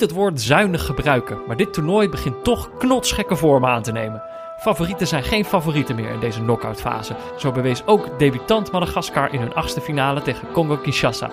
het 0.00 0.12
woord 0.12 0.40
zuinig 0.40 0.86
gebruiken, 0.86 1.38
maar 1.46 1.56
dit 1.56 1.72
toernooi 1.72 2.08
begint 2.08 2.44
toch 2.44 2.70
knotsgekke 2.78 3.36
vormen 3.36 3.70
aan 3.70 3.82
te 3.82 3.92
nemen. 3.92 4.22
Favorieten 4.60 5.06
zijn 5.06 5.22
geen 5.22 5.44
favorieten 5.44 5.94
meer 5.94 6.10
in 6.10 6.20
deze 6.20 6.40
knock 6.40 6.66
fase. 6.76 7.16
Zo 7.36 7.52
bewees 7.52 7.86
ook 7.86 8.18
debutant 8.18 8.72
Madagaskar 8.72 9.32
in 9.32 9.40
hun 9.40 9.54
achtste 9.54 9.80
finale 9.80 10.22
tegen 10.22 10.52
Congo-Kinshasa. 10.52 11.30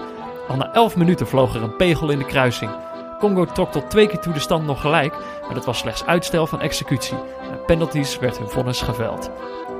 Al 0.47 0.55
na 0.55 0.73
11 0.73 0.95
minuten 0.95 1.27
vloog 1.27 1.55
er 1.55 1.63
een 1.63 1.75
pegel 1.75 2.09
in 2.09 2.17
de 2.17 2.25
kruising. 2.25 2.71
Congo 3.19 3.45
trok 3.45 3.71
tot 3.71 3.89
twee 3.89 4.07
keer 4.07 4.19
toe 4.19 4.33
de 4.33 4.39
stand 4.39 4.65
nog 4.65 4.81
gelijk, 4.81 5.13
maar 5.45 5.53
dat 5.53 5.65
was 5.65 5.77
slechts 5.77 6.05
uitstel 6.05 6.47
van 6.47 6.61
executie. 6.61 7.17
Na 7.49 7.55
penalties 7.65 8.19
werd 8.19 8.37
hun 8.37 8.49
vonnis 8.49 8.81
geveld. 8.81 9.29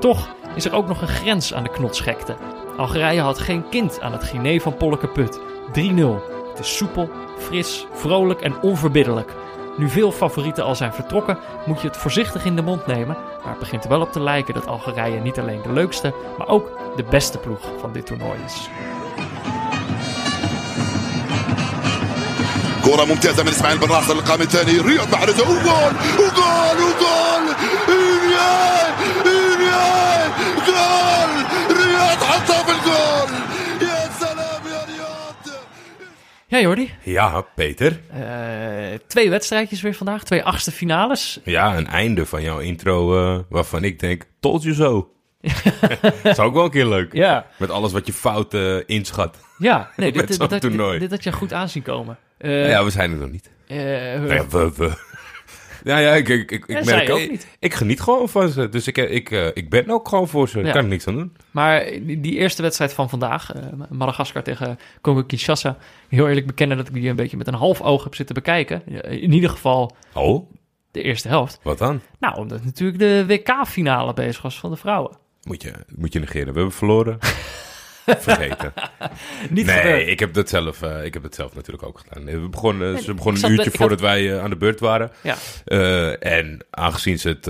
Toch 0.00 0.28
is 0.54 0.64
er 0.64 0.74
ook 0.74 0.86
nog 0.86 1.00
een 1.00 1.08
grens 1.08 1.54
aan 1.54 1.62
de 1.62 1.70
knotsgekte. 1.70 2.36
Algerije 2.76 3.20
had 3.20 3.38
geen 3.38 3.68
kind 3.68 4.00
aan 4.00 4.12
het 4.12 4.24
Guinea 4.24 4.58
van 4.58 4.76
Polleke 4.76 5.08
Put. 5.08 5.40
3-0. 5.72 6.37
Het 6.57 6.59
is 6.59 6.77
soepel, 6.77 7.09
fris, 7.37 7.87
vrolijk 7.93 8.41
en 8.41 8.61
onverbiddelijk. 8.61 9.31
Nu 9.77 9.89
veel 9.89 10.11
favorieten 10.11 10.63
al 10.63 10.75
zijn 10.75 10.93
vertrokken, 10.93 11.37
moet 11.65 11.81
je 11.81 11.87
het 11.87 11.97
voorzichtig 11.97 12.45
in 12.45 12.55
de 12.55 12.61
mond 12.61 12.87
nemen. 12.87 13.17
Maar 13.43 13.51
het 13.51 13.59
begint 13.59 13.83
er 13.83 13.89
wel 13.89 14.01
op 14.01 14.11
te 14.11 14.19
lijken 14.19 14.53
dat 14.53 14.67
Algerije 14.67 15.19
niet 15.19 15.39
alleen 15.39 15.61
de 15.61 15.71
leukste, 15.71 16.13
maar 16.37 16.47
ook 16.47 16.71
de 16.95 17.03
beste 17.03 17.37
ploeg 17.37 17.61
van 17.79 17.91
dit 17.91 18.05
toernooi 18.05 18.39
is. 18.45 18.69
كرة 22.85 23.05
ممتازة 23.05 23.43
من 23.43 23.49
اسماعيل 23.49 23.77
بن 23.77 23.87
راشد 23.87 24.11
للقام 24.11 24.41
الثاني 24.41 24.77
رياض 24.79 25.11
محرز 25.13 25.41
وجول 25.41 25.93
وجول 26.19 26.77
وجول 26.83 27.43
إنياي 27.89 28.87
إنياي 29.25 30.29
جول 30.67 31.31
رياض 31.77 32.23
حطها 32.23 32.63
في 32.63 32.71
الجول 32.71 33.29
ja, 36.50 36.60
Jordi. 36.60 36.90
Ja, 37.02 37.40
Peter. 37.54 38.00
Eh, 38.12 38.98
twee 39.06 39.30
wedstrijdjes 39.30 39.80
weer 39.80 39.94
vandaag. 39.94 40.24
Twee 40.24 40.42
achtste 40.42 40.70
finales. 40.70 41.40
Ja, 41.44 41.76
een 41.76 41.86
einde 41.86 42.26
van 42.26 42.42
jouw 42.42 42.58
intro 42.58 43.18
eh, 43.18 43.40
waarvan 43.48 43.84
ik 43.84 43.98
denk, 43.98 44.24
told 44.40 44.62
you 44.62 44.74
so. 44.74 45.12
is 46.22 46.38
ook 46.38 46.54
wel 46.54 46.64
een 46.64 46.70
keer 46.70 46.86
leuk. 46.86 47.12
Ja. 47.12 47.46
Met 47.58 47.70
alles 47.70 47.92
wat 47.92 48.06
je 48.06 48.12
fout 48.12 48.54
eh, 48.54 48.76
inschat. 48.86 49.36
Ja, 49.58 49.90
nee, 49.96 50.12
dit, 50.12 50.38
dit, 50.38 50.48
dit, 50.50 50.60
toernooi. 50.60 50.98
dit 50.98 51.10
had 51.10 51.24
je 51.24 51.32
goed 51.32 51.52
aanzien 51.52 51.82
komen. 51.82 52.18
Eh, 52.38 52.68
ja, 52.68 52.84
we 52.84 52.90
zijn 52.90 53.10
er 53.10 53.18
nog 53.18 53.30
niet. 53.30 53.50
Nou 53.68 54.46
we, 54.50 54.72
we. 54.76 55.06
Ja, 55.84 55.98
ja, 55.98 56.14
ik, 56.14 56.28
ik, 56.28 56.50
ik, 56.50 56.66
ik 56.66 56.84
merk 56.84 57.10
ook 57.10 57.18
ik, 57.18 57.30
niet. 57.30 57.46
ik 57.58 57.74
geniet 57.74 58.00
gewoon 58.00 58.28
van 58.28 58.48
ze. 58.48 58.68
Dus 58.68 58.86
ik, 58.86 58.96
ik, 58.96 59.30
eh, 59.30 59.46
ik 59.46 59.70
ben 59.70 59.90
ook 59.90 60.08
gewoon 60.08 60.28
voor 60.28 60.48
ze. 60.48 60.62
Daar 60.62 60.72
kan 60.72 60.82
ik 60.82 60.88
niks 60.88 61.06
aan 61.06 61.14
doen. 61.14 61.36
Maar 61.50 61.84
die, 62.02 62.34
eerste 62.36 62.62
wedstrijd 62.62 62.92
van 62.92 63.08
vandaag, 63.08 63.52
eh, 63.54 63.62
Madagaskar 63.90 64.42
tegen 64.42 64.78
Congo-Kinshasa, 65.00 65.76
heel 66.08 66.28
eerlijk 66.28 66.46
bekennen 66.46 66.76
dat 66.76 66.88
ik 66.88 66.94
die 66.94 67.08
een 67.08 67.16
beetje 67.16 67.36
met 67.36 67.46
een 67.46 67.54
half 67.54 67.80
oog 67.80 68.04
heb 68.04 68.14
zitten 68.14 68.34
bekijken. 68.34 68.82
Eh, 69.02 69.22
In 69.22 69.32
ieder 69.32 69.50
geval 69.50 69.96
Oh, 70.14 70.50
de 70.90 71.02
eerste 71.02 71.28
helft. 71.28 71.60
wat 71.62 71.78
dan? 71.78 72.00
Nou, 72.18 72.36
omdat 72.36 72.64
natuurlijk 72.64 72.98
de 72.98 73.24
WK-finale 73.26 74.12
bezig 74.14 74.42
was 74.42 74.58
van 74.58 74.70
de 74.70 74.76
vrouwen. 74.76 75.16
Moet 75.42 75.62
je, 75.62 75.72
moet 75.96 76.12
je 76.12 76.18
negeren. 76.20 76.46
We 76.52 76.58
hebben 76.58 76.72
verloren. 76.76 77.18
Vergeten. 78.18 78.72
Niet 79.50 79.66
nee, 79.66 79.76
gebeurd. 79.76 80.08
ik 80.08 80.20
heb, 80.20 80.34
dat 80.34 80.48
zelf, 80.48 80.82
eh, 80.82 81.04
ik 81.04 81.14
heb 81.14 81.22
dat 81.22 81.34
zelf 81.34 81.54
natuurlijk 81.54 81.86
ook 81.86 81.98
gedaan. 81.98 82.24
We 82.24 82.48
begonnen, 82.48 82.92
Nee, 82.92 83.02
ze 83.02 83.14
begonnen 83.14 83.44
een 83.44 83.50
uurtje 83.50 83.64
had- 83.70 83.76
voordat 83.78 84.00
wij 84.00 84.32
eh, 84.34 84.42
aan 84.42 84.50
de 84.50 84.56
beurt 84.56 84.80
waren. 84.80 85.10
Ja. 85.22 85.36
Eh, 85.64 86.26
en 86.40 86.64
aangezien 86.70 87.18
ze 87.18 87.28
het 87.28 87.44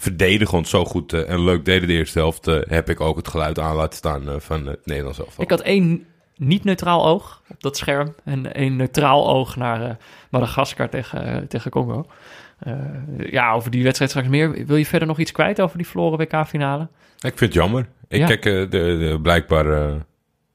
verdedigend 0.00 0.68
zo 0.68 0.84
goed 0.84 1.12
en 1.12 1.44
leuk 1.44 1.64
deden 1.64 1.88
de 1.88 1.94
eerste 1.94 2.18
helft, 2.18 2.44
heb 2.68 2.88
ik 2.90 3.00
ook 3.00 3.16
het 3.16 3.28
geluid 3.28 3.58
aan 3.58 3.76
laten 3.76 3.96
staan 3.98 4.24
van 4.38 4.66
het 4.66 4.80
Nederlands 4.86 5.18
elftal. 5.18 5.44
Ik 5.44 5.50
had 5.50 5.60
één 5.60 6.06
niet-neutraal 6.36 7.06
oog 7.06 7.42
op 7.48 7.62
dat 7.62 7.76
scherm 7.76 8.14
en 8.24 8.54
één 8.54 8.76
neutraal 8.76 9.28
oog 9.28 9.56
naar 9.56 9.96
Madagaskar 10.30 10.88
tegen, 10.88 11.48
tegen 11.48 11.70
Congo. 11.70 12.06
Ja, 13.18 13.52
over 13.52 13.70
die 13.70 13.82
wedstrijd 13.82 14.10
straks 14.10 14.28
meer. 14.28 14.66
Wil 14.66 14.76
je 14.76 14.86
verder 14.86 15.08
nog 15.08 15.18
iets 15.18 15.32
kwijt 15.32 15.60
over 15.60 15.76
die 15.76 15.86
verloren 15.86 16.18
WK-finale? 16.18 16.82
Ik 17.16 17.38
vind 17.38 17.40
het 17.40 17.52
jammer. 17.54 17.86
Ik 18.08 18.18
Ja. 18.18 18.26
kijk, 18.26 18.42
de, 18.42 18.66
de, 18.70 19.18
blijkbaar, 19.22 19.92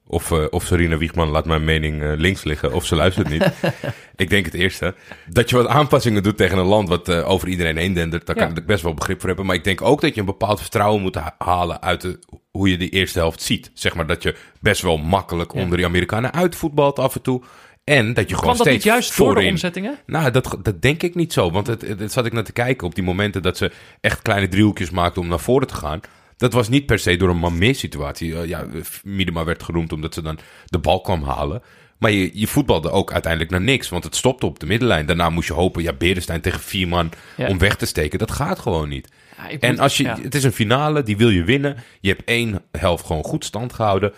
of, 0.07 0.31
eh, 0.31 0.45
of 0.50 0.63
Serena 0.66 0.97
Wiegman 0.97 1.29
laat 1.29 1.45
mijn 1.45 1.63
mening 1.63 2.01
eh, 2.03 2.12
links 2.16 2.44
liggen, 2.44 2.73
of 2.73 2.85
ze 2.85 2.95
luistert 2.95 3.29
niet. 3.29 3.51
ik 4.16 4.29
denk 4.29 4.45
het 4.45 4.53
eerste. 4.53 4.95
Dat 5.29 5.50
je 5.50 5.56
wat 5.56 5.68
aanpassingen 5.68 6.23
doet 6.23 6.38
tegen 6.38 6.57
een 6.57 6.66
land 6.66 6.90
wat 6.90 7.09
eh, 7.09 7.29
over 7.29 7.47
iedereen 7.47 7.78
heen 7.78 7.94
dendert, 7.94 8.25
daar 8.25 8.35
kan 8.35 8.50
Ja. 8.50 8.56
ik 8.56 8.66
best 8.66 8.84
wel 8.84 8.94
begrip 8.94 9.19
voor 9.19 9.28
hebben. 9.28 9.45
Maar 9.45 9.56
ik 9.56 9.63
denk 9.63 9.81
ook 9.81 10.01
dat 10.01 10.13
je 10.13 10.19
een 10.19 10.25
bepaald 10.25 10.62
vertrouwen 10.62 11.01
moet 11.01 11.16
ha- 11.16 11.35
halen 11.38 11.81
uit 11.81 12.01
de, 12.01 12.19
hoe 12.51 12.69
je 12.69 12.78
de 12.78 12.90
eerste 12.90 13.19
helft 13.19 13.41
ziet. 13.41 13.72
Zeg 13.73 13.95
maar 13.95 14.07
dat 14.07 14.23
je 14.23 14.35
best 14.62 14.81
wel 14.81 14.97
makkelijk 14.97 15.53
Ja. 15.53 15.62
onder 15.62 15.78
die 15.78 15.85
Amerikanen 15.85 16.34
uitvoetbalt 16.34 17.00
af 17.00 17.16
en 17.16 17.22
toe. 17.22 17.41
En 17.84 18.13
dat 18.13 18.29
je 18.29 18.35
gewoon 18.35 18.53
Kwam 18.53 18.57
dat 18.57 18.68
steeds 18.68 18.84
niet 18.85 18.94
juist 18.94 19.18
door 19.18 19.35
de 19.35 19.45
omzettingen? 19.50 19.97
Nou, 20.06 20.31
dat, 20.31 20.57
dat 20.62 20.81
denk 20.81 21.03
ik 21.03 21.16
niet 21.16 21.34
zo. 21.34 21.51
Want 21.51 21.68
het, 21.68 21.81
het, 21.81 22.00
het 22.00 22.12
zat 22.12 22.25
ik 22.25 22.34
naar 22.34 22.44
te 22.44 22.51
kijken 22.51 22.88
op 22.88 22.95
die 22.95 23.03
momenten 23.03 23.41
dat 23.41 23.57
ze 23.57 23.72
echt 24.01 24.22
kleine 24.22 24.47
driehoekjes 24.47 24.89
maakten 24.89 25.22
om 25.22 25.28
naar 25.28 25.39
voren 25.39 25.68
te 25.68 25.74
gaan. 25.75 26.00
Dat 26.38 26.53
was 26.53 26.70
niet 26.70 26.86
per 26.86 27.00
se 27.00 27.16
door 27.18 27.30
een 27.30 27.38
man 27.38 27.58
meer 27.58 27.75
situatie. 27.75 28.36
Eh, 28.36 28.46
ja, 28.48 28.66
Miedema 29.03 29.44
werd 29.44 29.64
geroemd 29.64 29.94
omdat 29.94 30.14
ze 30.14 30.22
dan 30.22 30.40
de 30.66 30.80
bal 30.80 31.02
kwam 31.02 31.24
halen. 31.24 31.62
Maar 31.98 32.12
je, 32.12 32.30
je 32.40 32.48
voetbalde 32.48 32.90
ook 32.92 33.12
uiteindelijk 33.14 33.52
naar 33.52 33.62
niks. 33.62 33.90
Want 33.90 34.03
het 34.03 34.16
stopte 34.16 34.46
op 34.46 34.59
de 34.59 34.66
middenlijn. 34.66 35.06
Daarna 35.06 35.30
moest 35.30 35.48
je 35.48 35.53
hopen, 35.53 35.84
ja, 35.84 35.94
Berenstein 35.94 36.42
tegen 36.42 36.59
vier 36.59 36.88
man 36.88 37.12
Ja. 37.38 37.48
om 37.48 37.58
weg 37.58 37.75
te 37.75 37.86
steken. 37.86 38.20
Dat 38.20 38.31
gaat 38.31 38.59
gewoon 38.59 38.90
niet. 38.90 39.09
Ja, 39.38 39.50
En 39.59 39.72
moet- 39.72 39.80
als 39.80 39.98
je, 39.98 40.03
ja. 40.03 40.18
het 40.22 40.36
is 40.36 40.44
een 40.44 40.52
finale, 40.52 41.03
die 41.03 41.18
wil 41.18 41.30
je 41.30 41.44
winnen. 41.44 41.78
Je 42.00 42.09
hebt 42.09 42.24
één 42.24 42.62
helft 42.72 43.06
gewoon 43.06 43.24
goed 43.24 43.46
stand 43.46 43.74
gehouden. 43.74 44.14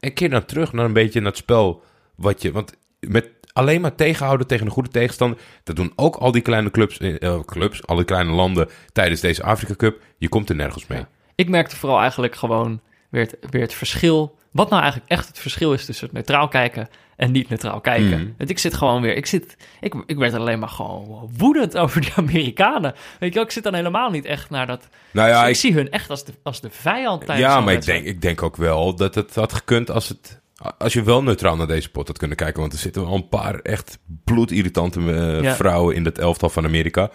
En 0.00 0.12
keer 0.12 0.30
dan 0.30 0.44
terug 0.44 0.72
naar 0.72 0.84
een 0.84 0.92
beetje 0.92 1.20
naar 1.20 1.28
het 1.30 1.38
spel. 1.38 1.82
Wat 2.16 2.42
je, 2.42 2.52
want 2.52 2.72
met 3.00 3.28
alleen 3.52 3.80
maar 3.80 3.94
tegenhouden 3.94 4.46
tegen 4.46 4.66
een 4.66 4.72
goede 4.72 4.88
tegenstander. 4.88 5.38
Dat 5.64 5.76
doen 5.76 5.92
ook 5.96 6.16
al 6.16 6.32
die 6.32 6.42
kleine 6.42 6.70
clubs, 6.70 6.98
eh, 6.98 7.22
eh, 7.22 7.40
clubs 7.44 7.86
al 7.86 7.96
die 7.96 8.04
kleine 8.04 8.30
landen 8.32 8.68
tijdens 8.92 9.20
deze 9.20 9.42
Afrika 9.42 9.74
Cup. 9.74 10.00
Je 10.18 10.28
komt 10.28 10.48
er 10.48 10.54
nergens 10.56 10.86
mee. 10.86 11.04
Ik 11.40 11.48
merkte 11.48 11.76
vooral 11.76 12.00
eigenlijk 12.00 12.34
gewoon 12.36 12.80
weer 13.08 13.22
het, 13.22 13.36
weer 13.50 13.62
het 13.62 13.74
verschil. 13.74 14.36
Wat 14.52 14.70
nou 14.70 14.82
eigenlijk 14.82 15.10
echt 15.12 15.28
het 15.28 15.38
verschil 15.38 15.72
is 15.72 15.84
tussen 15.84 16.06
het 16.06 16.14
neutraal 16.14 16.48
kijken 16.48 16.88
en 17.16 17.30
niet 17.32 17.48
neutraal 17.48 17.80
kijken. 17.80 18.18
Mhm. 18.20 18.28
Want 18.38 18.50
ik 18.50 18.58
zit 18.58 18.74
gewoon 18.74 19.02
weer, 19.02 19.16
ik, 19.16 19.26
zit, 19.26 19.56
ik, 19.80 19.94
ik 20.06 20.16
werd 20.16 20.34
alleen 20.34 20.58
maar 20.58 20.68
gewoon 20.68 21.30
woedend 21.36 21.76
over 21.82 22.00
die 22.00 22.12
Amerikanen. 22.16 22.94
Weet 23.18 23.28
je 23.28 23.34
wel, 23.34 23.44
ik 23.44 23.50
zit 23.50 23.62
dan 23.62 23.74
helemaal 23.74 24.10
niet 24.10 24.24
echt 24.24 24.50
naar 24.50 24.66
dat. 24.66 24.88
Nou 25.10 25.28
ja, 25.28 25.42
ik, 25.42 25.48
ik, 25.48 25.56
zie 25.56 25.72
hun 25.74 25.90
echt 25.90 26.10
als 26.10 26.24
de, 26.24 26.32
als 26.42 26.60
de 26.60 26.70
vijand 26.70 27.26
tijdens 27.26 27.48
ja 27.48 27.60
maar 27.60 27.74
ik 27.74 27.84
denk, 27.84 28.04
ik 28.04 28.22
denk 28.22 28.42
ook 28.42 28.56
wel 28.56 28.94
dat 28.94 29.14
het 29.14 29.34
had 29.34 29.52
gekund 29.52 29.90
als 29.90 30.08
het... 30.08 30.40
Als 30.78 30.92
je 30.92 31.02
wel 31.02 31.22
neutraal 31.22 31.56
naar 31.56 31.66
deze 31.66 31.90
pot 31.90 32.06
had 32.06 32.18
kunnen 32.18 32.36
kijken. 32.36 32.60
Want 32.60 32.72
er 32.72 32.78
zitten 32.78 33.02
wel 33.04 33.14
een 33.14 33.28
paar 33.28 33.54
echt 33.54 33.98
bloedirritante 34.24 35.00
eh, 35.00 35.42
Ja. 35.42 35.54
vrouwen 35.54 35.94
in 35.94 36.04
dat 36.04 36.18
elftal 36.18 36.48
van 36.50 36.64
Amerika. 36.64 37.10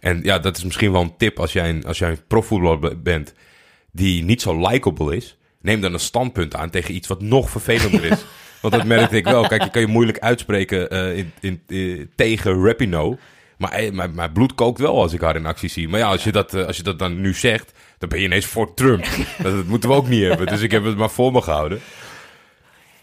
En 0.00 0.20
ja, 0.22 0.38
dat 0.38 0.56
is 0.56 0.64
misschien 0.64 0.92
wel 0.92 1.00
een 1.00 1.16
tip 1.16 1.40
als 1.40 1.52
jij 1.52 1.68
een, 1.68 1.84
als 1.84 1.98
jij 1.98 2.10
een 2.10 2.26
profvoetballer 2.26 2.78
be- 2.78 2.96
bent 2.96 3.34
die 3.92 4.24
niet 4.24 4.42
zo 4.42 4.68
likable 4.68 5.16
is. 5.16 5.36
Neem 5.60 5.80
dan 5.80 5.92
een 5.92 6.00
standpunt 6.00 6.56
aan 6.56 6.70
tegen 6.70 6.94
iets 6.94 7.08
wat 7.08 7.20
nog 7.20 7.50
vervelender 7.50 8.04
is. 8.04 8.24
Want 8.62 8.74
dat 8.74 8.84
merkte 8.84 9.16
ik 9.16 9.24
wel. 9.24 9.48
Kijk, 9.48 9.62
je 9.62 9.70
kan 9.70 9.80
je 9.80 9.86
moeilijk 9.86 10.18
uitspreken 10.18 10.90
eh, 10.90 11.16
in, 11.16 11.32
in, 11.40 11.62
eh, 11.66 12.06
tegen 12.16 12.64
Rapino. 12.64 13.18
Maar 13.58 13.72
eh, 13.72 13.92
mijn, 13.92 14.14
mijn 14.14 14.32
bloed 14.32 14.54
kookt 14.54 14.78
wel 14.78 15.00
als 15.00 15.12
ik 15.12 15.20
haar 15.20 15.36
in 15.36 15.46
actie 15.46 15.68
zie. 15.68 15.88
Maar 15.88 16.00
ja, 16.00 16.08
als 16.08 16.24
je 16.24 16.32
dat, 16.32 16.54
als 16.54 16.76
je 16.76 16.82
dat 16.82 16.98
dan 16.98 17.20
nu 17.20 17.34
zegt, 17.34 17.72
dan 17.98 18.08
ben 18.08 18.18
je 18.18 18.24
ineens 18.24 18.46
voor 18.46 18.74
Trump. 18.74 19.04
dat, 19.42 19.54
dat 19.54 19.66
moeten 19.66 19.90
we 19.90 19.96
ook 19.96 20.08
niet 20.08 20.22
hebben. 20.22 20.46
Dus 20.46 20.60
ik 20.60 20.70
heb 20.70 20.84
het 20.84 20.96
maar 20.96 21.10
voor 21.10 21.32
me 21.32 21.42
gehouden. 21.42 21.80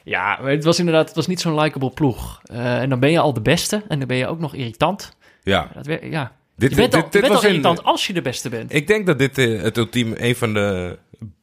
Ja, 0.05 0.39
maar 0.41 0.51
het 0.51 0.63
was 0.63 0.79
inderdaad 0.79 1.07
het 1.07 1.15
was 1.15 1.27
niet 1.27 1.39
zo'n 1.39 1.59
likable 1.59 1.91
ploeg. 1.91 2.41
Eh, 2.43 2.81
en 2.81 2.89
dan 2.89 2.99
ben 2.99 3.11
je 3.11 3.19
al 3.19 3.33
de 3.33 3.41
beste 3.41 3.83
en 3.87 3.99
dan 3.99 4.07
ben 4.07 4.17
je 4.17 4.27
ook 4.27 4.39
nog 4.39 4.53
irritant. 4.53 5.17
Ja, 5.43 5.69
Dat, 5.73 5.99
ja. 6.01 6.31
Dit, 6.55 6.69
Je 6.69 6.75
bent 6.75 6.95
al, 6.95 7.07
dit, 7.09 7.21
was 7.27 7.31
al 7.37 7.43
een- 7.43 7.49
irritant 7.49 7.83
als 7.83 8.07
je 8.07 8.13
de 8.13 8.21
beste 8.21 8.49
bent. 8.49 8.73
Ik 8.73 8.87
denk 8.87 9.05
dat 9.05 9.19
dit 9.19 9.37
eh, 9.37 9.61
het 9.61 9.77
ultieme 9.77 10.23
een 10.23 10.35
van 10.35 10.53
de 10.53 10.97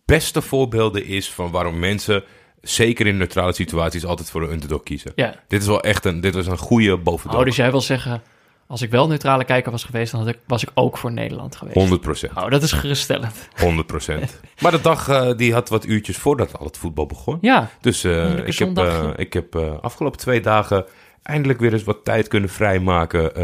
beste 0.04 0.42
voorbeelden 0.42 1.04
is 1.06 1.30
van 1.30 1.50
waarom 1.50 1.78
mensen, 1.78 2.24
zeker 2.60 3.06
in 3.06 3.16
neutrale 3.16 3.52
situaties, 3.52 4.04
altijd 4.04 4.30
voor 4.30 4.42
een 4.42 4.52
underdog 4.52 4.82
kiezen. 4.82 5.12
Ja. 5.14 5.34
Dit 5.48 5.60
is 5.60 5.66
wel 5.66 5.82
echt 5.82 6.04
een, 6.04 6.20
dit 6.20 6.34
was 6.34 6.46
een 6.46 6.58
goede 6.58 6.96
bovendog. 6.96 7.38
Oh, 7.40 7.46
dus 7.46 7.56
jij 7.56 7.70
wil 7.70 7.80
zeggen, 7.80 8.22
als 8.66 8.82
ik 8.82 8.90
wel 8.90 9.06
neutrale 9.08 9.44
kijker 9.44 9.70
was 9.70 9.84
geweest, 9.84 10.12
dan 10.12 10.20
had 10.20 10.28
ik, 10.28 10.38
was 10.46 10.62
ik 10.62 10.70
ook 10.74 10.98
voor 10.98 11.12
Nederland 11.12 11.56
geweest. 11.56 11.76
100 11.76 12.00
procent. 12.00 12.36
Oh, 12.36 12.50
dat 12.50 12.62
is 12.62 12.72
geruststellend. 12.72 13.48
100 13.56 13.86
procent. 13.86 14.40
maar 14.62 14.70
de 14.72 14.80
dag 14.80 15.08
eh, 15.08 15.36
die 15.36 15.52
had 15.52 15.68
wat 15.68 15.86
uurtjes 15.86 16.16
voordat 16.16 16.58
al 16.58 16.66
het 16.66 16.78
voetbal 16.78 17.06
begon. 17.06 17.38
Ja, 17.40 17.70
Dus 17.80 18.04
eh, 18.04 18.46
ik 18.46 18.58
heb, 18.58 18.78
ik 19.16 19.32
heb 19.32 19.56
afgelopen 19.80 20.18
twee 20.18 20.40
dagen 20.40 20.84
eindelijk 21.22 21.60
weer 21.60 21.72
eens 21.72 21.84
wat 21.84 22.04
tijd 22.04 22.28
kunnen 22.28 22.50
vrijmaken 22.50 23.34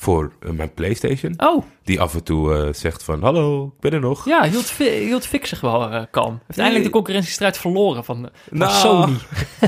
voor 0.00 0.32
eh, 0.40 0.50
mijn 0.50 0.74
PlayStation. 0.74 1.34
oh, 1.36 1.64
Die 1.84 2.00
af 2.00 2.14
en 2.14 2.22
toe 2.24 2.54
eh, 2.54 2.72
zegt 2.72 3.02
van, 3.02 3.22
hallo, 3.22 3.64
ik 3.66 3.80
ben 3.80 3.92
er 3.92 4.00
nog. 4.00 4.24
ja, 4.24 4.48
hield, 4.48 4.70
hield 4.78 5.26
Fik 5.26 5.46
zich 5.46 5.60
wel 5.60 5.90
eh, 5.90 6.02
kalm. 6.10 6.40
Heeft 6.46 6.58
eindelijk 6.58 6.84
de 6.84 6.90
concurrentiestrijd 6.90 7.58
verloren 7.58 8.04
van, 8.04 8.28
van 8.48 8.58
Nou. 8.58 8.72
Sony. 8.72 9.16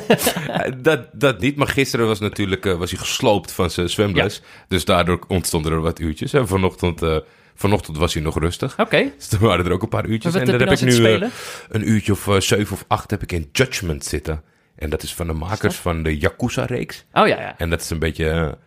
Dat, 0.82 1.06
dat 1.12 1.40
niet, 1.40 1.56
maar 1.56 1.67
gisteren 1.67 2.06
was 2.06 2.20
natuurlijk 2.20 2.64
was 2.64 2.90
hij 2.90 3.00
gesloopt 3.00 3.52
van 3.52 3.70
zijn 3.70 3.88
zwemles. 3.88 4.43
Dus 4.69 4.84
daardoor 4.84 5.19
ontstonden 5.29 5.73
er 5.73 5.81
wat 5.81 5.99
uurtjes. 5.99 6.32
En 6.32 6.49
vanochtend, 6.49 7.00
vanochtend 7.55 7.96
was 7.96 8.14
hij 8.14 8.23
nog 8.23 8.38
rustig. 8.38 8.79
Oké, 8.79 9.12
Dus 9.17 9.31
er 9.31 9.38
waren 9.38 9.64
er 9.64 9.73
ook 9.73 9.82
een 9.82 9.88
paar 9.88 10.06
uurtjes. 10.06 10.34
en 10.34 10.46
daar 10.46 10.58
dan 10.58 10.69
heb 10.69 10.79
ik 10.79 10.84
nu 10.84 11.29
een 11.69 11.88
uurtje 11.88 12.12
of 12.12 12.29
zeven 12.38 12.73
of 12.73 12.84
acht 12.88 13.11
heb 13.11 13.23
ik 13.23 13.32
in 13.32 13.49
Judgment 13.52 14.05
zitten. 14.05 14.43
En 14.76 14.90
dat 14.90 15.02
is 15.02 15.14
van 15.14 15.26
de 15.26 15.32
makers 15.32 15.76
van 15.76 16.02
de 16.02 16.19
Yakuza-reeks. 16.19 17.05
Oh 17.12 17.26
ja, 17.26 17.40
ja. 17.40 17.55
En 17.58 17.70
dat 17.70 17.81
is 17.81 17.90
een 17.90 17.99
beetje... 17.99 18.58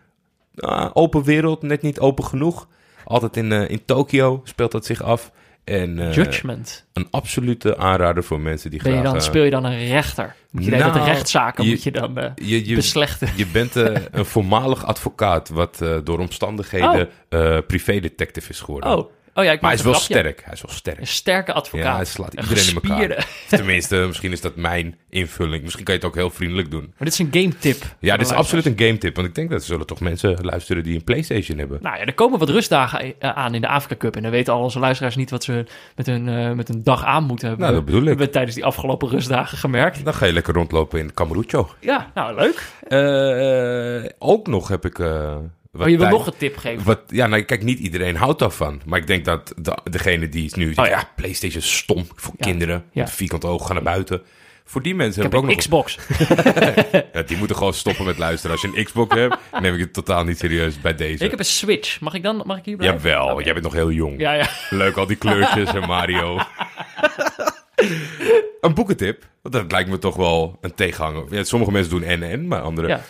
eh, 0.56 0.90
open 0.92 1.22
wereld, 1.22 1.62
net 1.62 1.82
niet 1.82 1.98
open 2.00 2.24
genoeg. 2.24 2.68
Altijd 3.04 3.36
in, 3.36 3.52
eh, 3.52 3.70
in 3.70 3.84
Tokio 3.84 4.40
speelt 4.44 4.72
dat 4.72 4.84
zich 4.86 5.02
af. 5.02 5.32
En 5.64 5.98
eh, 5.98 6.12
Judgment. 6.14 6.86
een 6.92 7.06
absolute 7.10 7.76
aanrader 7.76 8.24
voor 8.24 8.40
mensen 8.40 8.70
die 8.70 8.82
Ben 8.82 8.92
je 8.92 8.98
graag... 8.98 9.12
dan, 9.12 9.22
speel 9.22 9.44
je 9.44 9.50
dan 9.50 9.64
een 9.64 9.86
rechter? 9.86 10.34
Moet 10.50 10.64
je 10.64 10.70
de 10.70 10.76
nou, 10.76 10.98
rechtszaken 11.04 11.64
je- 11.64 11.70
moet 11.70 11.82
je 11.82 11.90
dan 11.90 12.18
eh, 12.18 12.30
je, 12.34 12.68
je, 12.68 12.74
beslechten? 12.74 13.28
je 13.36 13.46
bent 13.46 13.74
een 14.12 14.24
voormalig 14.24 14.84
advocaat, 14.84 15.48
wat 15.48 15.84
door 16.04 16.18
omstandigheden 16.18 17.08
eh 17.28 17.58
privédetective 17.66 18.50
is 18.50 18.60
geworden. 18.60 18.98
Oh. 18.98 19.10
Oh 19.36 19.44
ja, 19.44 19.52
ik 19.52 19.60
maar 19.60 19.70
hij 19.70 19.78
is 19.78 19.84
een 19.84 19.90
wel 19.90 20.00
grapje. 20.00 20.18
sterk. 20.18 20.42
Hij 20.44 20.52
is 20.52 20.62
wel 20.62 20.70
sterk. 20.74 21.00
Een 21.00 21.06
sterke 21.06 21.52
advocaat. 21.52 21.86
Ja, 21.86 21.96
hij 21.96 22.04
slaat 22.04 22.36
Een 22.36 22.42
iedereen 22.42 22.68
in 22.68 22.74
elkaar. 22.74 23.28
Tenminste, 23.48 23.96
misschien 23.96 24.32
is 24.32 24.40
dat 24.40 24.56
mijn 24.56 24.98
invulling. 25.10 25.62
Misschien 25.62 25.84
kan 25.84 25.94
je 25.94 26.00
het 26.00 26.08
ook 26.08 26.14
heel 26.16 26.30
vriendelijk 26.30 26.70
doen. 26.70 26.80
Maar 26.80 27.08
dit 27.08 27.12
is 27.12 27.18
een 27.18 27.28
game 27.30 27.58
tip. 27.58 27.82
Ja, 27.98 28.16
dit 28.16 28.26
is 28.26 28.32
absoluut 28.32 28.66
een 28.66 28.78
game 28.78 28.98
tip. 28.98 29.16
Want 29.16 29.28
ik 29.28 29.34
denk 29.34 29.50
dat 29.50 29.60
er 29.60 29.66
zullen 29.66 29.86
toch 29.86 30.00
mensen 30.00 30.44
luisteren 30.44 30.82
die 30.82 30.94
een 30.94 31.04
PlayStation 31.04 31.58
hebben. 31.58 31.78
Nou 31.82 31.96
ja, 31.96 32.04
er 32.04 32.14
komen 32.14 32.38
wat 32.38 32.48
rustdagen 32.48 33.14
eh, 33.18 33.30
aan 33.30 33.54
in 33.54 33.60
de 33.60 33.68
Afrika 33.68 33.96
Cup. 33.96 34.16
En 34.16 34.22
dan 34.22 34.30
weten 34.30 34.52
al 34.52 34.62
onze 34.62 34.78
luisteraars 34.78 35.16
niet 35.16 35.30
wat 35.30 35.44
ze 35.44 35.64
met 35.96 36.06
hun, 36.06 36.28
eh, 36.28 36.52
met 36.52 36.68
hun 36.68 36.82
dag 36.82 37.04
aan 37.04 37.24
moeten 37.24 37.48
hebben. 37.48 37.64
Nou, 37.64 37.76
dat 37.76 37.86
bedoel 37.86 38.00
ik. 38.00 38.06
hebben 38.06 38.26
we 38.26 38.32
tijdens 38.32 38.54
die 38.54 38.64
afgelopen 38.64 39.08
rustdagen 39.08 39.58
gemerkt. 39.58 40.04
Dan 40.04 40.14
ga 40.14 40.26
je 40.26 40.32
lekker 40.32 40.54
rondlopen 40.54 41.00
in 41.00 41.14
Camarucho. 41.14 41.70
Ja, 41.80 42.10
nou 42.14 42.34
leuk. 42.34 42.72
Eh, 42.88 44.10
ook 44.18 44.46
nog 44.46 44.68
heb 44.68 44.84
ik... 44.84 44.98
Maar 45.78 45.90
je 45.90 45.98
wil 45.98 46.08
nog 46.08 46.26
een 46.26 46.36
tip 46.38 46.56
geven. 46.56 46.84
Wat, 46.84 47.00
ja, 47.08 47.26
nou, 47.26 47.42
kijk, 47.42 47.62
niet 47.62 47.78
iedereen 47.78 48.16
houdt 48.16 48.38
daarvan. 48.38 48.80
Maar 48.86 48.98
ik 48.98 49.06
denk 49.06 49.24
dat 49.24 49.52
de, 49.56 49.76
degene 49.90 50.28
die 50.28 50.52
nu 50.56 50.64
zegt, 50.66 50.78
Oh, 50.78 50.84
ja. 50.86 50.90
ja. 50.90 51.10
PlayStation 51.16 51.62
is 51.62 51.76
stom 51.76 52.06
voor 52.14 52.34
Ja. 52.36 52.46
kinderen. 52.46 52.84
Ja. 52.92 53.06
Vierkant 53.08 53.44
oog, 53.44 53.66
gaan 53.66 53.74
naar 53.74 53.84
buiten. 53.84 54.22
Voor 54.68 54.82
die 54.82 54.94
mensen 54.94 55.24
Ik 55.24 55.30
heb 55.32 55.38
ik 55.40 55.44
ook 55.46 55.50
een. 55.50 55.56
Xbox. 55.56 55.98
Ja, 57.12 57.22
die 57.22 57.36
moeten 57.36 57.56
gewoon 57.56 57.74
stoppen 57.74 58.04
met 58.04 58.18
luisteren. 58.18 58.50
Als 58.52 58.60
je 58.62 58.70
een 58.74 58.84
Xbox 58.84 59.14
hebt, 59.16 59.36
neem 59.60 59.74
ik 59.74 59.80
het 59.80 59.92
totaal 59.92 60.24
niet 60.24 60.38
serieus 60.38 60.80
bij 60.80 60.94
deze. 60.94 61.24
ik 61.24 61.30
heb 61.30 61.38
een 61.38 61.44
Switch. 61.44 62.00
Mag 62.00 62.14
ik 62.14 62.22
dan 62.22 62.42
mag 62.46 62.58
ik 62.58 62.64
hier 62.64 62.76
blijven? 62.76 63.10
Jawel, 63.10 63.32
Oké. 63.32 63.42
jij 63.44 63.52
bent 63.52 63.64
nog 63.64 63.72
heel 63.74 63.90
jong. 63.90 64.20
Ja, 64.20 64.32
ja. 64.32 64.48
Leuk, 64.70 64.96
al 64.96 65.06
die 65.06 65.16
kleurtjes 65.16 65.74
en 65.74 65.86
Mario. 65.86 66.38
een 68.60 68.74
boekentip. 68.74 69.24
Want 69.42 69.54
dat 69.54 69.72
lijkt 69.72 69.90
me 69.90 69.98
toch 69.98 70.16
wel 70.16 70.58
een 70.60 70.74
tegenhanger. 70.74 71.24
Ja, 71.30 71.44
sommige 71.44 71.72
mensen 71.72 71.90
doen 71.90 72.02
en-en, 72.02 72.46
maar 72.48 72.60
andere... 72.60 72.88
Ja. 72.88 73.00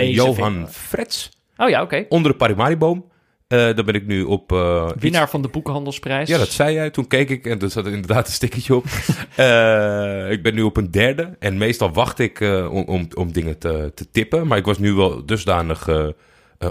Eh, 0.00 0.14
Johan 0.14 0.58
wel. 0.58 0.68
Frets, 0.68 1.30
Oh 1.62 1.68
ja, 1.68 1.82
oké. 1.82 2.04
onder 2.08 2.30
de 2.30 2.36
Parimariboom. 2.36 3.04
Eh 3.48 3.58
daar 3.58 3.84
ben 3.84 3.94
ik 3.94 4.06
nu 4.06 4.22
op... 4.22 4.52
eh, 4.52 4.88
iets- 4.92 5.02
Winnaar 5.02 5.30
van 5.30 5.42
de 5.42 5.48
boekenhandelsprijs. 5.48 6.28
Ja, 6.28 6.38
dat 6.38 6.48
zei 6.48 6.74
jij. 6.74 6.90
Toen 6.90 7.06
keek 7.06 7.30
ik 7.30 7.46
en 7.46 7.60
er 7.60 7.70
zat 7.70 7.86
inderdaad 7.86 8.26
een 8.26 8.32
stickertje 8.32 8.74
op. 8.74 8.84
Eh, 9.36 10.30
ik 10.30 10.42
ben 10.42 10.54
nu 10.54 10.62
op 10.62 10.76
een 10.76 10.90
derde. 10.90 11.36
En 11.38 11.58
meestal 11.58 11.92
wacht 11.92 12.18
ik 12.18 12.40
om, 12.70 12.84
om, 12.84 13.08
om 13.14 13.32
dingen 13.32 13.58
te, 13.58 13.92
te 13.94 14.10
tippen. 14.10 14.46
Maar 14.46 14.58
ik 14.58 14.64
was 14.64 14.78
nu 14.78 14.92
wel 14.92 15.26
dusdanig 15.26 15.88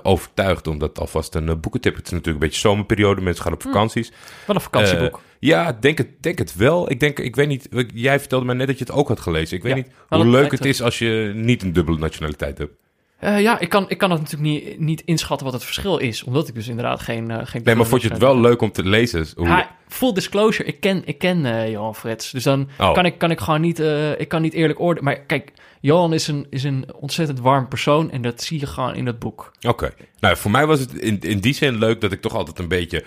overtuigd. 0.03 0.67
Omdat 0.67 0.99
alvast 0.99 1.35
een 1.35 1.59
boekentip. 1.59 1.95
Het 1.95 2.05
is 2.05 2.11
natuurlijk 2.11 2.39
een 2.43 2.47
beetje 2.49 2.59
zomerperiode. 2.67 3.21
Mensen 3.21 3.43
gaan 3.43 3.53
op 3.53 3.61
vakanties. 3.61 4.11
Wat 4.47 4.55
een 4.55 4.61
vakantieboek. 4.61 5.21
Ja, 5.39 5.77
denk 5.79 5.97
het, 5.97 6.07
denk 6.19 6.37
het 6.37 6.55
wel. 6.55 6.91
Ik 6.91 6.99
denk, 6.99 7.19
ik 7.19 7.35
weet 7.35 7.47
niet. 7.47 7.69
Jij 7.93 8.19
vertelde 8.19 8.45
mij 8.45 8.55
net 8.55 8.67
dat 8.67 8.77
je 8.77 8.83
het 8.83 8.93
ook 8.93 9.07
had 9.07 9.19
gelezen. 9.19 9.57
Ik 9.57 9.63
weet 9.63 9.71
Ja. 9.75 9.77
niet 9.77 9.91
hoe 10.09 10.25
leuk 10.27 10.51
het. 10.51 10.65
is 10.65 10.81
als 10.81 10.99
je 10.99 11.31
niet 11.35 11.63
een 11.63 11.73
dubbele 11.73 11.97
nationaliteit 11.97 12.57
hebt. 12.57 12.73
Eh, 13.19 13.41
ja, 13.41 13.59
ik 13.59 13.69
kan, 13.69 13.85
ik 13.89 13.97
kan 13.97 14.11
het 14.11 14.19
natuurlijk 14.21 14.49
niet, 14.49 14.79
niet 14.79 15.01
inschatten 15.05 15.45
wat 15.45 15.55
het 15.55 15.63
verschil 15.65 15.97
is. 15.97 16.23
Omdat 16.23 16.47
ik 16.47 16.55
dus 16.55 16.67
inderdaad 16.67 16.99
geen... 17.01 17.31
eh, 17.31 17.39
geen 17.43 17.61
Nee, 17.63 17.75
maar 17.75 17.85
vond 17.85 18.01
je 18.01 18.07
het 18.09 18.17
wel 18.17 18.39
leuk 18.39 18.61
om 18.61 18.71
te 18.71 18.83
lezen? 18.83 19.25
Hoe, 19.35 19.47
Ja, 19.47 19.75
full 19.87 20.13
disclosure, 20.13 20.69
ik 20.69 20.79
ken, 20.79 21.01
ik 21.05 21.17
ken 21.17 21.45
eh, 21.45 21.71
Johan 21.71 21.95
Frets. 21.95 22.31
Dus 22.31 22.43
dan 22.43 22.69
Oh. 22.79 22.93
kan, 22.93 23.05
ik, 23.05 23.17
kan 23.17 23.31
ik 23.31 23.39
gewoon 23.39 23.61
niet, 23.61 23.79
eh, 23.79 24.19
ik 24.19 24.27
kan 24.27 24.41
niet 24.41 24.53
eerlijk 24.53 24.79
oordelen. 24.79 25.03
Maar 25.03 25.19
kijk, 25.19 25.51
Johan 25.81 26.13
is 26.13 26.27
een, 26.27 26.47
is 26.49 26.63
een 26.63 26.85
ontzettend 26.95 27.39
warm 27.39 27.67
persoon. 27.67 28.11
En 28.11 28.21
dat 28.21 28.41
zie 28.41 28.59
je 28.59 28.65
gewoon 28.65 28.95
in 28.95 29.05
het 29.05 29.19
boek. 29.19 29.51
Oké. 29.67 29.93
Nou, 30.19 30.37
voor 30.37 30.51
mij 30.51 30.65
was 30.65 30.79
het 30.79 30.93
in, 30.93 31.19
in 31.19 31.39
die 31.39 31.53
zin 31.53 31.77
leuk 31.77 32.01
dat 32.01 32.11
ik 32.11 32.21
toch 32.21 32.35
altijd 32.35 32.59
een 32.59 32.67
beetje... 32.67 33.03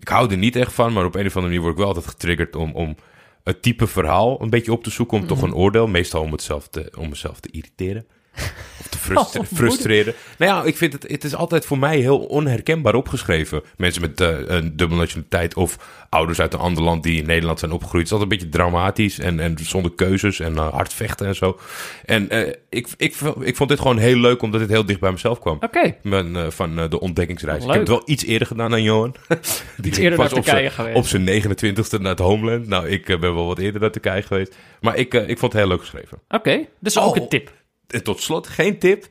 Ik 0.00 0.08
hou 0.08 0.30
er 0.30 0.36
niet 0.36 0.56
echt 0.56 0.72
van, 0.72 0.92
maar 0.92 1.04
op 1.04 1.14
een 1.14 1.26
of 1.26 1.36
andere 1.36 1.42
manier 1.46 1.60
word 1.60 1.72
ik 1.72 1.78
wel 1.78 1.86
altijd 1.88 2.06
getriggerd 2.06 2.56
om, 2.56 2.72
om 2.72 2.96
het 3.44 3.62
type 3.62 3.86
verhaal 3.86 4.42
een 4.42 4.50
beetje 4.50 4.72
op 4.72 4.84
te 4.84 4.90
zoeken. 4.90 5.16
Om 5.16 5.22
Mhm. 5.24 5.32
toch 5.32 5.42
een 5.42 5.54
oordeel, 5.54 5.86
meestal 5.86 6.22
om, 6.22 6.32
het 6.32 6.42
zelf 6.42 6.68
te, 6.68 6.92
om 6.98 7.08
mezelf 7.08 7.40
te 7.40 7.48
irriteren. 7.50 8.06
Of 8.80 8.86
te 8.88 8.98
frustre- 8.98 9.40
Oh, 9.40 9.46
frustreren. 9.54 10.14
Nou 10.38 10.52
ja, 10.52 10.64
ik 10.68 10.76
vind 10.76 10.92
het, 10.92 11.02
het 11.08 11.24
is 11.24 11.34
altijd 11.34 11.66
voor 11.66 11.78
mij 11.78 11.98
heel 11.98 12.18
onherkenbaar 12.18 12.94
opgeschreven. 12.94 13.62
Mensen 13.76 14.00
met 14.02 14.20
eh, 14.20 14.28
een 14.46 14.76
dubbele 14.76 15.00
nationaliteit 15.00 15.54
of 15.54 15.76
ouders 16.08 16.40
uit 16.40 16.52
een 16.54 16.60
ander 16.60 16.82
land 16.82 17.02
die 17.02 17.20
in 17.20 17.26
Nederland 17.26 17.58
zijn 17.58 17.72
opgegroeid. 17.72 18.02
Het 18.08 18.12
is 18.12 18.18
altijd 18.20 18.32
een 18.32 18.48
beetje 18.48 18.58
dramatisch 18.58 19.18
en, 19.18 19.40
en 19.40 19.56
zonder 19.62 19.92
keuzes 19.92 20.40
en 20.40 20.56
eh, 20.56 20.68
hard 20.72 20.92
vechten 20.92 21.26
en 21.26 21.34
zo. 21.34 21.58
En 22.04 22.28
eh, 22.30 22.52
ik, 22.70 22.88
ik, 22.96 23.14
ik 23.40 23.56
vond 23.56 23.68
dit 23.68 23.80
gewoon 23.80 23.98
heel 23.98 24.16
leuk 24.16 24.42
omdat 24.42 24.60
het 24.60 24.70
heel 24.70 24.84
dicht 24.86 25.00
bij 25.00 25.12
mezelf 25.12 25.38
kwam. 25.40 25.58
Oké, 25.60 25.94
eh, 26.02 26.46
van 26.48 26.76
de 26.88 27.00
ontdekkingsreis. 27.00 27.64
Ik 27.64 27.70
heb 27.70 27.78
het 27.80 27.88
wel 27.88 28.02
iets 28.04 28.24
eerder 28.24 28.46
gedaan 28.46 28.70
dan 28.70 28.82
Johan. 28.82 29.14
Die 29.76 29.90
iets 29.90 29.98
eerder 29.98 30.18
naar 30.18 30.28
Turkije 30.28 30.70
geweest. 30.70 30.96
Op 30.96 31.06
zijn 31.06 31.42
29ste 31.42 32.00
naar 32.00 32.10
het 32.10 32.18
Homeland. 32.18 32.66
Nou, 32.68 32.88
ik 32.88 33.04
ben 33.06 33.20
wel 33.34 33.46
wat 33.46 33.58
eerder 33.58 33.80
naar 33.80 33.90
Turkije 33.90 34.22
geweest. 34.22 34.56
Maar 34.80 34.96
ik, 34.96 35.14
ik 35.14 35.38
vond 35.38 35.52
het 35.52 35.60
heel 35.60 35.70
leuk 35.70 35.80
geschreven. 35.80 36.18
Oké, 36.28 36.60
dus 36.80 36.98
ook 36.98 37.16
Oh. 37.16 37.22
een 37.22 37.28
tip. 37.28 37.52
En 37.92 38.02
tot 38.02 38.20
slot, 38.20 38.46
geen 38.48 38.78
tip. 38.78 39.08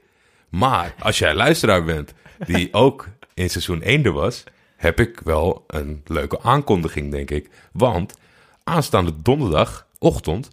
Maar 0.50 0.94
als 1.00 1.19
jij 1.19 1.33
luisteraar 1.36 1.83
bent 1.83 2.13
die 2.45 2.74
ook 2.86 3.07
in 3.33 3.50
seizoen 3.50 3.81
1 3.81 4.04
er 4.06 4.12
was... 4.12 4.44
heb 4.78 5.00
ik 5.00 5.19
wel 5.24 5.63
een 5.68 6.01
leuke 6.06 6.42
aankondiging, 6.42 7.12
denk 7.12 7.31
ik. 7.31 7.50
Want 7.72 8.18
aanstaande 8.63 9.13
donderdagochtend 9.22 10.50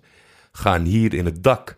gaan 0.52 0.84
hier 0.84 1.14
in 1.14 1.24
het 1.24 1.42
dak 1.42 1.76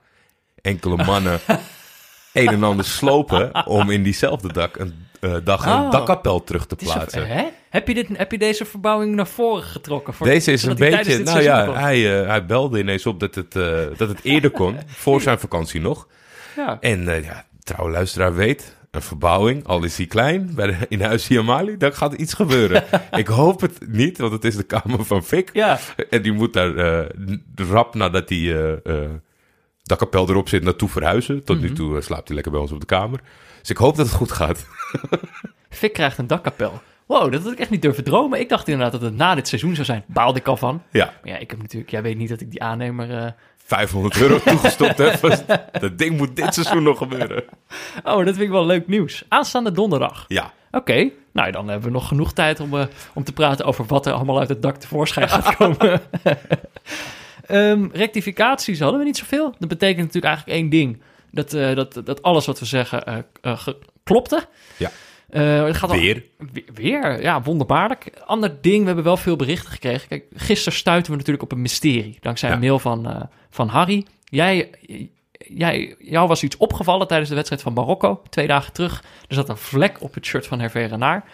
enkele 0.63 1.05
mannen 1.05 1.41
een 2.33 2.49
en 2.49 2.63
ander 2.63 2.85
slopen... 2.85 3.67
om 3.67 3.91
in 3.91 4.03
diezelfde 4.03 4.53
dak 4.53 4.77
een 4.77 5.09
eh, 5.21 5.35
dag 5.45 5.67
een 5.67 5.73
Oh. 5.73 5.91
dakkapel 5.91 6.45
terug 6.45 6.67
te 6.67 6.77
een- 6.79 6.87
plaatsen. 6.87 7.27
hè? 7.29 7.45
Heb, 7.71 7.89
je 7.89 7.95
dit, 7.95 8.07
heb 8.13 8.31
je 8.33 8.39
deze 8.39 8.65
verbouwing 8.65 9.15
naar 9.15 9.27
voren 9.27 9.63
getrokken? 9.63 10.15
Voor, 10.15 10.27
Deze 10.27 10.53
is 10.53 10.63
een 10.63 10.75
beetje... 10.77 11.19
Nou 11.19 11.43
ja, 11.43 11.73
hij, 11.73 12.21
eh, 12.23 12.27
hij 12.29 12.47
belde 12.47 12.79
ineens 12.79 13.07
op 13.07 13.21
dat 13.21 13.35
het, 13.35 13.57
eh, 13.57 13.79
dat 13.97 14.09
het 14.09 14.21
eerder 14.23 14.51
kon. 14.61 14.77
voor 14.87 15.21
zijn 15.21 15.39
vakantie 15.39 15.81
nog. 15.81 16.09
Ja. 16.57 16.77
En 16.81 17.09
eh, 17.09 17.25
ja, 17.25 17.45
trouwe 17.63 17.91
luisteraar 17.93 18.35
weet, 18.35 18.77
een 18.91 19.03
verbouwing, 19.03 19.67
al 19.67 19.85
is 19.85 19.97
die 19.97 20.07
klein, 20.07 20.51
bij 20.55 20.67
de, 20.67 20.77
in 20.89 21.01
huis 21.03 21.25
Siamali, 21.25 21.77
dan 21.77 21.95
gaat 21.95 22.13
iets 22.13 22.35
gebeuren. 22.35 22.85
ik 23.13 23.27
hoop 23.27 23.61
het 23.61 23.79
niet, 23.89 24.19
want 24.19 24.33
het 24.33 24.45
is 24.45 24.57
de 24.57 24.63
kamer 24.63 25.05
van 25.05 25.25
Fik. 25.25 25.51
ja, 25.53 25.79
En 26.11 26.23
die 26.23 26.33
moet 26.33 26.53
daar 26.53 26.77
eh, 26.77 27.09
rap 27.55 27.95
nadat 27.95 28.29
die 28.29 28.55
dakkapel 29.83 30.29
erop 30.29 30.49
zit 30.49 30.63
naartoe 30.63 30.89
verhuizen. 30.89 31.45
Tot 31.45 31.57
Mhm. 31.57 31.67
nu 31.67 31.73
toe 31.73 31.97
eh, 31.97 32.03
slaapt 32.03 32.27
hij 32.27 32.35
lekker 32.35 32.53
bij 32.53 32.61
ons 32.61 32.73
op 32.73 32.81
de 32.81 32.87
kamer. 32.87 33.21
Dus 33.61 33.71
ik 33.71 33.77
hoop 33.77 33.97
dat 33.97 34.07
het 34.07 34.15
goed 34.15 34.33
gaat. 34.33 34.67
Fik 35.69 35.93
krijgt 35.93 36.19
een 36.19 36.27
dakkapel. 36.27 36.81
Wow, 37.07 37.33
dat 37.33 37.43
had 37.43 37.53
ik 37.53 37.59
echt 37.59 37.71
niet 37.71 37.83
durven 37.83 38.05
dromen. 38.05 38.41
Ik 38.41 38.49
dacht 38.49 38.69
inderdaad 38.69 38.93
dat 38.93 39.03
het 39.03 39.17
na 39.17 39.35
dit 39.35 39.49
seizoen 39.49 39.75
zou 39.75 39.87
zijn. 39.87 40.05
Baalde 40.07 40.39
ik 40.39 40.47
al 40.47 40.57
van. 40.57 40.83
Ja, 40.91 41.05
Maar 41.05 41.33
ja, 41.33 41.39
ik 41.39 41.51
heb 41.51 41.61
natuurlijk... 41.61 41.91
Jij 41.91 42.03
weet 42.03 42.17
niet 42.17 42.29
dat 42.29 42.41
ik 42.41 42.51
die 42.51 42.63
aannemer... 42.63 43.35
eh, 43.71 43.79
500 43.79 44.21
euro 44.21 44.39
toegestopt 44.39 44.99
heb. 44.99 45.21
Dat 45.81 45.99
ding 45.99 46.17
moet 46.17 46.37
dit 46.37 46.55
seizoen 46.55 46.83
nog 46.83 46.99
gebeuren. 46.99 47.45
Oh, 48.05 48.17
dat 48.17 48.35
vind 48.35 48.41
ik 48.41 48.51
wel 48.51 48.67
leuk 48.67 48.87
nieuws. 48.87 49.25
Aanstaande 49.29 49.73
donderdag. 49.73 50.25
Ja, 50.29 50.53
Oké, 50.73 51.11
nou 51.33 51.51
dan 51.51 51.69
hebben 51.69 51.89
we 51.89 51.95
nog 51.95 52.09
genoeg 52.09 52.33
tijd 52.33 52.61
om, 52.61 52.79
eh, 52.79 52.87
om 53.15 53.25
te 53.25 53.33
praten 53.33 53.65
over 53.65 53.85
wat 53.87 54.07
er 54.07 54.13
allemaal 54.13 54.39
uit 54.39 54.49
het 54.49 54.63
dak 54.63 54.77
tevoorschijn 54.77 55.29
gaat 55.29 55.55
komen. 55.57 56.01
Ehm, 57.47 57.89
rectificaties 57.93 58.81
hadden 58.81 58.99
we 58.99 59.05
niet 59.05 59.17
zoveel. 59.17 59.55
Dat 59.59 59.69
betekent 59.69 59.99
natuurlijk 59.99 60.25
eigenlijk 60.25 60.59
één 60.59 60.71
ding. 60.71 61.03
Dat, 61.31 61.53
eh, 61.53 61.75
dat, 61.75 62.01
dat 62.05 62.23
alles 62.23 62.47
wat 62.47 62.59
we 62.59 62.65
zeggen 62.65 63.25
eh, 63.43 63.67
klopte. 64.05 64.47
Ja. 64.77 64.91
Eh, 65.31 65.65
het 65.65 65.77
gaat 65.77 65.91
al- 65.91 65.97
weer. 65.99 66.25
We- 66.53 66.65
Weer, 66.75 67.23
ja, 67.23 67.43
wonderbaarlijk. 67.43 68.13
Ander 68.27 68.57
ding, 68.61 68.81
we 68.81 68.87
hebben 68.87 69.05
wel 69.05 69.17
veel 69.17 69.37
berichten 69.37 69.71
gekregen. 69.71 70.09
Kijk, 70.09 70.25
gisteren 70.35 70.79
stuiten 70.79 71.11
we 71.13 71.17
natuurlijk 71.19 71.45
op 71.45 71.53
een 71.53 71.63
mysterie. 71.63 72.19
Dankzij 72.21 72.51
een 72.51 72.61
mail 72.61 72.79
van, 72.79 73.09
eh, 73.09 73.21
van 73.51 73.69
Harry. 73.69 74.07
Jij, 74.25 74.71
jij, 75.39 75.95
jou 75.99 76.29
was 76.29 76.43
iets 76.43 76.57
opgevallen 76.57 77.07
tijdens 77.07 77.29
de 77.29 77.35
wedstrijd 77.35 77.63
van 77.63 77.73
Marokko, 77.73 78.23
twee 78.31 78.47
dagen 78.47 78.73
terug. 78.73 79.03
Er 79.29 79.35
zat 79.35 79.49
een 79.49 79.57
vlek 79.57 80.03
op 80.03 80.15
het 80.15 80.27
shirt 80.27 80.47
van 80.47 80.61
Hervé 80.61 80.85
Renard. 80.85 81.25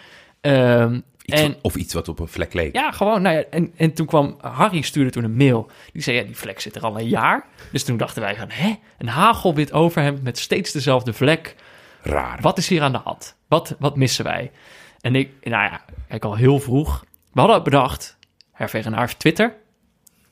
Ehm, 0.41 0.99
Iets 1.25 1.41
en 1.41 1.47
wat- 1.47 1.57
of 1.61 1.75
iets 1.75 1.93
wat 1.93 2.07
op 2.07 2.19
een 2.19 2.27
vlek 2.27 2.53
leek. 2.53 2.75
ja, 2.75 2.91
gewoon, 2.91 3.21
nou 3.21 3.35
ja, 3.35 3.43
en, 3.49 3.71
en 3.77 3.93
toen 3.93 4.05
kwam 4.05 4.37
Harry 4.41 4.81
stuurde 4.81 5.09
toen 5.11 5.23
een 5.23 5.35
mail. 5.37 5.69
Die 5.93 6.01
zei, 6.01 6.17
ja, 6.17 6.23
die 6.23 6.37
vlek 6.37 6.59
zit 6.59 6.75
er 6.75 6.81
al 6.81 6.99
een 6.99 7.07
jaar. 7.07 7.45
Dus 7.71 7.83
toen 7.83 7.97
dachten 7.97 8.21
wij 8.21 8.35
van, 8.35 8.47
hè, 8.51 8.73
een 8.97 9.07
hagelwit 9.07 9.71
overhemd 9.73 10.23
met 10.23 10.37
steeds 10.37 10.71
dezelfde 10.71 11.13
vlek. 11.13 11.55
Raar. 12.07 12.37
Wat 12.41 12.57
is 12.57 12.67
hier 12.67 12.81
aan 12.81 12.91
de 12.91 13.01
hand? 13.03 13.35
Wat, 13.47 13.75
wat 13.79 13.95
missen 13.95 14.23
wij? 14.23 14.51
En 15.01 15.15
ik, 15.15 15.31
nou 15.41 15.63
ja, 15.63 15.81
kijk 16.07 16.25
al 16.25 16.35
heel 16.35 16.59
vroeg. 16.59 17.05
We 17.33 17.39
hadden 17.39 17.63
bedacht, 17.63 18.17
Hervé 18.51 18.79
Renard 18.79 19.01
heeft 19.01 19.19
Twitter. 19.19 19.55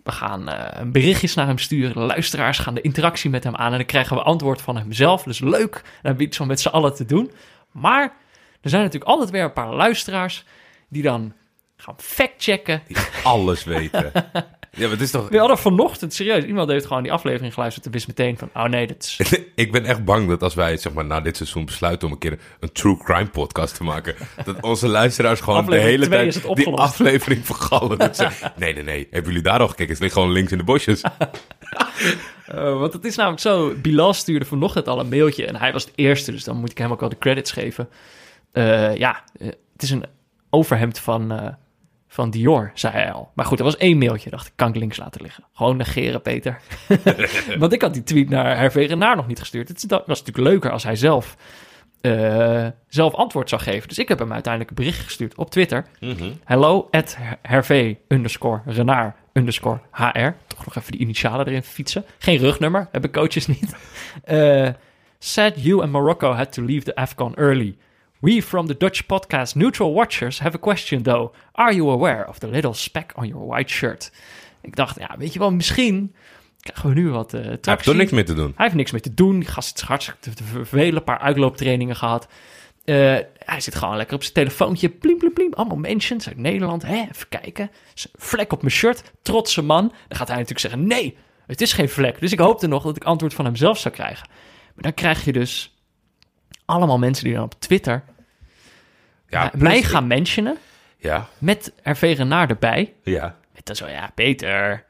We 0.03 0.11
gaan 0.11 0.49
eh, 0.49 0.85
berichtjes 0.85 1.33
naar 1.33 1.47
hem 1.47 1.57
sturen. 1.57 1.93
De 1.93 1.99
luisteraars 1.99 2.57
gaan 2.57 2.73
de 2.73 2.81
interactie 2.81 3.29
met 3.29 3.43
hem 3.43 3.55
aan. 3.55 3.71
En 3.71 3.77
dan 3.77 3.85
krijgen 3.85 4.15
we 4.15 4.23
antwoord 4.23 4.61
van 4.61 4.77
hemzelf. 4.77 5.23
Dus 5.23 5.39
leuk. 5.39 5.71
Dan 5.71 5.81
hebben 5.93 6.17
we 6.17 6.23
iets 6.23 6.39
om 6.39 6.47
met 6.47 6.59
z'n 6.59 6.67
allen 6.67 6.95
te 6.95 7.05
doen. 7.05 7.31
Maar 7.71 8.13
er 8.61 8.69
zijn 8.69 8.83
natuurlijk 8.83 9.11
altijd 9.11 9.29
weer 9.29 9.43
een 9.43 9.53
paar 9.53 9.73
luisteraars... 9.73 10.45
die 10.89 11.03
dan 11.03 11.33
gaan 11.77 11.95
factchecken. 11.97 12.81
Die 12.87 12.97
alles 13.23 13.63
weten. 13.63 14.11
ja, 14.13 14.81
maar 14.81 14.89
het 14.89 15.01
is 15.01 15.11
toch... 15.11 15.29
We 15.29 15.37
hadden 15.37 15.57
vanochtend, 15.57 16.13
serieus, 16.13 16.43
iemand 16.43 16.69
heeft 16.69 16.85
gewoon 16.85 17.03
die 17.03 17.11
aflevering 17.11 17.53
geluisterd 17.53 17.85
en 17.85 17.91
wist 17.91 18.07
meteen 18.07 18.37
van, 18.37 18.49
oh 18.53 18.63
nee, 18.63 18.87
dat 18.87 19.03
is... 19.03 19.31
ik 19.55 19.71
ben 19.71 19.85
echt 19.85 20.05
bang 20.05 20.29
dat 20.29 20.43
als 20.43 20.53
wij 20.53 20.77
zeg 20.77 20.93
maar, 20.93 21.05
na 21.05 21.21
dit 21.21 21.37
seizoen 21.37 21.65
besluiten 21.65 22.07
om 22.07 22.13
een 22.13 22.19
keer 22.19 22.39
een 22.59 22.71
true 22.71 22.97
crime 22.97 23.29
podcast 23.29 23.75
te 23.75 23.83
maken, 23.83 24.15
dat 24.45 24.61
onze 24.61 24.87
luisteraars 24.87 25.39
gewoon 25.39 25.59
Aflevering 25.59 25.99
de 25.99 26.15
hele 26.15 26.31
tijd 26.31 26.55
die 26.55 26.67
aflevering 26.67 27.45
vergallen. 27.45 27.97
Dat 27.97 28.15
ze, 28.15 28.27
nee, 28.57 28.73
nee, 28.73 28.83
nee. 28.83 29.07
Hebben 29.11 29.31
jullie 29.31 29.47
daar 29.47 29.59
al 29.59 29.67
gekeken? 29.67 29.91
Het 29.91 30.01
ligt 30.01 30.13
gewoon 30.13 30.31
links 30.31 30.51
in 30.51 30.57
de 30.57 30.63
bosjes. 30.63 31.01
Eh, 32.45 32.79
want 32.79 32.93
het 32.93 33.05
is 33.05 33.15
namelijk 33.15 33.41
zo, 33.41 33.73
Bilal 33.81 34.13
stuurde 34.13 34.45
vanochtend 34.45 34.87
al 34.87 34.99
een 34.99 35.09
mailtje 35.09 35.45
en 35.45 35.55
hij 35.55 35.71
was 35.71 35.83
het 35.83 35.93
eerste, 35.95 36.31
dus 36.31 36.43
dan 36.43 36.57
moet 36.57 36.71
ik 36.71 36.77
hem 36.77 36.91
ook 36.91 36.99
wel 36.99 37.09
de 37.09 37.17
credits 37.17 37.51
geven. 37.51 37.89
Eh, 38.51 38.95
ja, 38.95 39.23
eh, 39.39 39.47
het 39.47 39.83
is 39.83 39.89
een 39.89 40.05
overhemd 40.49 40.99
van, 40.99 41.55
van 42.15 42.29
Dior, 42.29 42.71
zei 42.73 42.93
hij 42.93 43.11
al. 43.11 43.31
Maar 43.33 43.45
goed, 43.45 43.59
er 43.59 43.65
was 43.65 43.77
één 43.77 43.97
mailtje, 43.97 44.29
dacht 44.29 44.47
ik, 44.47 44.53
kan 44.55 44.69
ik 44.69 44.75
links 44.75 44.97
laten 44.97 45.21
liggen. 45.21 45.43
Gewoon 45.53 45.77
negeren, 45.77 46.21
Peter. 46.21 46.59
want 47.59 47.73
ik 47.73 47.81
had 47.81 47.93
die 47.93 48.03
tweet 48.03 48.29
naar 48.29 48.57
Hervé 48.57 48.79
Renard 48.79 49.15
nog 49.15 49.27
niet 49.27 49.39
gestuurd. 49.39 49.67
Het 49.67 49.85
was 49.91 50.05
natuurlijk 50.07 50.37
leuker 50.37 50.71
als 50.71 50.83
hij 50.83 50.95
zelf, 50.95 51.37
eh, 52.01 52.67
zelf 52.87 53.13
antwoord 53.13 53.49
zou 53.49 53.61
geven. 53.61 53.87
Dus 53.87 53.99
ik 53.99 54.07
heb 54.07 54.19
hem 54.19 54.33
uiteindelijk 54.33 54.71
een 54.71 54.85
bericht 54.85 55.03
gestuurd 55.03 55.35
op 55.35 55.49
Twitter. 55.49 55.85
Hello, 56.43 56.87
at 56.91 57.17
Hervé 57.41 57.97
underscore 58.07 58.61
Renard 58.65 59.15
underscore 59.33 59.79
HR. 59.91 60.29
Toch 60.47 60.65
nog 60.65 60.75
even 60.75 60.91
die 60.91 61.01
initialen 61.01 61.47
erin 61.47 61.63
fietsen. 61.63 62.05
Geen 62.17 62.37
rugnummer, 62.37 62.87
hebben 62.91 63.11
coaches 63.11 63.47
niet. 63.47 63.75
Eh 64.23 64.69
said 65.19 65.65
you 65.65 65.81
and 65.81 65.91
Morocco 65.91 66.33
had 66.33 66.51
to 66.53 66.61
leave 66.61 66.85
the 66.85 66.95
AFCON 66.95 67.33
early. 67.37 67.77
We 68.25 68.41
from 68.41 68.67
the 68.67 68.77
Dutch 68.77 69.05
podcast 69.05 69.55
Neutral 69.55 69.93
Watchers 69.93 70.39
have 70.39 70.55
a 70.55 70.59
question 70.59 71.03
though. 71.03 71.33
Are 71.51 71.75
you 71.75 71.91
aware 71.91 72.27
of 72.27 72.39
the 72.39 72.47
little 72.47 72.73
speck 72.73 73.11
on 73.15 73.27
your 73.27 73.47
white 73.47 73.71
shirt? 73.71 74.11
Ik 74.61 74.75
dacht, 74.75 74.99
ja, 74.99 75.15
weet 75.17 75.33
je 75.33 75.39
wel, 75.39 75.51
misschien 75.51 76.15
krijgen 76.59 76.89
we 76.89 76.95
nu 76.95 77.09
wat 77.09 77.33
uh, 77.33 77.41
Hij 77.41 77.57
heeft 77.61 77.93
niks 77.93 78.11
meer 78.11 78.25
te 78.25 78.33
doen. 78.33 78.53
hij 78.55 78.65
heeft 78.65 78.75
niks 78.75 78.91
meer 78.91 79.01
te 79.01 79.13
doen. 79.13 79.39
Die 79.39 79.49
gast 79.49 79.77
is 79.77 79.83
hartstikke 79.83 80.19
te, 80.19 80.33
te 80.33 80.43
vervelen. 80.43 80.95
Een 80.95 81.03
paar 81.03 81.19
uitlooptrainingen 81.19 81.95
gehad. 81.95 82.27
Eh, 82.85 82.95
hij 83.37 83.59
zit 83.59 83.75
gewoon 83.75 83.97
lekker 83.97 84.15
op 84.15 84.21
zijn 84.21 84.33
telefoontje. 84.33 84.89
Plim, 84.89 85.17
plim, 85.17 85.33
plim. 85.33 85.53
Allemaal 85.53 85.77
mentions 85.77 86.27
uit 86.27 86.37
Nederland. 86.37 86.81
Hè, 86.81 87.05
even 87.11 87.29
kijken. 87.29 87.71
Vlek 88.13 88.53
op 88.53 88.61
mijn 88.61 88.73
shirt. 88.73 89.11
Trotse 89.21 89.61
man. 89.61 89.87
Dan 89.87 90.17
gaat 90.17 90.27
hij 90.27 90.37
natuurlijk 90.37 90.59
zeggen: 90.59 90.87
nee, 90.87 91.17
het 91.47 91.61
is 91.61 91.73
geen 91.73 91.89
vlek. 91.89 92.19
Dus 92.19 92.31
ik 92.31 92.39
hoopte 92.39 92.67
nog 92.67 92.83
dat 92.83 92.95
ik 92.95 93.03
antwoord 93.03 93.33
van 93.33 93.45
hem 93.45 93.55
zelf 93.55 93.77
zou 93.77 93.93
krijgen. 93.93 94.27
Maar 94.73 94.83
dan 94.83 94.93
krijg 94.93 95.25
je 95.25 95.31
dus 95.31 95.79
allemaal 96.65 96.97
mensen 96.97 97.23
die 97.23 97.33
dan 97.33 97.43
op 97.43 97.59
Twitter 97.59 98.03
Ja, 99.43 99.51
mij 99.57 99.79
plus- 99.79 99.91
gaan 99.91 100.07
mentionen. 100.07 100.57
Ja, 100.97 101.27
Met 101.37 101.73
Hervé 101.81 102.07
Renard 102.07 102.49
erbij. 102.49 102.93
ja. 103.03 103.35
Met 103.53 103.65
dan 103.65 103.75
zo, 103.75 103.87
ja, 103.87 104.11
Peter, 104.15 104.85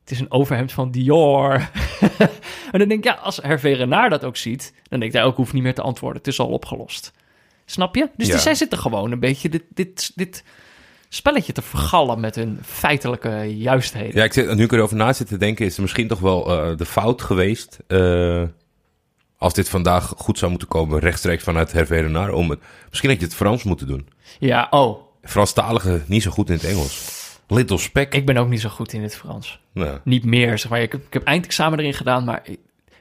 het 0.00 0.10
is 0.10 0.20
een 0.20 0.30
overhemd 0.30 0.72
van 0.72 0.90
Dior. 0.90 1.52
en 2.72 2.78
dan 2.78 2.88
denk 2.88 2.92
ik, 2.92 3.04
ja, 3.04 3.12
als 3.14 3.36
Hervé 3.42 3.68
Renard 3.68 4.10
dat 4.10 4.24
ook 4.24 4.36
ziet, 4.36 4.74
dan 4.88 5.00
denkt 5.00 5.14
hij 5.14 5.24
ook, 5.24 5.36
hoeft 5.36 5.52
niet 5.52 5.62
meer 5.62 5.74
te 5.74 5.82
antwoorden. 5.82 6.18
Het 6.18 6.26
is 6.26 6.38
al 6.40 6.46
opgelost. 6.48 7.12
Snap 7.64 7.94
je? 7.94 8.08
Dus 8.16 8.26
Ja. 8.26 8.32
die, 8.32 8.42
zij 8.42 8.54
zitten 8.54 8.78
gewoon 8.78 9.12
een 9.12 9.20
beetje 9.20 9.48
dit, 9.48 9.62
dit, 9.68 10.12
dit 10.14 10.44
spelletje 11.08 11.52
te 11.52 11.62
vergallen 11.62 12.20
met 12.20 12.34
hun 12.34 12.58
feitelijke 12.64 13.56
juistheden. 13.56 14.16
Ja, 14.16 14.24
ik 14.24 14.32
zit, 14.32 14.54
nu 14.54 14.64
ik 14.64 14.72
erover 14.72 14.96
na 14.96 15.12
zit 15.12 15.26
te 15.26 15.36
denken, 15.36 15.64
is 15.64 15.72
het 15.72 15.80
misschien 15.80 16.08
toch 16.08 16.20
wel 16.20 16.50
eh, 16.70 16.76
de 16.76 16.86
fout 16.86 17.22
geweest. 17.22 17.78
eh, 17.86 18.42
als 19.40 19.54
dit 19.54 19.68
vandaag 19.68 20.12
goed 20.16 20.38
zou 20.38 20.50
moeten 20.50 20.68
komen, 20.68 20.98
rechtstreeks 20.98 21.42
vanuit 21.42 21.72
Hervé. 21.72 22.30
Om 22.32 22.50
het, 22.50 22.60
misschien 22.88 23.10
had 23.10 23.18
je 23.18 23.24
het 23.24 23.34
Frans 23.34 23.62
moeten 23.62 23.86
doen. 23.86 24.08
Ja, 24.38 24.66
oh, 24.70 24.98
Franstaligen 25.22 26.04
niet 26.06 26.22
zo 26.22 26.30
goed 26.30 26.48
in 26.48 26.54
het 26.54 26.64
Engels. 26.64 27.18
Little 27.46 27.78
Speck. 27.78 28.14
ik 28.14 28.26
ben 28.26 28.36
ook 28.36 28.48
niet 28.48 28.60
zo 28.60 28.68
goed 28.68 28.92
in 28.92 29.02
het 29.02 29.16
Frans. 29.16 29.60
Nou, 29.72 29.98
Niet 30.04 30.24
meer, 30.24 30.58
zeg 30.58 30.70
maar. 30.70 30.80
Ik 30.80 30.92
heb, 30.92 31.06
ik 31.06 31.12
heb 31.12 31.22
eindexamen 31.24 31.78
erin 31.78 31.94
gedaan, 31.94 32.24
maar 32.24 32.40
ik- 32.44 32.58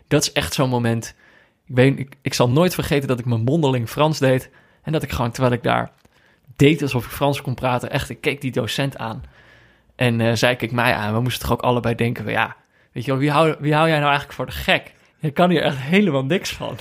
dat 0.08 0.22
is 0.22 0.32
echt 0.32 0.54
zo'n 0.54 0.70
moment. 0.70 1.16
Ik, 1.68 1.76
weet, 1.76 2.00
ik, 2.00 2.16
ik 2.22 2.34
zal 2.34 2.50
nooit 2.50 2.74
vergeten 2.74 3.08
dat 3.08 3.20
ik 3.20 3.26
mijn 3.26 3.42
mondeling 3.44 3.90
Frans 3.90 4.20
deed. 4.20 4.50
En 4.84 4.92
dat 4.92 5.04
ik 5.04 5.12
gewoon, 5.12 5.32
terwijl 5.32 5.54
ik 5.54 5.64
daar 5.64 5.92
deed 6.56 6.82
alsof 6.82 7.06
ik 7.06 7.12
Frans 7.12 7.42
kon 7.42 7.54
praten, 7.54 7.92
echt, 7.92 8.10
ik 8.10 8.22
keek 8.22 8.42
die 8.42 8.52
docent 8.52 8.98
aan. 8.98 9.24
En 9.96 10.22
eh, 10.22 10.34
zij 10.36 10.56
keek 10.56 10.72
mij 10.72 10.94
aan. 10.94 11.14
We 11.14 11.22
moesten 11.22 11.42
toch 11.42 11.52
ook 11.52 11.62
allebei 11.62 11.96
denken, 11.96 12.24
van, 12.24 12.34
ja, 12.34 12.56
weet 12.92 13.06
je 13.06 13.12
wel, 13.12 13.20
wie 13.20 13.32
hou, 13.32 13.56
wie 13.60 13.74
hou 13.74 13.88
jij 13.88 13.98
nou 13.98 14.08
eigenlijk 14.10 14.34
voor 14.36 14.46
de 14.46 14.52
gek? 14.52 14.94
Je 15.20 15.32
kan 15.32 15.50
hier 15.50 15.62
echt 15.62 15.78
helemaal 15.78 16.26
niks 16.26 16.52
van. 16.52 16.78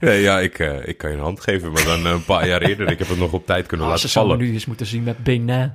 Nee, 0.00 0.20
ja, 0.20 0.40
ik, 0.40 0.58
eh, 0.58 0.88
ik 0.88 0.98
kan 0.98 1.10
je 1.10 1.16
een 1.16 1.22
hand 1.22 1.40
geven, 1.40 1.72
maar 1.72 1.84
dan 1.84 2.06
eh, 2.06 2.12
een 2.12 2.24
paar 2.24 2.48
jaar 2.48 2.62
eerder. 2.62 2.90
Ik 2.90 2.98
heb 2.98 3.08
het 3.08 3.18
nog 3.18 3.32
op 3.32 3.46
tijd 3.46 3.66
kunnen 3.66 3.86
Oh, 3.86 3.92
laten 3.92 4.08
vallen. 4.08 4.38
nu 4.38 4.52
eens 4.52 4.66
moeten 4.66 4.86
zien 4.86 5.02
met 5.02 5.24
Benin. 5.24 5.72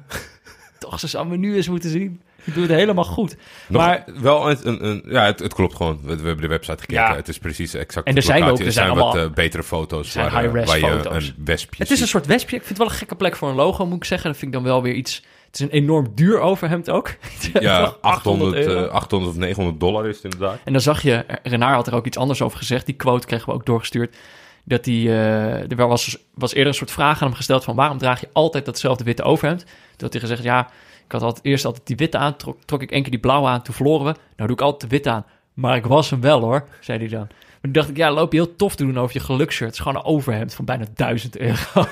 Toch, 0.79 0.99
ze 0.99 1.07
zou 1.07 1.27
me 1.27 1.37
nu 1.37 1.55
eens 1.55 1.69
moeten 1.69 1.89
zien. 1.89 2.21
Ik 2.43 2.53
doe 2.53 2.63
het 2.63 2.71
helemaal 2.71 3.03
goed. 3.03 3.35
Nog 3.67 3.81
maar 3.81 4.03
wel 4.21 4.49
een, 4.49 4.67
een, 4.67 4.85
een- 4.85 5.03
ja, 5.05 5.25
het, 5.25 5.39
het 5.39 5.53
klopt 5.53 5.75
gewoon. 5.75 5.99
We, 6.03 6.15
we 6.15 6.25
hebben 6.27 6.41
de 6.41 6.47
website 6.47 6.77
gekeken. 6.79 7.03
Ja. 7.03 7.15
Het 7.15 7.27
is 7.27 7.37
precies 7.37 7.73
exact. 7.73 8.07
En 8.07 8.15
er 8.15 8.21
zijn 8.21 8.39
locatie. 8.39 8.53
ook- 8.53 8.59
er 8.61 8.65
er 8.67 8.71
zijn 8.73 8.89
wat 8.95 8.97
allemaal- 9.03 9.23
eh, 9.25 9.31
betere 9.33 9.63
foto's 9.63 10.11
zijn 10.11 10.31
waar, 10.31 10.51
waar 10.65 10.79
je 10.79 10.87
foto's. 10.87 11.27
een 11.27 11.43
wespje 11.45 11.83
Het 11.83 11.91
is 11.91 12.01
een 12.01 12.07
soort 12.07 12.25
wespje. 12.25 12.55
Ik 12.55 12.63
vind 12.65 12.69
het 12.69 12.77
wel 12.77 12.87
een 12.87 12.93
gekke 12.99 13.15
plek 13.15 13.35
voor 13.35 13.49
een 13.49 13.55
logo, 13.55 13.85
moet 13.85 13.97
ik 13.97 14.03
zeggen. 14.05 14.29
Dat 14.29 14.39
vind 14.39 14.53
ik 14.53 14.57
dan 14.61 14.67
wel 14.67 14.81
weer 14.81 14.93
iets... 14.93 15.23
Het 15.51 15.59
is 15.59 15.65
een 15.65 15.71
enorm 15.71 16.07
duur 16.15 16.39
overhemd 16.39 16.89
ook. 16.89 17.15
Ja, 17.59 17.83
Toch 17.83 17.97
800, 18.01 18.55
euro. 18.55 18.85
eh, 18.85 18.91
800 18.91 19.31
of 19.31 19.37
900 19.39 19.79
dollar 19.79 20.07
is 20.07 20.15
het 20.15 20.23
inderdaad. 20.33 20.59
En 20.63 20.71
dan 20.73 20.81
zag 20.81 21.01
je, 21.01 21.25
Renard 21.43 21.75
had 21.75 21.87
er 21.87 21.95
ook 21.95 22.05
iets 22.05 22.17
anders 22.17 22.41
over 22.41 22.57
gezegd. 22.57 22.85
Die 22.85 22.95
quote 22.95 23.27
kregen 23.27 23.47
we 23.47 23.53
ook 23.53 23.65
doorgestuurd. 23.65 24.15
Dat 24.63 24.83
die, 24.83 25.07
eh, 25.09 25.71
er 25.71 25.87
was, 25.87 26.17
was 26.33 26.51
eerder 26.51 26.67
een 26.67 26.73
soort 26.77 26.91
vraag 26.91 27.21
aan 27.21 27.27
hem 27.27 27.35
gesteld 27.35 27.63
van... 27.63 27.75
waarom 27.75 27.97
draag 27.97 28.19
je 28.21 28.29
altijd 28.33 28.65
datzelfde 28.65 29.03
witte 29.03 29.23
overhemd? 29.23 29.59
Toen 29.63 29.71
had 29.97 30.11
hij 30.11 30.21
gezegd, 30.21 30.43
ja, 30.43 30.69
ik 31.05 31.11
had 31.11 31.21
altijd, 31.21 31.45
eerst 31.45 31.65
altijd 31.65 31.87
die 31.87 31.95
witte 31.95 32.17
aan. 32.17 32.35
Trok, 32.35 32.57
trok 32.65 32.81
ik 32.81 32.91
één 32.91 33.01
keer 33.01 33.11
die 33.11 33.19
blauwe 33.19 33.47
aan, 33.47 33.61
toen 33.61 33.73
verloren 33.73 34.05
we. 34.05 34.11
Nou 34.35 34.47
doe 34.49 34.51
ik 34.57 34.61
altijd 34.61 34.81
de 34.81 34.87
witte 34.95 35.09
aan. 35.09 35.25
Maar 35.53 35.75
ik 35.75 35.85
was 35.85 36.09
hem 36.09 36.21
wel 36.21 36.39
hoor, 36.41 36.67
zei 36.79 36.99
hij 36.99 37.07
dan. 37.07 37.27
Toen 37.61 37.71
dacht 37.71 37.89
ik, 37.89 37.97
ja, 37.97 38.11
loop 38.11 38.31
je 38.31 38.37
heel 38.37 38.55
tof 38.55 38.75
te 38.75 38.83
doen 38.85 38.99
over 38.99 39.15
je 39.15 39.19
gelukshirt. 39.23 39.69
Het 39.69 39.79
is 39.79 39.85
gewoon 39.85 39.97
een 39.97 40.07
overhemd 40.09 40.53
van 40.53 40.65
bijna 40.65 40.85
1000 40.95 41.37
euro. 41.37 41.55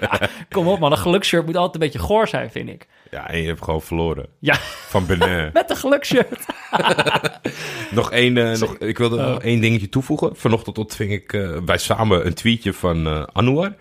Ja, 0.00 0.28
kom 0.50 0.66
op 0.68 0.78
man, 0.78 0.92
een 0.92 0.98
gelukshirt 0.98 1.46
moet 1.46 1.56
altijd 1.56 1.74
een 1.74 1.80
beetje 1.80 2.06
goor 2.06 2.28
zijn, 2.28 2.50
vind 2.50 2.68
ik. 2.68 2.86
Ja, 3.10 3.28
en 3.30 3.40
je 3.40 3.46
hebt 3.46 3.64
gewoon 3.64 3.82
verloren. 3.82 4.26
Ja, 4.38 4.54
Van 4.88 5.06
Benin. 5.06 5.50
met 5.52 5.70
een 5.70 5.76
gelukshirt. 5.76 6.46
nog 7.90 8.10
één, 8.12 8.36
eh, 8.36 8.58
nog, 8.58 8.76
ik 8.78 8.98
wilde 8.98 9.16
Oh. 9.16 9.26
nog 9.26 9.42
één 9.42 9.60
dingetje 9.60 9.88
toevoegen. 9.88 10.36
Vanochtend 10.36 10.78
ontving 10.78 11.12
ik 11.12 11.32
eh, 11.32 11.56
wij 11.64 11.78
samen 11.78 12.26
een 12.26 12.34
tweetje 12.34 12.72
van 12.72 13.06
eh 13.06 13.22
Anouar. 13.32 13.74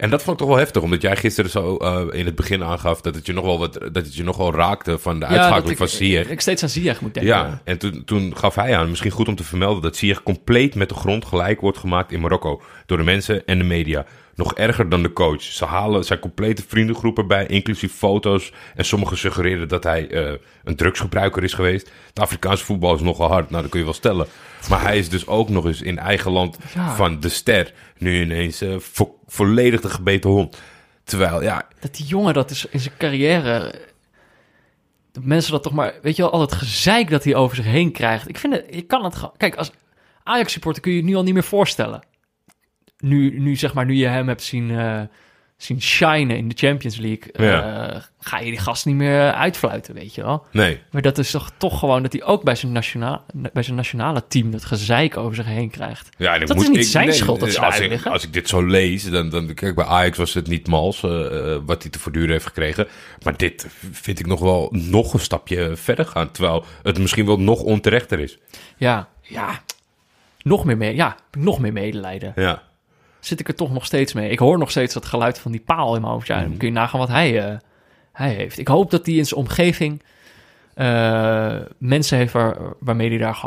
En 0.00 0.10
dat 0.10 0.22
vond 0.22 0.32
ik 0.32 0.46
toch 0.46 0.54
wel 0.54 0.64
heftig, 0.64 0.82
omdat 0.82 1.02
jij 1.02 1.16
gisteren 1.16 1.50
zo 1.50 1.76
eh, 1.76 2.18
in 2.18 2.26
het 2.26 2.34
begin 2.34 2.64
aangaf 2.64 3.00
dat 3.00 3.14
het 3.14 3.26
je 3.26 3.32
nog 3.32 3.44
wel, 3.44 3.58
wat, 3.58 3.72
dat 3.72 4.04
het 4.04 4.14
je 4.14 4.22
nog 4.22 4.36
wel 4.36 4.54
raakte 4.54 4.98
van 4.98 5.20
de 5.20 5.26
Ja, 5.26 5.30
uitschakeling 5.30 5.70
ik, 5.70 5.76
van 5.76 5.88
Ziyech. 5.88 6.28
ik 6.28 6.40
steeds 6.40 6.62
aan 6.62 6.68
Ziyech 6.68 7.00
moet 7.00 7.14
denken. 7.14 7.32
Ja, 7.32 7.60
en 7.64 7.78
toen, 7.78 8.02
toen 8.04 8.36
gaf 8.36 8.54
hij 8.54 8.76
aan, 8.76 8.88
misschien 8.88 9.10
goed 9.10 9.28
om 9.28 9.34
te 9.34 9.44
vermelden, 9.44 9.82
dat 9.82 9.96
Ziyech 9.96 10.22
compleet 10.22 10.74
met 10.74 10.88
de 10.88 10.94
grond 10.94 11.24
gelijk 11.24 11.60
wordt 11.60 11.78
gemaakt 11.78 12.12
in 12.12 12.20
Marokko. 12.20 12.62
Door 12.86 12.98
de 12.98 13.04
mensen 13.04 13.46
en 13.46 13.58
de 13.58 13.64
media. 13.64 14.06
Nog 14.40 14.54
erger 14.54 14.88
dan 14.88 15.02
de 15.02 15.12
coach. 15.12 15.42
Ze 15.42 15.64
halen 15.64 16.04
zijn 16.04 16.18
complete 16.18 16.62
vriendengroepen 16.68 17.26
bij, 17.26 17.46
inclusief 17.46 17.92
foto's. 17.94 18.52
En 18.74 18.84
sommigen 18.84 19.18
suggereren 19.18 19.68
dat 19.68 19.84
hij 19.84 20.08
eh, 20.10 20.32
een 20.64 20.76
drugsgebruiker 20.76 21.42
is 21.44 21.52
geweest. 21.52 21.90
Het 22.08 22.18
Afrikaanse 22.20 22.64
voetbal 22.64 22.94
is 22.94 23.00
nogal 23.00 23.28
hard, 23.30 23.50
nou 23.50 23.62
dat 23.62 23.70
kun 23.70 23.78
je 23.80 23.84
wel 23.84 23.94
stellen. 23.94 24.26
Maar 24.68 24.82
hij 24.82 24.98
is 24.98 25.08
dus 25.08 25.26
ook 25.26 25.48
nog 25.48 25.64
eens 25.66 25.82
in 25.82 25.98
eigen 25.98 26.30
land 26.30 26.58
Ja. 26.74 26.94
van 26.94 27.20
de 27.20 27.28
ster. 27.28 27.72
Nu 27.98 28.20
ineens 28.20 28.62
vo- 28.78 29.18
volledig 29.26 29.80
de 29.80 29.88
gebeten 29.88 30.30
hond. 30.30 30.58
Terwijl, 31.04 31.42
ja, 31.42 31.66
Dat 31.80 31.94
die 31.96 32.06
jongen 32.06 32.34
dat 32.34 32.50
is 32.50 32.66
in 32.70 32.80
zijn 32.80 32.94
carrière... 32.98 33.74
Dat 35.12 35.24
mensen 35.24 35.52
dat 35.52 35.62
toch 35.62 35.72
maar... 35.72 35.94
Weet 36.02 36.16
je 36.16 36.22
wel, 36.22 36.32
al 36.32 36.40
het 36.40 36.52
gezeik 36.52 37.10
dat 37.10 37.24
hij 37.24 37.34
over 37.34 37.56
zich 37.56 37.64
heen 37.64 37.92
krijgt. 37.92 38.28
Ik 38.28 38.38
vind 38.38 38.52
het... 38.54 38.64
Je 38.70 38.82
kan 38.82 39.04
het 39.04 39.14
gewoon... 39.14 39.34
Kijk, 39.36 39.54
als 39.56 39.70
Ajax-supporter 40.24 40.82
kun 40.82 40.90
je 40.92 40.98
het 40.98 41.06
nu 41.06 41.14
al 41.14 41.22
niet 41.22 41.34
meer 41.34 41.42
voorstellen. 41.44 42.02
Nu, 43.00 43.38
nu 43.40 43.56
zeg 43.56 43.74
maar, 43.74 43.86
nu 43.86 43.94
je 43.94 44.06
hem 44.06 44.28
hebt 44.28 44.42
zien, 44.42 44.70
eh, 44.78 45.00
zien 45.56 45.82
shinen 45.82 46.36
in 46.36 46.48
de 46.48 46.54
Champions 46.58 46.96
League... 46.96 47.32
eh, 47.32 48.00
ga 48.20 48.38
je 48.38 48.50
die 48.50 48.58
gast 48.60 48.86
niet 48.86 48.94
meer 48.94 49.32
uitfluiten, 49.32 49.94
weet 49.94 50.14
je 50.14 50.22
wel. 50.22 50.46
nee. 50.52 50.80
Maar 50.90 51.02
dat 51.02 51.18
is 51.18 51.30
toch, 51.30 51.50
toch 51.56 51.78
gewoon 51.78 52.02
dat 52.02 52.12
hij 52.12 52.22
ook 52.22 52.42
bij 52.42 52.54
zijn, 52.54 52.72
nationaal, 52.72 53.24
bij 53.52 53.62
zijn 53.62 53.76
nationale 53.76 54.26
team... 54.28 54.50
dat 54.50 54.64
gezeik 54.64 55.16
over 55.16 55.34
zich 55.34 55.44
heen 55.46 55.70
krijgt. 55.70 56.08
Ja, 56.18 56.38
Dat 56.38 56.48
moet, 56.56 56.62
is 56.64 56.68
niet 56.70 56.78
ik- 56.78 56.84
zijn 56.84 57.12
schuld 57.12 57.40
dat 57.40 57.52
ze 57.52 57.60
als 57.60 57.80
ik, 57.80 58.06
als 58.06 58.24
ik 58.24 58.32
dit 58.32 58.48
zo 58.48 58.66
lees, 58.66 59.10
dan, 59.10 59.28
dan 59.28 59.54
kijk 59.54 59.74
bij 59.74 59.84
Ajax 59.84 60.18
was 60.18 60.34
het 60.34 60.46
niet 60.48 60.66
mals 60.68 61.02
eh, 61.02 61.56
wat 61.66 61.82
hij 61.82 61.90
te 61.90 61.98
verduren 61.98 62.30
heeft 62.30 62.46
gekregen. 62.46 62.88
Maar 63.22 63.36
dit 63.36 63.66
vind 63.92 64.18
ik 64.18 64.26
nog 64.26 64.40
wel 64.40 64.68
nog 64.72 65.12
een 65.14 65.20
stapje 65.20 65.76
verder 65.76 66.04
gaan. 66.06 66.30
Terwijl 66.30 66.64
het 66.82 66.98
misschien 66.98 67.26
wel 67.26 67.40
nog 67.40 67.60
onterechter 67.62 68.18
is. 68.18 68.38
Ja, 68.76 69.08
ja. 69.22 69.62
Nog 70.42 70.64
meer 70.64 70.76
mee, 70.76 70.94
ja, 70.94 71.16
nog 71.38 71.58
meer 71.58 71.72
medelijden. 71.72 72.32
Ja. 72.36 72.62
Zit 73.20 73.40
ik 73.40 73.48
er 73.48 73.54
toch 73.54 73.72
nog 73.72 73.84
steeds 73.84 74.12
mee. 74.12 74.30
Ik 74.30 74.38
hoor 74.38 74.58
nog 74.58 74.70
steeds 74.70 74.94
dat 74.94 75.06
geluid 75.06 75.38
van 75.38 75.50
die 75.52 75.60
paal 75.60 75.94
in 75.94 76.00
mijn 76.00 76.12
hoofd. 76.12 76.26
Ja, 76.26 76.36
Mhm. 76.38 76.48
dan 76.48 76.56
kun 76.56 76.68
je 76.68 76.74
nagaan 76.74 76.98
wat 77.00 77.08
hij, 77.08 77.46
eh, 77.48 77.56
hij 78.12 78.32
heeft. 78.34 78.58
Ik 78.58 78.68
hoop 78.68 78.90
dat 78.90 79.06
hij 79.06 79.14
in 79.14 79.26
zijn 79.26 79.40
omgeving 79.40 80.02
eh, 80.74 81.56
mensen 81.78 82.18
heeft 82.18 82.32
waar, 82.32 82.56
waarmee 82.78 83.08
hij 83.08 83.18
daar 83.18 83.44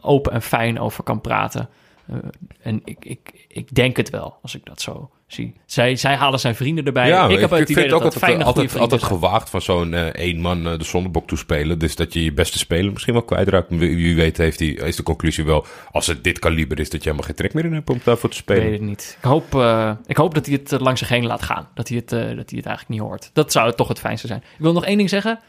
open 0.00 0.32
en 0.32 0.42
fijn 0.42 0.80
over 0.80 1.04
kan 1.04 1.20
praten. 1.20 1.68
Eh, 2.06 2.16
en 2.60 2.80
ik, 2.84 3.04
ik, 3.04 3.46
ik 3.48 3.74
denk 3.74 3.96
het 3.96 4.10
wel, 4.10 4.38
als 4.42 4.54
ik 4.54 4.64
dat 4.64 4.80
zo 4.80 5.10
zie. 5.26 5.54
Zij, 5.66 5.96
zij 5.96 6.14
halen 6.14 6.40
zijn 6.40 6.54
vrienden 6.54 6.84
erbij. 6.84 7.08
Ja, 7.08 7.28
ik 7.28 7.38
heb 7.38 7.50
het 7.50 7.60
idee 7.60 7.74
vind 7.74 7.90
dat 7.90 8.02
ook 8.02 8.12
dat 8.12 8.44
altijd, 8.44 8.78
altijd 8.78 9.02
gewaagd 9.02 9.50
van 9.50 9.62
zo'n 9.62 9.94
eh, 9.94 10.06
één 10.06 10.40
man 10.40 10.66
eh, 10.68 10.78
de 10.78 10.84
zondebok 10.84 11.26
toespelen. 11.26 11.78
Dus 11.78 11.96
dat 11.96 12.12
je 12.12 12.24
je 12.24 12.32
beste 12.32 12.58
speler 12.58 12.92
misschien 12.92 13.12
wel 13.14 13.22
kwijtraakt. 13.22 13.66
Wie, 13.68 13.96
wie 13.96 14.16
weet 14.16 14.36
heeft 14.36 14.58
die, 14.58 14.74
is 14.76 14.96
de 14.96 15.02
conclusie 15.02 15.44
wel, 15.44 15.66
als 15.90 16.06
het 16.06 16.24
dit 16.24 16.38
kaliber 16.38 16.80
is, 16.80 16.90
dat 16.90 17.02
je 17.02 17.08
helemaal 17.10 17.26
geen 17.26 17.36
trek 17.36 17.54
meer 17.54 17.64
in 17.64 17.72
hebt 17.72 17.90
om 17.90 18.00
daarvoor 18.04 18.30
te 18.30 18.36
Ik 18.36 18.42
spelen. 18.42 18.62
weet 18.62 18.72
het 18.72 18.80
niet. 18.80 19.16
Ik 19.18 19.28
hoop, 19.28 19.44
ik 20.06 20.16
hoop 20.16 20.34
dat 20.34 20.46
hij 20.46 20.54
het 20.62 20.80
langs 20.80 21.00
zich 21.00 21.08
heen 21.08 21.26
laat 21.26 21.42
gaan. 21.42 21.68
Dat 21.74 21.88
hij, 21.88 21.96
het, 21.96 22.08
dat 22.08 22.20
hij 22.20 22.34
het 22.36 22.66
eigenlijk 22.66 22.88
niet 22.88 23.00
hoort. 23.00 23.30
Dat 23.32 23.52
zou 23.52 23.74
toch 23.74 23.88
het 23.88 23.98
fijnste 23.98 24.26
zijn. 24.26 24.38
Ik 24.40 24.62
wil 24.62 24.72
nog 24.72 24.84
één 24.84 24.96
ding 24.96 25.08
zeggen. 25.08 25.40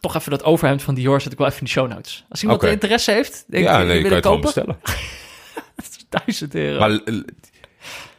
Toch 0.00 0.14
even 0.16 0.30
dat 0.30 0.44
overhemd 0.44 0.82
van 0.82 0.94
Dior 0.94 1.20
zet 1.20 1.32
ik 1.32 1.38
wel 1.38 1.46
even 1.46 1.58
in 1.58 1.64
de 1.64 1.70
show 1.70 1.88
notes. 1.88 2.24
Als 2.28 2.42
iemand 2.42 2.62
interesse 2.62 3.12
heeft, 3.12 3.44
denk 3.46 3.64
ja, 3.64 3.80
ik, 3.80 3.86
nee, 3.86 3.96
je 4.02 4.08
wil 4.08 4.16
ik 4.16 4.22
kopen. 4.22 4.40
bestellen. 4.40 4.78
Duizend 6.08 6.54
euro. 6.54 6.78
Maar 6.78 6.90
eh, 6.90 7.14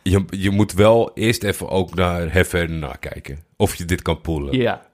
je, 0.03 0.25
je 0.29 0.49
moet 0.49 0.73
wel 0.73 1.11
eerst 1.13 1.43
even 1.43 1.69
ook 1.69 1.95
naar 1.95 2.33
Heffen 2.33 2.79
nakijken. 2.79 3.39
Of 3.57 3.75
je 3.75 3.85
dit 3.85 4.01
kan 4.01 4.21
poelen. 4.21 4.57
ja. 4.57 4.89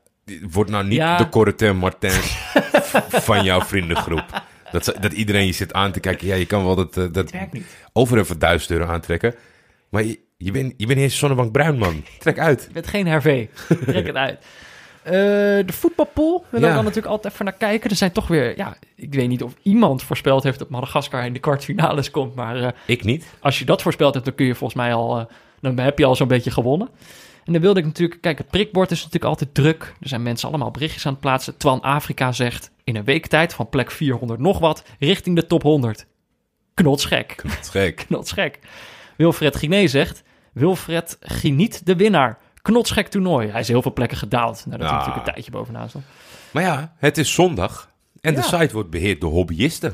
Word 0.49 0.69
nou 0.69 0.83
niet 0.83 0.97
Ja. 0.97 1.17
de 1.17 1.29
Corentin 1.29 1.75
Martens 1.77 2.37
van 3.09 3.43
jouw 3.43 3.61
vriendengroep. 3.61 4.25
Dat, 4.71 4.83
ze- 4.85 4.95
dat 4.99 5.13
iedereen 5.13 5.45
je 5.45 5.51
zit 5.51 5.73
aan 5.73 5.91
te 5.91 5.99
kijken. 5.99 6.27
Ja, 6.27 6.35
je 6.35 6.45
kan 6.45 6.63
wel 6.63 6.75
dat, 6.75 6.97
eh, 6.97 7.05
dat 7.11 7.31
over 7.93 8.17
even 8.17 8.39
duizend 8.39 8.71
euro 8.71 8.85
aantrekken. 8.91 9.35
Maar 9.89 10.03
je, 10.03 10.19
je 10.37 10.51
bent 10.51 10.73
je 10.77 10.85
bent 10.87 10.99
eens 10.99 11.17
Zonnebank 11.17 11.51
Bruin, 11.51 11.77
man. 11.77 12.03
Trek 12.19 12.39
uit. 12.39 12.63
Je 12.67 12.73
bent 12.73 12.87
geen 12.87 13.07
Hervé. 13.07 13.47
Trek 13.85 14.05
het 14.07 14.15
uit. 14.27 14.45
Eh, 15.07 15.13
de 15.65 15.73
voetbalpool 15.73 16.45
wil 16.49 16.61
Ja. 16.61 16.67
dan 16.73 16.83
natuurlijk 16.83 17.11
altijd 17.13 17.33
even 17.33 17.45
naar 17.45 17.53
kijken. 17.53 17.89
Er 17.89 17.95
zijn 17.95 18.11
toch 18.11 18.27
weer, 18.27 18.57
ja, 18.57 18.77
ik 18.95 19.13
weet 19.13 19.27
niet 19.27 19.43
of 19.43 19.53
iemand 19.61 20.03
voorspeld 20.03 20.43
heeft 20.43 20.59
dat 20.59 20.69
Madagaskar 20.69 21.25
in 21.25 21.33
de 21.33 21.39
kwartfinales 21.39 22.11
komt. 22.11 22.35
Maar 22.35 22.55
eh, 22.63 22.67
Ik 22.85 23.03
niet. 23.03 23.25
als 23.39 23.59
je 23.59 23.65
dat 23.65 23.81
voorspeld 23.81 24.13
hebt, 24.13 24.25
dan 24.25 24.35
kun 24.35 24.45
je 24.45 24.55
volgens 24.55 24.79
mij 24.79 24.93
al, 24.93 25.19
eh, 25.19 25.25
dan 25.61 25.79
heb 25.79 25.97
je 25.99 26.05
al 26.05 26.15
zo'n 26.15 26.27
beetje 26.27 26.51
gewonnen. 26.51 26.89
En 27.45 27.53
dan 27.53 27.61
wilde 27.61 27.79
ik 27.79 27.85
natuurlijk, 27.85 28.21
kijk, 28.21 28.37
het 28.37 28.49
prikbord 28.49 28.91
is 28.91 28.97
natuurlijk 28.97 29.25
altijd 29.25 29.53
druk. 29.53 29.93
Er 30.01 30.07
zijn 30.07 30.23
mensen 30.23 30.49
allemaal 30.49 30.71
berichtjes 30.71 31.05
aan 31.05 31.11
het 31.11 31.21
plaatsen. 31.21 31.57
Twan 31.57 31.81
Afrika 31.81 32.31
zegt 32.31 32.71
in 32.83 32.95
een 32.95 33.03
week 33.03 33.27
tijd 33.27 33.53
van 33.53 33.69
plek 33.69 33.91
400 33.91 34.39
nog 34.39 34.59
wat 34.59 34.83
richting 34.99 35.35
de 35.35 35.47
top 35.47 35.61
100. 35.63 36.05
Knotsgek. 36.73 37.39
Dat 37.43 37.57
is 37.61 37.69
gek. 37.69 37.95
Knotsgek. 38.07 38.59
Wilfred 39.17 39.55
Giné 39.55 39.87
zegt... 39.87 40.23
Wilfred 40.53 41.17
geniet 41.21 41.85
de 41.85 41.95
winnaar. 41.95 42.37
Knotsgek 42.67 43.07
toernooi. 43.07 43.49
Hij 43.49 43.59
is 43.59 43.67
heel 43.67 43.81
veel 43.81 43.93
plekken 43.93 44.17
gedaald. 44.17 44.63
Nadat 44.65 44.87
hij 44.87 44.97
natuurlijk 44.97 45.25
een 45.25 45.33
tijdje 45.33 45.51
bovenaan 45.51 45.89
stond. 45.89 46.03
Maar 46.51 46.63
ja, 46.63 46.93
het 46.97 47.17
is 47.17 47.33
zondag. 47.33 47.89
En 48.21 48.35
de 48.35 48.41
site 48.41 48.73
wordt 48.73 48.89
beheerd 48.89 49.21
door 49.21 49.31
hobbyisten. 49.31 49.91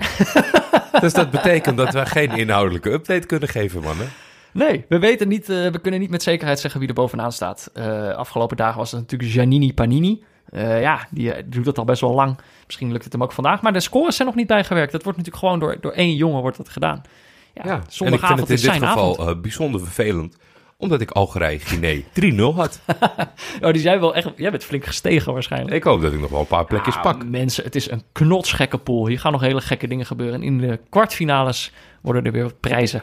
dus 1.01 1.13
dat 1.13 1.31
betekent 1.31 1.77
dat 1.77 1.93
wij 1.93 2.05
geen 2.05 2.31
inhoudelijke 2.31 2.91
update 2.91 3.27
kunnen 3.27 3.49
geven, 3.49 3.81
mannen. 3.81 4.09
Nee, 4.51 4.85
we 4.89 4.99
weten 4.99 5.27
niet... 5.27 5.49
eh, 5.49 5.67
we 5.67 5.79
kunnen 5.79 5.99
niet 5.99 6.09
met 6.09 6.23
zekerheid 6.23 6.59
zeggen 6.59 6.79
wie 6.79 6.89
er 6.89 6.95
bovenaan 6.95 7.31
staat. 7.31 7.69
Eh, 7.73 8.09
afgelopen 8.09 8.57
dagen 8.57 8.77
was 8.77 8.91
het 8.91 8.99
natuurlijk 8.99 9.31
Giannini 9.31 9.73
Panini. 9.73 10.23
Eh, 10.49 10.81
ja, 10.81 11.07
die, 11.09 11.49
doet 11.49 11.65
dat 11.65 11.77
al 11.77 11.85
best 11.85 12.01
wel 12.01 12.13
lang. 12.13 12.37
Misschien 12.65 12.91
lukt 12.91 13.03
het 13.03 13.13
hem 13.13 13.23
ook 13.23 13.31
vandaag. 13.31 13.61
Maar 13.61 13.73
de 13.73 13.79
scores 13.79 14.15
zijn 14.15 14.27
nog 14.27 14.37
niet 14.37 14.47
bijgewerkt. 14.47 14.91
Dat 14.91 15.03
wordt 15.03 15.17
natuurlijk 15.17 15.45
gewoon 15.45 15.59
door, 15.59 15.77
door 15.81 15.91
één 15.91 16.15
jongen 16.15 16.41
wordt 16.41 16.57
dat 16.57 16.69
gedaan. 16.69 17.01
Ja, 17.53 17.61
Ja, 17.65 17.81
en 18.05 18.13
ik 18.13 18.19
vind 18.19 18.39
het 18.39 18.49
in 18.49 18.55
dit 18.55 18.71
geval 18.71 19.39
bijzonder 19.41 19.81
vervelend. 19.81 20.37
Omdat 20.77 21.01
ik 21.01 21.11
Algerije-Guinea 21.11 22.01
3-0 22.51 22.55
had. 22.55 22.79
Oh, 23.61 23.71
die 23.71 23.81
zijn 23.81 23.99
wel 23.99 24.15
echt... 24.15 24.29
Jij 24.35 24.51
bent 24.51 24.63
flink 24.63 24.85
gestegen 24.85 25.33
waarschijnlijk. 25.33 25.75
Ik 25.75 25.83
hoop 25.83 26.01
dat 26.01 26.13
ik 26.13 26.19
nog 26.19 26.29
wel 26.29 26.39
een 26.39 26.47
paar 26.47 26.65
plekjes 26.65 26.95
Ah, 26.95 27.01
pak. 27.01 27.25
Mensen, 27.25 27.63
het 27.63 27.75
is 27.75 27.91
een 27.91 28.03
knotsgekke 28.11 28.77
pool. 28.77 29.07
Hier 29.07 29.19
gaan 29.19 29.31
nog 29.31 29.41
hele 29.41 29.61
gekke 29.61 29.87
dingen 29.87 30.05
gebeuren. 30.05 30.35
En 30.35 30.43
in 30.43 30.57
de 30.57 30.79
kwartfinales 30.89 31.71
worden 32.01 32.25
er 32.25 32.31
weer 32.31 32.43
wat 32.43 32.59
prijzen 32.59 33.01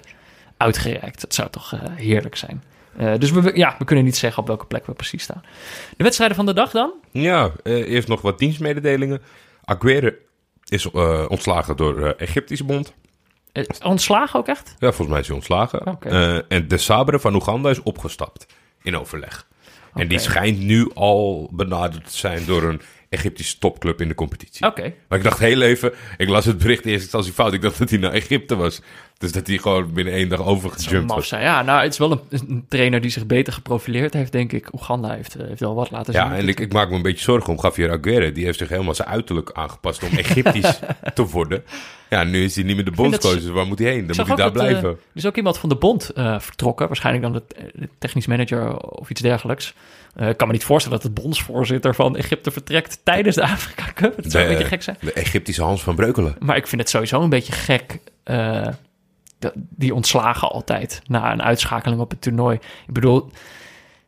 uitgereikt. 0.57 1.21
Dat 1.21 1.35
zou 1.35 1.51
toch 1.51 1.73
eh, 1.73 1.81
heerlijk 1.95 2.37
zijn. 2.37 2.63
Eh, 2.97 3.15
dus 3.19 3.31
we, 3.31 3.51
ja, 3.55 3.75
we 3.79 3.85
kunnen 3.85 4.05
niet 4.05 4.17
zeggen 4.17 4.43
op 4.43 4.49
welke 4.49 4.67
plek 4.67 4.87
we 4.87 4.93
precies 4.93 5.23
staan. 5.23 5.43
De 5.97 6.05
wedstrijden 6.05 6.37
van 6.37 6.47
de 6.47 6.55
dag 6.55 6.71
dan? 6.71 6.93
Ja, 7.11 7.53
eh, 7.63 7.91
eerst 7.91 8.09
nog 8.09 8.21
wat 8.21 8.39
dienstmededelingen. 8.39 9.23
Aguero 9.65 10.11
is 10.65 10.91
ontslagen 11.29 11.77
door 11.77 12.15
Egyptische 12.19 12.65
bond. 12.65 12.95
Eh, 13.53 13.65
ontslagen 13.83 14.39
ook 14.39 14.49
echt? 14.49 14.75
Ja, 14.79 14.89
volgens 14.89 15.09
mij 15.09 15.21
is 15.21 15.27
hij 15.27 15.37
ontslagen. 15.37 15.99
Eh, 16.01 16.53
en 16.53 16.69
de 16.69 16.79
Sabre 16.79 17.21
van 17.21 17.35
Oeganda 17.35 17.71
is 17.71 17.83
opgestapt 17.83 18.47
in 18.83 18.97
overleg. 18.97 19.47
En 19.95 20.09
die 20.09 20.19
schijnt 20.19 20.59
nu 20.59 20.91
al 20.95 21.49
benaderd 21.53 22.11
te 22.11 22.17
zijn 22.17 22.45
door 22.47 22.63
een 22.63 22.81
Egyptische 23.09 23.59
topclub 23.59 24.01
in 24.01 24.09
de 24.09 24.15
competitie. 24.15 24.67
Oké. 24.67 24.95
Maar 25.09 25.19
ik 25.19 25.25
dacht 25.25 25.39
heel 25.39 25.61
even, 25.61 25.93
ik 26.17 26.29
las 26.29 26.45
het 26.45 26.59
bericht 26.59 26.85
eerst 26.85 27.03
instantie 27.03 27.33
fout. 27.33 27.53
Ik 27.53 27.63
dacht 27.63 27.79
dat 27.79 27.91
hij 27.91 27.99
naar 27.99 28.13
Egypte 28.13 28.57
was. 28.57 28.81
Dus 29.21 29.33
dat 29.33 29.47
hij 29.47 29.57
gewoon 29.59 29.93
binnen 29.93 30.15
één 30.15 30.29
dag 30.29 30.45
overgejumpt 30.45 31.13
was. 31.15 31.29
zijn. 31.29 31.43
Ja, 31.43 31.63
nou, 31.63 31.83
het 31.83 31.93
is 31.93 31.99
wel 31.99 32.11
een, 32.11 32.21
een 32.49 32.65
trainer 32.69 33.01
die 33.01 33.11
zich 33.11 33.27
beter 33.27 33.53
geprofileerd 33.53 34.13
heeft, 34.15 34.33
denk 34.33 34.53
ik. 34.53 34.73
Oeganda 34.73 35.11
heeft, 35.15 35.35
eh, 35.35 35.47
heeft 35.47 35.61
wel 35.61 35.75
wat 35.75 35.91
laten 35.91 36.13
zien. 36.13 36.23
Ja, 36.23 36.35
en 36.37 36.49
ik, 36.49 36.61
ik 36.61 36.73
maak 36.73 36.89
me 36.91 36.97
een 36.97 37.03
beetje 37.03 37.25
zorgen 37.25 37.53
om 37.53 37.59
Javier 37.63 37.91
Aguirre. 37.91 38.33
Die 38.33 38.45
heeft 38.45 38.59
zich 38.59 38.69
helemaal 38.69 38.95
zijn 38.95 39.09
uiterlijk 39.09 39.51
aangepast 39.53 40.03
om 40.03 40.17
Egyptisch 40.19 40.79
te 41.15 41.27
worden. 41.27 41.63
Ja, 42.11 42.25
nu 42.25 42.45
is 42.45 42.55
hij 42.55 42.65
niet 42.65 42.77
meer 42.77 42.85
de 42.85 42.91
bondscoach. 42.91 43.35
Dus 43.35 43.47
waar 43.49 43.67
moet 43.67 43.79
hij 43.79 43.89
heen? 43.89 44.07
Dan 44.07 44.17
moet 44.17 44.27
hij 44.27 44.37
daar 44.37 44.53
dat, 44.53 44.63
eh, 44.63 44.69
blijven. 44.69 44.89
Er 44.91 44.97
is 45.15 45.27
ook 45.27 45.37
iemand 45.37 45.59
van 45.59 45.69
de 45.69 45.77
bond 45.77 46.11
eh, 46.11 46.41
vertrokken. 46.41 46.87
Waarschijnlijk 46.87 47.25
dan 47.25 47.33
de, 47.33 47.71
de 47.75 47.89
technisch 47.99 48.27
manager 48.27 48.77
of 48.79 49.11
iets 49.11 49.21
dergelijks. 49.21 49.75
Ik 50.17 50.37
kan 50.37 50.47
me 50.47 50.53
niet 50.53 50.65
voorstellen 50.65 51.01
dat 51.01 51.15
de 51.15 51.23
bondsvoorzitter 51.23 51.95
van 51.95 52.17
Egypte 52.17 52.51
vertrekt 52.51 53.01
tijdens 53.05 53.37
de 53.37 53.43
Afrika 53.43 53.85
Cup. 53.95 54.23
Dat 54.23 54.33
zou 54.33 54.45
een 54.45 54.51
De- 54.51 54.55
beetje 54.57 54.71
gek 54.71 54.83
zijn. 54.83 54.97
De 55.01 55.13
Egyptische 55.13 55.63
Hans 55.63 55.83
van 55.83 55.95
Breukelen. 55.95 56.37
Maar 56.39 56.57
ik 56.57 56.67
vind 56.67 56.81
het 56.81 56.91
sowieso 56.91 57.23
een 57.23 57.29
beetje 57.29 57.53
gek. 57.53 57.99
Die 59.55 59.95
ontslagen 59.95 60.51
altijd 60.51 61.03
na 61.07 61.33
een 61.33 61.43
uitschakeling 61.43 62.01
op 62.01 62.11
het 62.11 62.21
toernooi. 62.21 62.59
Ik 62.87 62.93
bedoel, 62.93 63.31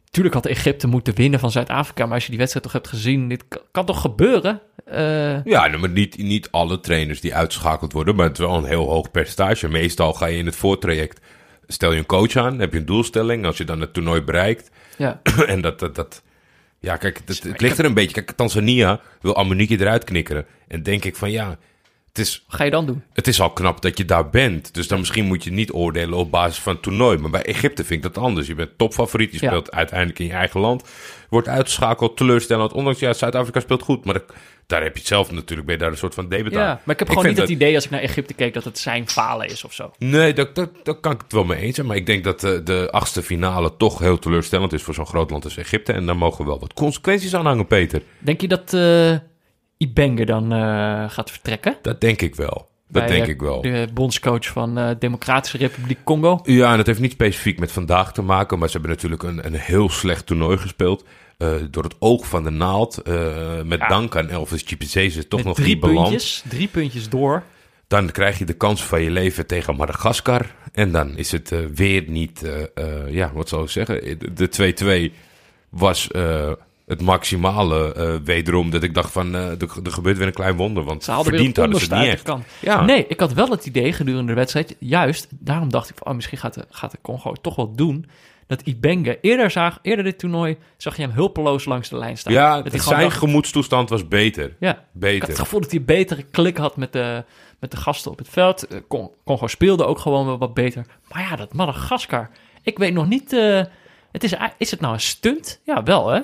natuurlijk 0.04 0.34
had 0.34 0.46
Egypte 0.46 0.86
moeten 0.86 1.14
winnen 1.14 1.40
van 1.40 1.50
Zuid-Afrika. 1.50 2.04
Maar 2.04 2.14
als 2.14 2.22
je 2.22 2.30
die 2.30 2.38
wedstrijd 2.38 2.64
toch 2.64 2.74
hebt 2.74 2.88
gezien, 2.88 3.28
dit 3.28 3.44
kan, 3.70 3.84
toch 3.84 4.00
gebeuren? 4.00 4.60
Eh, 4.84 5.44
Ja, 5.44 5.66
nou, 5.66 5.78
maar 5.78 5.90
niet, 5.90 6.18
niet 6.18 6.50
alle 6.50 6.80
trainers 6.80 7.20
die 7.20 7.34
uitgeschakeld 7.34 7.92
worden, 7.92 8.14
maar 8.14 8.26
het 8.26 8.38
is 8.38 8.44
wel 8.44 8.56
een 8.56 8.64
heel 8.64 8.88
hoog 8.88 9.10
percentage. 9.10 9.68
Meestal 9.68 10.12
ga 10.12 10.26
je 10.26 10.38
in 10.38 10.46
het 10.46 10.56
voortraject, 10.56 11.20
stel 11.66 11.92
je 11.92 11.98
een 11.98 12.06
coach 12.06 12.36
aan, 12.36 12.58
heb 12.58 12.72
je 12.72 12.78
een 12.78 12.86
doelstelling. 12.86 13.46
Als 13.46 13.56
je 13.56 13.64
dan 13.64 13.80
het 13.80 13.92
toernooi 13.92 14.22
bereikt, 14.22 14.70
ja. 14.98 15.20
en 15.46 15.60
dat, 15.60 15.78
dat, 15.78 15.94
dat 15.94 16.22
ja, 16.82 16.96
kijk, 16.96 17.20
het, 17.24 17.42
het 17.42 17.60
ligt 17.60 17.78
er 17.78 17.84
een 17.84 17.94
beetje. 17.94 18.22
Kijk, 18.22 18.30
Tanzania 18.30 19.00
wil 19.20 19.36
Amunieke 19.36 19.80
eruit 19.80 20.04
knikkeren. 20.04 20.46
En 20.68 20.82
denk 20.82 21.04
ik 21.04 21.16
van, 21.16 21.30
ja, 21.30 21.58
het 22.12 22.26
is, 22.26 22.42
Wat 22.46 22.56
ga 22.56 22.64
je 22.64 22.70
dan 22.70 22.86
doen? 22.86 23.02
het 23.12 23.26
is 23.26 23.40
al 23.40 23.50
knap 23.50 23.82
dat 23.82 23.98
je 23.98 24.04
daar 24.04 24.30
bent. 24.30 24.74
Dus 24.74 24.88
dan 24.88 24.98
misschien 24.98 25.24
moet 25.24 25.44
je 25.44 25.52
niet 25.52 25.72
oordelen 25.72 26.18
op 26.18 26.30
basis 26.30 26.58
van 26.62 26.72
het 26.72 26.82
toernooi. 26.82 27.18
Maar 27.18 27.30
bij 27.30 27.42
Egypte 27.44 27.84
vind 27.84 28.04
ik 28.04 28.12
dat 28.14 28.22
anders. 28.24 28.46
Je 28.46 28.54
bent 28.54 28.78
topfavoriet, 28.78 29.32
je 29.32 29.38
Ja. 29.40 29.46
speelt 29.48 29.70
uiteindelijk 29.72 30.18
in 30.18 30.26
je 30.26 30.32
eigen 30.32 30.60
land. 30.60 30.84
Wordt 31.28 31.48
uitgeschakeld, 31.48 32.16
teleurstellend. 32.16 32.72
Ondanks, 32.72 32.98
ja, 33.00 33.12
Zuid-Afrika 33.12 33.60
speelt 33.60 33.82
goed. 33.82 34.04
Maar 34.04 34.14
dat- 34.14 34.32
daar 34.66 34.82
heb 34.82 34.92
je 34.92 34.98
het 34.98 35.08
zelf 35.08 35.30
natuurlijk, 35.32 35.66
ben 35.66 35.76
je 35.76 35.82
daar 35.82 35.90
een 35.92 35.98
soort 35.98 36.14
van 36.14 36.28
debutant. 36.28 36.54
Ja, 36.54 36.80
maar 36.84 36.94
ik 36.94 36.98
heb 36.98 37.08
gewoon 37.08 37.26
niet 37.26 37.36
het 37.36 37.48
idee 37.48 37.74
als 37.74 37.84
ik 37.84 37.90
naar 37.90 38.00
Egypte 38.00 38.34
keek 38.34 38.54
dat 38.54 38.64
het 38.64 38.78
zijn 38.78 39.08
falen 39.08 39.46
is 39.46 39.64
of 39.64 39.72
zo. 39.72 39.90
Nee, 39.98 40.32
daar 40.32 40.52
dat, 40.52 40.70
dat 40.82 41.00
kan 41.00 41.12
ik 41.12 41.20
het 41.20 41.32
wel 41.32 41.44
mee 41.44 41.58
eens 41.58 41.74
zijn. 41.74 41.86
Maar 41.86 41.96
ik 41.96 42.06
denk 42.06 42.24
dat 42.24 42.40
de, 42.40 42.62
de 42.62 42.88
achtste 42.90 43.22
finale 43.22 43.76
toch 43.76 43.98
heel 43.98 44.18
teleurstellend 44.18 44.72
is 44.72 44.82
voor 44.82 44.94
zo'n 44.94 45.06
groot 45.06 45.30
land 45.30 45.44
als 45.44 45.56
Egypte. 45.56 45.92
En 45.92 46.06
daar 46.06 46.16
mogen 46.16 46.46
wel 46.46 46.60
wat 46.60 46.72
consequenties 46.74 47.34
aan 47.34 47.46
hangen, 47.46 47.66
Peter. 47.66 48.02
Denk 48.18 48.40
je 48.40 48.48
dat 48.48 48.74
eh 48.74 49.16
Ibenge 49.82 50.24
dan 50.24 50.52
eh, 50.52 51.10
gaat 51.10 51.30
vertrekken? 51.30 51.76
Dat 51.82 52.00
denk 52.00 52.22
ik 52.22 52.34
wel. 52.34 52.70
Dat 52.88 53.02
Bij, 53.02 53.06
denk 53.06 53.24
eh, 53.24 53.28
ik 53.32 53.40
wel. 53.40 53.60
De 53.62 53.88
bondscoach 53.94 54.46
van 54.46 54.78
eh 54.78 54.90
Democratische 54.98 55.58
Republiek 55.58 55.98
Congo. 56.04 56.40
Ja, 56.42 56.70
en 56.70 56.76
dat 56.76 56.86
heeft 56.86 57.00
niet 57.00 57.12
specifiek 57.12 57.58
met 57.58 57.72
vandaag 57.72 58.12
te 58.12 58.22
maken. 58.22 58.58
Maar 58.58 58.68
ze 58.68 58.72
hebben 58.78 58.90
natuurlijk 58.90 59.22
een, 59.22 59.46
een 59.46 59.54
heel 59.54 59.88
slecht 59.88 60.26
toernooi 60.26 60.56
gespeeld. 60.58 61.04
Door 61.70 61.82
het 61.82 61.94
oog 61.98 62.26
van 62.26 62.44
de 62.44 62.50
naald. 62.50 63.00
met 63.64 63.78
Ja. 63.78 63.88
dank 63.88 64.16
aan 64.16 64.28
Elvis 64.28 64.62
Chipizese 64.66 65.28
toch 65.28 65.38
Met 65.38 65.48
nog 65.48 65.56
drie 65.56 65.78
beland. 65.78 66.08
puntjes, 66.08 66.42
drie 66.48 66.68
puntjes 66.68 67.08
door. 67.08 67.42
Dan 67.88 68.10
krijg 68.10 68.38
je 68.38 68.44
de 68.44 68.52
kans 68.52 68.84
van 68.84 69.02
je 69.02 69.10
leven 69.10 69.46
tegen 69.46 69.76
Madagaskar. 69.76 70.46
En 70.72 70.92
dan 70.92 71.16
is 71.16 71.32
het 71.32 71.54
weer 71.74 72.04
niet, 72.06 72.42
ja, 73.08 73.30
wat 73.34 73.48
zou 73.48 73.62
ik 73.62 73.68
zeggen? 73.70 74.18
De 74.34 75.10
2-2 75.12 75.14
was 75.68 76.08
het 76.92 77.00
maximale 77.00 77.94
eh, 77.94 78.14
wederom. 78.24 78.70
Dat 78.70 78.82
ik 78.82 78.94
dacht 78.94 79.12
van, 79.12 79.34
eh, 79.34 79.50
er, 79.50 79.68
er 79.84 79.92
gebeurt 79.92 80.18
weer 80.18 80.26
een 80.26 80.32
klein 80.32 80.56
wonder. 80.56 80.84
Want 80.84 81.04
Ze 81.04 81.10
hadden 81.10 81.32
verdiend 81.34 81.56
hadden 81.56 81.80
ze 81.80 81.94
het 81.94 82.02
niet 82.02 82.12
echt. 82.12 82.30
Ja. 82.60 82.84
Nee, 82.84 83.06
ik 83.06 83.20
had 83.20 83.32
wel 83.32 83.48
het 83.50 83.66
idee 83.66 83.92
gedurende 83.92 84.26
de 84.32 84.34
wedstrijd, 84.38 84.76
juist, 84.78 85.26
daarom 85.30 85.70
dacht 85.70 85.90
ik 85.90 85.96
van, 85.98 86.06
oh, 86.06 86.14
misschien 86.14 86.38
gaat 86.38 86.54
de, 86.54 86.64
gaat 86.70 86.90
de 86.90 86.98
Congo 87.02 87.32
toch 87.32 87.56
wel 87.56 87.72
doen. 87.74 88.06
Dat 88.46 88.60
Ibenge, 88.60 89.18
eerder, 89.20 89.50
zag, 89.50 89.78
eerder 89.82 90.04
dit 90.04 90.18
toernooi, 90.18 90.56
zag 90.76 90.96
je 90.96 91.02
hem 91.02 91.10
hulpeloos 91.10 91.64
langs 91.64 91.88
de 91.88 91.96
lijn 91.98 92.16
staan. 92.18 92.32
Ja, 92.32 92.62
dat 92.62 92.82
zijn 92.82 93.00
dacht- 93.00 93.16
gemoedstoestand 93.16 93.88
was 93.88 94.08
beter. 94.08 94.56
ja, 94.60 94.70
ik 94.70 94.76
had 94.76 94.84
Beter. 94.92 95.28
het 95.28 95.38
gevoel 95.38 95.60
dat 95.60 95.70
hij 95.70 95.78
een 95.78 95.84
betere 95.86 96.22
klik 96.22 96.56
had 96.56 96.76
met 96.76 96.92
de, 96.92 97.24
met 97.60 97.70
de 97.70 97.76
gasten 97.76 98.10
op 98.10 98.18
het 98.18 98.28
veld. 98.28 98.66
Eh, 98.66 98.78
Con- 98.88 99.10
Congo 99.24 99.46
speelde 99.46 99.84
ook 99.84 99.98
gewoon 99.98 100.26
wel 100.26 100.38
wat 100.38 100.54
beter. 100.54 100.86
Maar 101.12 101.22
ja, 101.22 101.36
dat 101.36 101.54
Madagaskar, 101.54 102.30
ik 102.62 102.78
weet 102.78 102.92
nog 102.94 103.08
niet, 103.08 103.30
het 104.12 104.24
is, 104.24 104.34
is 104.58 104.70
het 104.70 104.80
nou 104.80 104.94
een 104.94 105.00
stunt? 105.00 105.60
Ja, 105.64 105.82
wel 105.82 106.08
hè? 106.08 106.20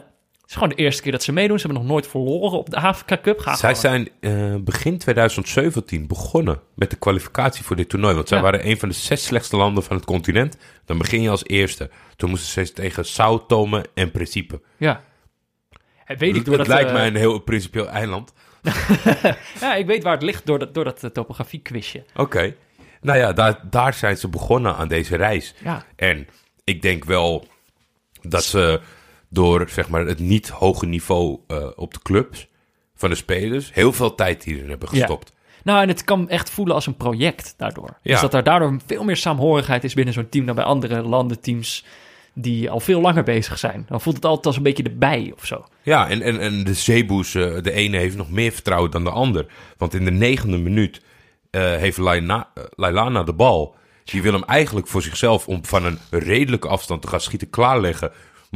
Het 0.48 0.56
is 0.56 0.62
gewoon 0.62 0.76
de 0.78 0.82
eerste 0.84 1.02
keer 1.02 1.12
dat 1.12 1.22
ze 1.22 1.32
meedoen. 1.32 1.58
Ze 1.58 1.66
hebben 1.66 1.82
nog 1.82 1.92
nooit 1.92 2.06
verloren 2.06 2.58
op 2.58 2.70
de 2.70 2.76
Afrika 2.76 3.18
Cup. 3.22 3.38
Gaan 3.38 3.56
Zij 3.56 3.74
gewoon- 3.74 4.08
zijn 4.20 4.54
eh, 4.54 4.60
begin 4.60 4.98
2017 4.98 6.06
begonnen 6.06 6.60
met 6.74 6.90
de 6.90 6.96
kwalificatie 6.96 7.64
voor 7.64 7.76
dit 7.76 7.88
toernooi. 7.88 8.14
Want 8.14 8.28
zij 8.28 8.36
Ja. 8.36 8.42
waren 8.44 8.66
een 8.68 8.78
van 8.78 8.88
de 8.88 8.94
zes 8.94 9.24
slechtste 9.24 9.56
landen 9.56 9.82
van 9.82 9.96
het 9.96 10.04
continent. 10.04 10.56
Dan 10.84 10.98
begin 10.98 11.22
je 11.22 11.30
als 11.30 11.44
eerste. 11.46 11.90
Toen 12.16 12.30
moesten 12.30 12.66
ze 12.66 12.72
tegen 12.72 13.04
Sao 13.04 13.46
Tome 13.46 13.84
en 13.94 14.10
Principe. 14.10 14.60
Ja. 14.76 15.02
En 16.04 16.18
weet 16.18 16.36
ik 16.36 16.44
dat, 16.44 16.66
lijkt 16.66 16.88
eh, 16.88 16.94
mij 16.94 17.06
een 17.06 17.16
heel 17.16 17.38
principieel 17.38 17.88
eiland. 17.88 18.32
Ja, 19.60 19.74
ik 19.74 19.86
weet 19.86 20.02
waar 20.02 20.12
het 20.14 20.22
ligt 20.22 20.46
door 20.46 20.58
dat, 20.58 20.74
door 20.74 20.84
dat 20.84 21.04
eh, 21.04 21.10
topografie-quizje. 21.10 22.04
Oké. 22.16 22.54
Nou 23.00 23.18
ja, 23.18 23.32
daar, 23.32 23.60
daar 23.70 23.94
zijn 23.94 24.16
ze 24.16 24.28
begonnen 24.28 24.76
aan 24.76 24.88
deze 24.88 25.16
reis. 25.16 25.54
Ja. 25.64 25.84
En 25.96 26.28
ik 26.64 26.82
denk 26.82 27.04
wel 27.04 27.46
dat 28.22 28.44
ze 28.44 28.80
door 29.30 29.68
zeg 29.68 29.88
maar, 29.88 30.06
het 30.06 30.18
niet 30.18 30.48
hoge 30.48 30.86
niveau 30.86 31.38
eh, 31.46 31.66
op 31.76 31.94
de 31.94 32.00
clubs 32.02 32.48
van 32.94 33.10
de 33.10 33.16
spelers 33.16 33.74
heel 33.74 33.92
veel 33.92 34.14
tijd 34.14 34.44
hierin 34.44 34.68
hebben 34.68 34.88
Ja. 34.92 34.98
gestopt. 34.98 35.32
Nou, 35.64 35.82
en 35.82 35.88
het 35.88 36.04
kan 36.04 36.28
echt 36.28 36.50
voelen 36.50 36.74
als 36.74 36.86
een 36.86 36.96
project 36.96 37.54
daardoor. 37.56 37.98
Ja. 38.02 38.12
Dus 38.12 38.20
dat 38.20 38.34
er 38.34 38.42
daardoor 38.42 38.76
veel 38.86 39.04
meer 39.04 39.16
saamhorigheid 39.16 39.84
is 39.84 39.94
binnen 39.94 40.14
zo'n 40.14 40.28
team 40.28 40.46
dan 40.46 40.54
bij 40.54 40.64
andere 40.64 41.02
landenteams 41.02 41.84
die 42.34 42.70
al 42.70 42.80
veel 42.80 43.00
langer 43.00 43.22
bezig 43.22 43.58
zijn. 43.58 43.84
Dan 43.88 44.00
voelt 44.00 44.16
het 44.16 44.24
altijd 44.24 44.46
als 44.46 44.56
een 44.56 44.62
beetje 44.62 44.82
erbij 44.82 45.32
of 45.36 45.46
zo. 45.46 45.64
Ja, 45.82 46.08
en, 46.08 46.22
en, 46.22 46.40
en 46.40 46.64
de 46.64 46.74
Zeeboes, 46.74 47.34
eh, 47.34 47.62
de 47.62 47.72
ene 47.72 47.96
heeft 47.96 48.16
nog 48.16 48.30
meer 48.30 48.52
vertrouwen 48.52 48.90
dan 48.90 49.04
de 49.04 49.10
ander. 49.10 49.46
Want 49.76 49.94
in 49.94 50.04
de 50.04 50.10
negende 50.10 50.58
minuut 50.58 51.00
eh, 51.50 51.62
heeft 51.62 51.98
Lailana 52.76 53.22
de 53.22 53.32
bal. 53.32 53.76
Die 54.04 54.22
wil 54.22 54.32
hem 54.32 54.44
eigenlijk 54.44 54.86
voor 54.86 55.02
zichzelf 55.02 55.48
om 55.48 55.64
van 55.64 55.84
een 55.84 55.98
redelijke 56.10 56.68
afstand 56.68 57.02
te 57.02 57.08
gaan 57.08 57.20
schieten 57.20 57.50
klaarleggen. 57.50 58.12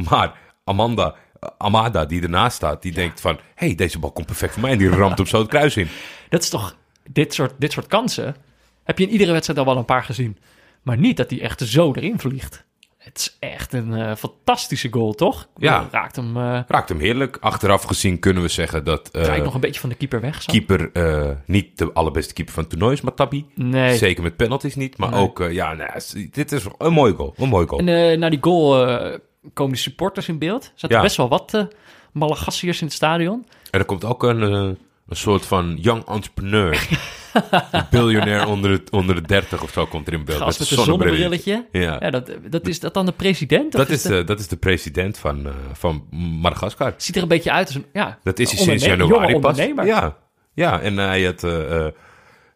Maar 0.09 0.37
Amanda, 0.63 1.15
eh, 1.39 1.49
Amada, 1.57 2.05
die 2.05 2.21
ernaast 2.21 2.55
staat, 2.55 2.81
die 2.81 2.91
denkt 2.91 3.21
van... 3.21 3.35
Hé, 3.55 3.65
hey, 3.65 3.75
deze 3.75 3.99
bal 3.99 4.11
komt 4.11 4.25
perfect 4.27 4.53
voor 4.53 4.61
mij. 4.61 4.71
En 4.71 4.77
die 4.77 4.89
ramt 4.89 5.17
hem 5.17 5.27
zo 5.27 5.39
het 5.39 5.47
kruis 5.47 5.77
in. 5.77 5.87
Dat 6.29 6.41
is 6.43 6.49
toch, 6.49 6.75
dit 7.09 7.33
soort, 7.33 7.53
dit 7.57 7.71
soort 7.71 7.87
kansen 7.87 8.35
heb 8.83 8.97
je 8.99 9.05
in 9.05 9.11
iedere 9.11 9.31
wedstrijd 9.31 9.59
al 9.59 9.65
wel 9.65 9.77
een 9.77 9.85
paar 9.85 10.03
gezien. 10.03 10.37
Maar 10.81 10.97
niet 10.97 11.17
dat 11.17 11.29
die 11.29 11.41
echt 11.41 11.61
zo 11.61 11.93
erin 11.93 12.19
vliegt. 12.19 12.63
Het 12.97 13.17
is 13.17 13.37
echt 13.39 13.73
een 13.73 13.93
eh, 13.93 14.15
fantastische 14.15 14.87
goal, 14.91 15.13
toch? 15.13 15.47
Ja. 15.57 15.87
Raakt 15.91 16.15
hem, 16.15 16.37
eh 16.37 16.59
Raakt 16.67 16.89
hem 16.89 16.99
heerlijk. 16.99 17.37
Achteraf 17.39 17.83
gezien 17.83 18.19
kunnen 18.19 18.43
we 18.43 18.49
zeggen 18.49 18.83
dat 18.83 19.09
eh, 19.11 19.21
draait 19.21 19.43
nog 19.43 19.53
een 19.53 19.59
beetje 19.59 19.79
van 19.79 19.89
de 19.89 19.95
keeper 19.95 20.21
weg. 20.21 20.41
Zo. 20.41 20.51
keeper 20.51 20.91
niet 21.45 21.77
de 21.77 21.93
allerbeste 21.93 22.33
keeper 22.33 22.53
van 22.53 22.63
het 22.63 22.71
toernooi 22.71 22.93
is, 22.93 23.01
Matabi. 23.01 23.45
Nee. 23.55 23.97
Zeker 23.97 24.23
met 24.23 24.35
penalties 24.35 24.75
niet. 24.75 24.97
Maar 24.97 25.09
Nee. 25.09 25.19
ook, 25.19 25.47
ja, 25.49 25.73
nou, 25.73 25.91
dit 26.31 26.51
is 26.51 26.65
een 26.77 26.93
mooi 26.93 27.13
goal. 27.13 27.33
Een 27.37 27.49
mooi 27.49 27.67
goal. 27.67 27.81
En 27.87 28.19
na 28.19 28.29
die 28.29 28.41
goal 28.41 28.87
komen 29.53 29.73
de 29.73 29.79
supporters 29.79 30.27
in 30.27 30.37
beeld. 30.37 30.63
Er 30.63 30.71
zaten 30.75 30.97
Ja. 30.97 31.03
best 31.03 31.17
wel 31.17 31.27
wat 31.29 31.51
uh, 31.55 31.63
Malagassiërs 32.11 32.79
in 32.81 32.85
het 32.87 32.95
stadion. 32.95 33.45
En 33.71 33.79
er 33.79 33.85
komt 33.85 34.05
ook 34.05 34.23
een, 34.23 34.41
eh, 34.43 34.49
een 35.07 35.15
soort 35.15 35.45
van 35.45 35.77
young 35.81 36.05
entrepreneur. 36.07 36.87
een 37.71 37.85
biljonair 37.89 38.47
onder, 38.47 38.71
het, 38.71 38.89
onder 38.89 39.15
de 39.15 39.21
30 39.21 39.63
of 39.63 39.71
zo 39.71 39.85
komt 39.85 40.07
er 40.07 40.13
in 40.13 40.25
beeld. 40.25 40.37
Gast 40.41 40.59
met 40.59 40.71
een 40.71 40.77
een 40.77 40.83
zonnebrilletje. 40.83 41.65
Ja. 41.71 41.97
Ja, 41.99 42.09
dat, 42.09 42.31
dat 42.49 42.67
is 42.67 42.79
dat 42.79 42.93
dan 42.93 43.05
de 43.05 43.11
president? 43.11 43.71
Dat 43.71 43.81
Of 43.87 43.91
is, 43.93 44.01
de- 44.01 44.09
de, 44.09 44.23
dat 44.23 44.39
is 44.39 44.47
de 44.47 44.57
president 44.57 45.17
van, 45.17 45.45
eh, 45.45 45.53
van 45.73 46.07
Madagaskar. 46.41 46.93
ziet 46.97 47.15
er 47.15 47.21
een 47.21 47.27
beetje 47.27 47.51
uit 47.51 47.65
als 47.67 47.75
een 47.75 47.85
ja, 47.93 48.19
Dat 48.23 48.39
is 48.39 48.51
hij 48.51 48.59
sinds 48.63 48.85
januari 48.85 49.39
pas. 49.39 49.57
Ja, 49.57 50.17
ja 50.53 50.79
en 50.81 50.97
hij 50.97 51.23
had, 51.23 51.43
eh, 51.43 51.85
eh, 51.85 51.91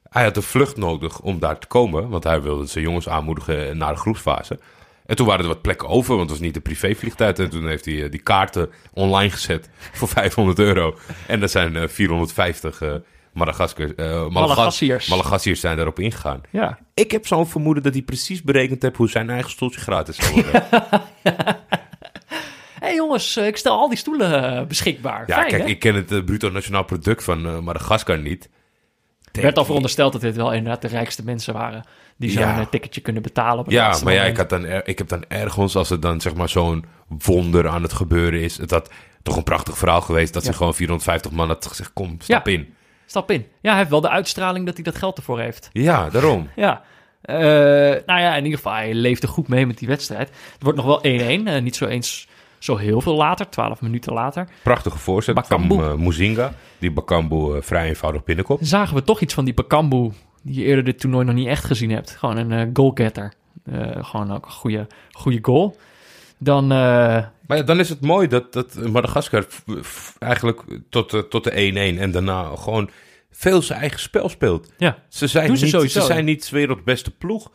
hij 0.09 0.23
had 0.23 0.35
een 0.35 0.43
vlucht 0.43 0.77
nodig 0.77 1.19
om 1.19 1.39
daar 1.39 1.59
te 1.59 1.67
komen. 1.67 2.09
Want 2.09 2.23
hij 2.23 2.41
wilde 2.41 2.65
zijn 2.65 2.83
jongens 2.83 3.09
aanmoedigen 3.09 3.77
naar 3.77 3.93
de 3.93 3.99
groepsfase. 3.99 4.59
En 5.07 5.15
toen 5.15 5.25
waren 5.27 5.41
er 5.41 5.47
wat 5.47 5.61
plekken 5.61 5.87
over, 5.87 6.09
want 6.15 6.29
het 6.29 6.39
was 6.39 6.47
niet 6.47 6.55
een 6.55 6.61
privévliegtuig. 6.61 7.37
En 7.37 7.49
toen 7.49 7.67
heeft 7.67 7.85
hij 7.85 8.03
eh, 8.03 8.11
die 8.11 8.19
kaarten 8.21 8.69
online 8.93 9.29
gezet 9.31 9.69
voor 9.97 10.07
500 10.07 10.59
euro. 10.59 10.97
En 11.27 11.41
er 11.41 11.49
zijn 11.49 11.75
eh, 11.75 11.87
450 11.87 12.81
eh 12.81 12.93
Madagaskar, 13.33 13.85
eh, 13.95 14.05
Malagas- 14.05 14.31
Malagassiërs. 14.33 15.07
Malagassiërs 15.07 15.59
zijn 15.59 15.75
daarop 15.75 15.99
ingegaan. 15.99 16.41
Ja. 16.51 16.79
Ik 16.93 17.11
heb 17.11 17.27
zo'n 17.27 17.47
vermoeden 17.47 17.83
dat 17.83 17.93
hij 17.93 18.01
precies 18.01 18.41
berekend 18.43 18.81
heeft 18.81 18.95
hoe 18.95 19.09
zijn 19.09 19.29
eigen 19.29 19.51
stoeltje 19.51 19.79
gratis 19.79 20.15
zou 20.15 20.33
worden. 20.33 20.63
Hé 22.79 22.85
hey 22.87 22.95
jongens, 22.95 23.35
eh, 23.35 23.47
ik 23.47 23.57
stel 23.57 23.77
al 23.77 23.89
die 23.89 23.97
stoelen 23.97 24.57
eh, 24.57 24.65
beschikbaar. 24.65 25.23
Ja, 25.27 25.35
Fijn, 25.35 25.47
kijk, 25.49 25.61
hè? 25.61 25.67
ik 25.67 25.79
ken 25.79 25.95
het 25.95 26.25
bruto 26.25 26.49
nationaal 26.49 26.83
product 26.83 27.23
van 27.23 27.63
Madagaskar 27.63 28.19
niet. 28.19 28.49
Er 29.31 29.41
werd 29.41 29.57
al 29.57 29.65
verondersteld 29.65 30.11
dat 30.11 30.21
dit 30.21 30.35
wel 30.35 30.53
inderdaad 30.53 30.81
de 30.81 30.87
rijkste 30.87 31.23
mensen 31.23 31.53
waren... 31.53 31.83
die 32.17 32.29
zo'n 32.31 32.41
Ja. 32.41 32.59
eh, 32.59 32.65
ticketje 32.65 33.01
kunnen 33.01 33.21
betalen 33.21 33.59
op 33.65 33.71
Ja, 33.71 33.97
maar 34.03 34.13
ja, 34.13 34.23
ik, 34.23 34.37
had 34.37 34.49
dan, 34.49 34.65
ik 34.83 34.97
heb 34.97 35.07
dan 35.07 35.23
ergens, 35.27 35.75
als 35.75 35.89
er 35.89 35.99
dan 35.99 36.21
zeg 36.21 36.35
maar 36.35 36.49
zo'n 36.49 36.85
wonder 37.07 37.67
aan 37.67 37.83
het 37.83 37.93
gebeuren 37.93 38.41
is, 38.41 38.57
het 38.57 38.71
had 38.71 38.89
toch 39.23 39.35
een 39.37 39.43
prachtig 39.43 39.77
verhaal 39.77 40.01
geweest 40.01 40.33
dat 40.33 40.43
Ja. 40.45 40.51
ze 40.51 40.57
gewoon 40.57 40.73
450 40.75 41.31
man 41.31 41.47
had 41.47 41.65
gezegd, 41.65 41.91
kom, 41.93 42.15
stap 42.19 42.47
Ja. 42.47 42.53
in. 42.53 42.73
Stap 43.05 43.31
in. 43.31 43.45
Ja, 43.61 43.69
hij 43.69 43.77
heeft 43.77 43.89
wel 43.89 44.01
de 44.01 44.09
uitstraling 44.09 44.65
dat 44.65 44.75
hij 44.75 44.83
dat 44.83 44.95
geld 44.95 45.17
ervoor 45.17 45.39
heeft. 45.39 45.69
Ja, 45.71 46.09
daarom. 46.09 46.49
Ja. 46.55 46.81
Eh, 47.21 47.35
nou 48.05 48.19
ja, 48.19 48.35
in 48.35 48.43
ieder 48.43 48.57
geval, 48.59 48.73
hij 48.73 48.93
leefde 48.93 49.27
goed 49.27 49.47
mee 49.47 49.65
met 49.65 49.77
die 49.77 49.87
wedstrijd. 49.87 50.29
Het 50.53 50.63
wordt 50.63 50.77
nog 50.77 50.85
wel 50.85 50.99
1-1. 51.05 51.47
eh, 51.47 51.61
niet 51.61 51.75
zo 51.75 51.85
eens 51.85 52.27
zo 52.59 52.75
heel 52.77 53.01
veel 53.01 53.15
later, 53.15 53.49
12 53.49 53.81
minuten 53.81 54.13
later. 54.13 54.47
Prachtige 54.63 54.97
voorzet 54.97 55.35
Bakambu. 55.35 55.75
van 55.75 55.83
uh, 55.83 55.93
Muzinga, 55.93 56.53
die 56.79 56.91
Bakambu 56.91 57.55
eh, 57.55 57.61
vrij 57.61 57.87
eenvoudig 57.87 58.23
binnenkomt. 58.23 58.67
Zagen 58.67 58.95
we 58.95 59.03
toch 59.03 59.21
iets 59.21 59.33
van 59.33 59.45
die 59.45 59.53
Bakambu, 59.53 60.11
die 60.43 60.55
je 60.59 60.63
eerder 60.65 60.83
dit 60.83 60.99
toernooi 60.99 61.25
nog 61.25 61.35
niet 61.35 61.47
echt 61.47 61.63
gezien 61.65 61.89
hebt. 61.91 62.11
Gewoon 62.11 62.37
een 62.37 62.51
eh, 62.51 62.67
goalgetter. 62.73 63.33
Eh, 63.65 64.05
gewoon 64.05 64.31
ook 64.31 64.45
een 64.45 64.51
goede, 64.51 64.87
goede 65.11 65.39
goal. 65.41 65.77
Dan, 66.39 66.67
Maar 66.67 67.31
ja, 67.47 67.61
dan 67.61 67.79
is 67.79 67.89
het 67.89 68.01
mooi 68.01 68.27
dat, 68.27 68.53
dat 68.53 68.75
Madagaskar 68.91 69.45
eigenlijk 70.19 70.61
tot, 70.89 71.11
de- 71.11 71.27
tot 71.27 71.43
de 71.43 71.51
1-1 71.51 71.99
en 71.99 72.11
daarna 72.11 72.43
gewoon 72.55 72.89
veel 73.31 73.61
zijn 73.61 73.79
eigen 73.79 73.99
spel 73.99 74.29
speelt. 74.29 74.71
ja, 74.77 74.97
Ze 75.09 75.27
zijn, 75.27 75.47
Doen 75.47 75.57
ze 75.57 75.63
niet, 75.63 75.73
sowieso. 75.73 75.99
ze 75.99 76.05
zijn 76.05 76.25
niet 76.25 76.49
wereldbeste 76.49 77.11
ploeg. 77.11 77.51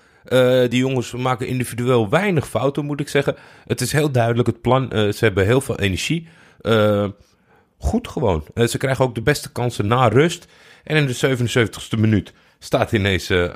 Die 0.68 0.76
jongens 0.78 1.12
maken 1.12 1.46
individueel 1.46 2.08
weinig 2.08 2.48
fouten, 2.48 2.84
moet 2.84 3.00
ik 3.00 3.08
zeggen. 3.08 3.36
Het 3.66 3.80
is 3.80 3.92
heel 3.92 4.10
duidelijk 4.10 4.46
het 4.48 4.60
plan. 4.60 4.88
Ze 4.90 5.16
hebben 5.18 5.44
heel 5.44 5.60
veel 5.60 5.78
energie. 5.78 6.28
Goed 7.82 8.08
gewoon. 8.08 8.44
Eh, 8.54 8.66
ze 8.66 8.78
krijgen 8.78 9.04
ook 9.04 9.14
de 9.14 9.22
beste 9.22 9.52
kansen 9.52 9.86
na 9.86 10.08
rust. 10.08 10.46
En 10.84 10.96
in 10.96 11.06
de 11.06 11.14
77ste 11.14 11.98
minuut 11.98 12.32
staat 12.58 12.92
ineens 12.92 13.30
eh, 13.30 13.50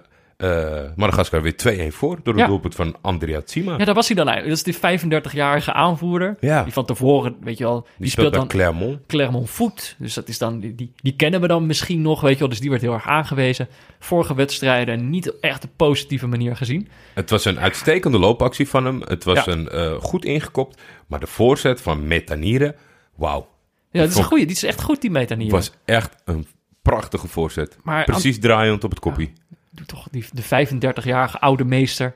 Madagaskar 0.96 1.42
weer 1.42 1.56
2-1 1.90 1.92
voor. 1.94 2.16
Door 2.22 2.34
het 2.34 2.42
Ja. 2.42 2.46
doelpunt 2.48 2.74
van 2.74 2.96
Andrea 3.00 3.40
Tsima. 3.42 3.76
ja, 3.78 3.84
daar 3.84 3.94
was 3.94 4.06
hij 4.06 4.16
dan 4.16 4.28
uit. 4.30 4.42
Dat 4.44 4.52
is 4.52 4.62
die 4.62 4.74
35-jarige 4.76 5.72
aanvoerder. 5.72 6.36
Ja. 6.40 6.62
Die 6.64 6.72
van 6.72 6.84
tevoren, 6.84 7.36
weet 7.40 7.58
je 7.58 7.64
wel, 7.64 7.80
die, 7.80 7.90
die 7.98 8.10
speelt 8.10 8.32
dan 8.34 8.48
Clermont. 8.48 8.98
Clermont 9.06 9.50
Foot. 9.50 9.94
Dus 9.98 10.14
dat 10.14 10.28
is 10.28 10.38
dan, 10.38 10.60
die, 10.60 10.92
die, 11.02 11.16
kennen 11.16 11.40
we 11.40 11.46
dan 11.46 11.66
misschien 11.66 12.02
nog, 12.02 12.20
weet 12.20 12.32
je 12.32 12.38
wel. 12.38 12.48
Dus 12.48 12.60
die 12.60 12.70
werd 12.70 12.82
heel 12.82 12.92
erg 12.92 13.06
aangewezen. 13.06 13.68
Vorige 13.98 14.34
wedstrijden 14.34 15.10
niet 15.10 15.40
echt 15.40 15.64
op 15.64 15.70
positieve 15.76 16.26
manier 16.26 16.56
gezien. 16.56 16.88
Het 17.14 17.30
was 17.30 17.44
een 17.44 17.58
uitstekende 17.60 18.18
loopactie 18.18 18.68
van 18.68 18.84
hem. 18.84 19.02
Het 19.04 19.24
was 19.24 19.44
Ja. 19.44 19.52
een 19.52 20.00
goed 20.00 20.24
ingekopt. 20.24 20.80
Maar 21.06 21.20
de 21.20 21.26
voorzet 21.26 21.80
van 21.80 22.06
Metanire, 22.06 22.74
wauw. 23.14 23.48
Ja, 23.90 24.01
dat 24.01 24.11
is 24.11 24.16
een 24.16 24.25
goeie. 24.25 24.46
Die 24.46 24.55
is 24.57 24.62
echt 24.64 24.83
goed, 24.83 25.01
die 25.01 25.11
metanier. 25.11 25.51
was 25.51 25.70
echt 25.85 26.14
een 26.25 26.46
prachtige 26.83 27.29
voorzet. 27.29 27.77
Maar 27.83 28.05
Precies 28.05 28.38
draaiend 28.40 28.85
op 28.85 28.90
het 28.90 28.99
koppie. 29.01 29.33
Doe 29.70 29.87
toch 29.87 30.09
die, 30.11 30.25
de 30.33 30.42
35-jarige 30.42 31.38
oude 31.38 31.64
meester. 31.64 32.14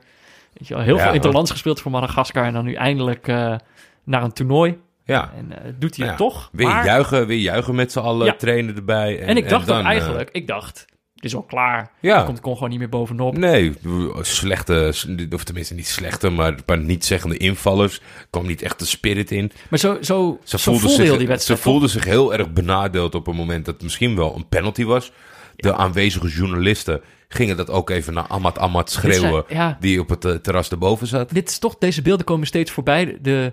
Weet 0.53 0.67
je 0.67 0.73
wel, 0.73 0.83
heel 0.83 0.95
Ja, 0.95 1.03
veel 1.03 1.13
interlands 1.13 1.51
gespeeld 1.51 1.81
voor 1.81 1.91
Madagaskar. 1.91 2.45
En 2.45 2.53
dan 2.53 2.65
nu 2.65 2.73
eindelijk 2.73 3.27
eh, 3.27 3.55
naar 4.03 4.23
een 4.23 4.33
toernooi. 4.33 4.77
Ja. 5.03 5.31
En 5.37 5.63
eh, 5.65 5.71
doet 5.79 5.95
hij 5.95 6.05
Ja. 6.05 6.11
het 6.11 6.19
toch. 6.21 6.49
Weer 6.51 6.67
Maar- 6.67 6.85
juichen, 6.85 7.27
weer 7.27 7.39
juigen 7.39 7.75
met 7.75 7.91
z'n 7.91 7.99
allen, 7.99 8.25
Ja. 8.25 8.33
trainen 8.33 8.75
erbij. 8.75 9.19
En, 9.19 9.27
en 9.27 9.37
ik 9.37 9.49
dacht 9.49 9.67
dan, 9.67 9.77
ook 9.77 9.83
eh, 9.83 9.89
eigenlijk, 9.89 10.29
ik 10.31 10.47
dacht, 10.47 10.85
is 11.25 11.35
al 11.35 11.41
klaar. 11.43 11.91
Ja. 11.99 12.23
Komt 12.23 12.39
kon 12.39 12.53
gewoon 12.53 12.69
niet 12.69 12.79
meer 12.79 12.89
bovenop. 12.89 13.37
nee, 13.37 13.73
slechte, 14.21 14.93
of 15.33 15.43
tenminste 15.43 15.73
niet 15.73 15.87
slechte, 15.87 16.29
maar 16.29 16.47
een 16.47 16.65
paar 16.65 16.77
niet-zeggende 16.79 17.37
invallers. 17.37 18.01
kwam 18.29 18.47
niet 18.47 18.61
echt 18.61 18.79
de 18.79 18.85
spirit 18.85 19.31
in. 19.31 19.51
Maar 19.69 19.79
zo, 19.79 19.97
zo, 20.01 20.39
Ze 20.43 20.59
zo 20.59 20.71
voelde 20.71 20.89
zich, 20.95 21.09
die 21.09 21.19
ze 21.19 21.25
wedstrijd. 21.25 21.59
voelden 21.59 21.89
zich 21.89 22.03
heel 22.03 22.33
erg 22.33 22.53
benadeeld 22.53 23.15
op 23.15 23.27
een 23.27 23.35
moment 23.35 23.65
dat 23.65 23.73
het 23.73 23.83
misschien 23.83 24.15
wel 24.15 24.35
een 24.35 24.47
penalty 24.47 24.83
was. 24.83 25.11
De 25.55 25.75
aanwezige 25.75 26.27
journalisten 26.27 27.01
gingen 27.27 27.57
dat 27.57 27.69
ook 27.69 27.89
even 27.89 28.13
naar 28.13 28.25
Dit 28.27 28.57
zijn- 28.57 28.87
schreeuwen, 28.87 29.43
ja, 29.47 29.77
die 29.79 29.99
op 29.99 30.09
het 30.09 30.25
eh, 30.25 30.31
terras 30.35 30.69
erboven 30.69 31.07
zat. 31.07 31.29
dit 31.29 31.49
is 31.49 31.59
toch, 31.59 31.75
deze 31.77 32.01
beelden 32.01 32.25
komen 32.25 32.47
steeds 32.47 32.71
voorbij. 32.71 33.17
De, 33.21 33.51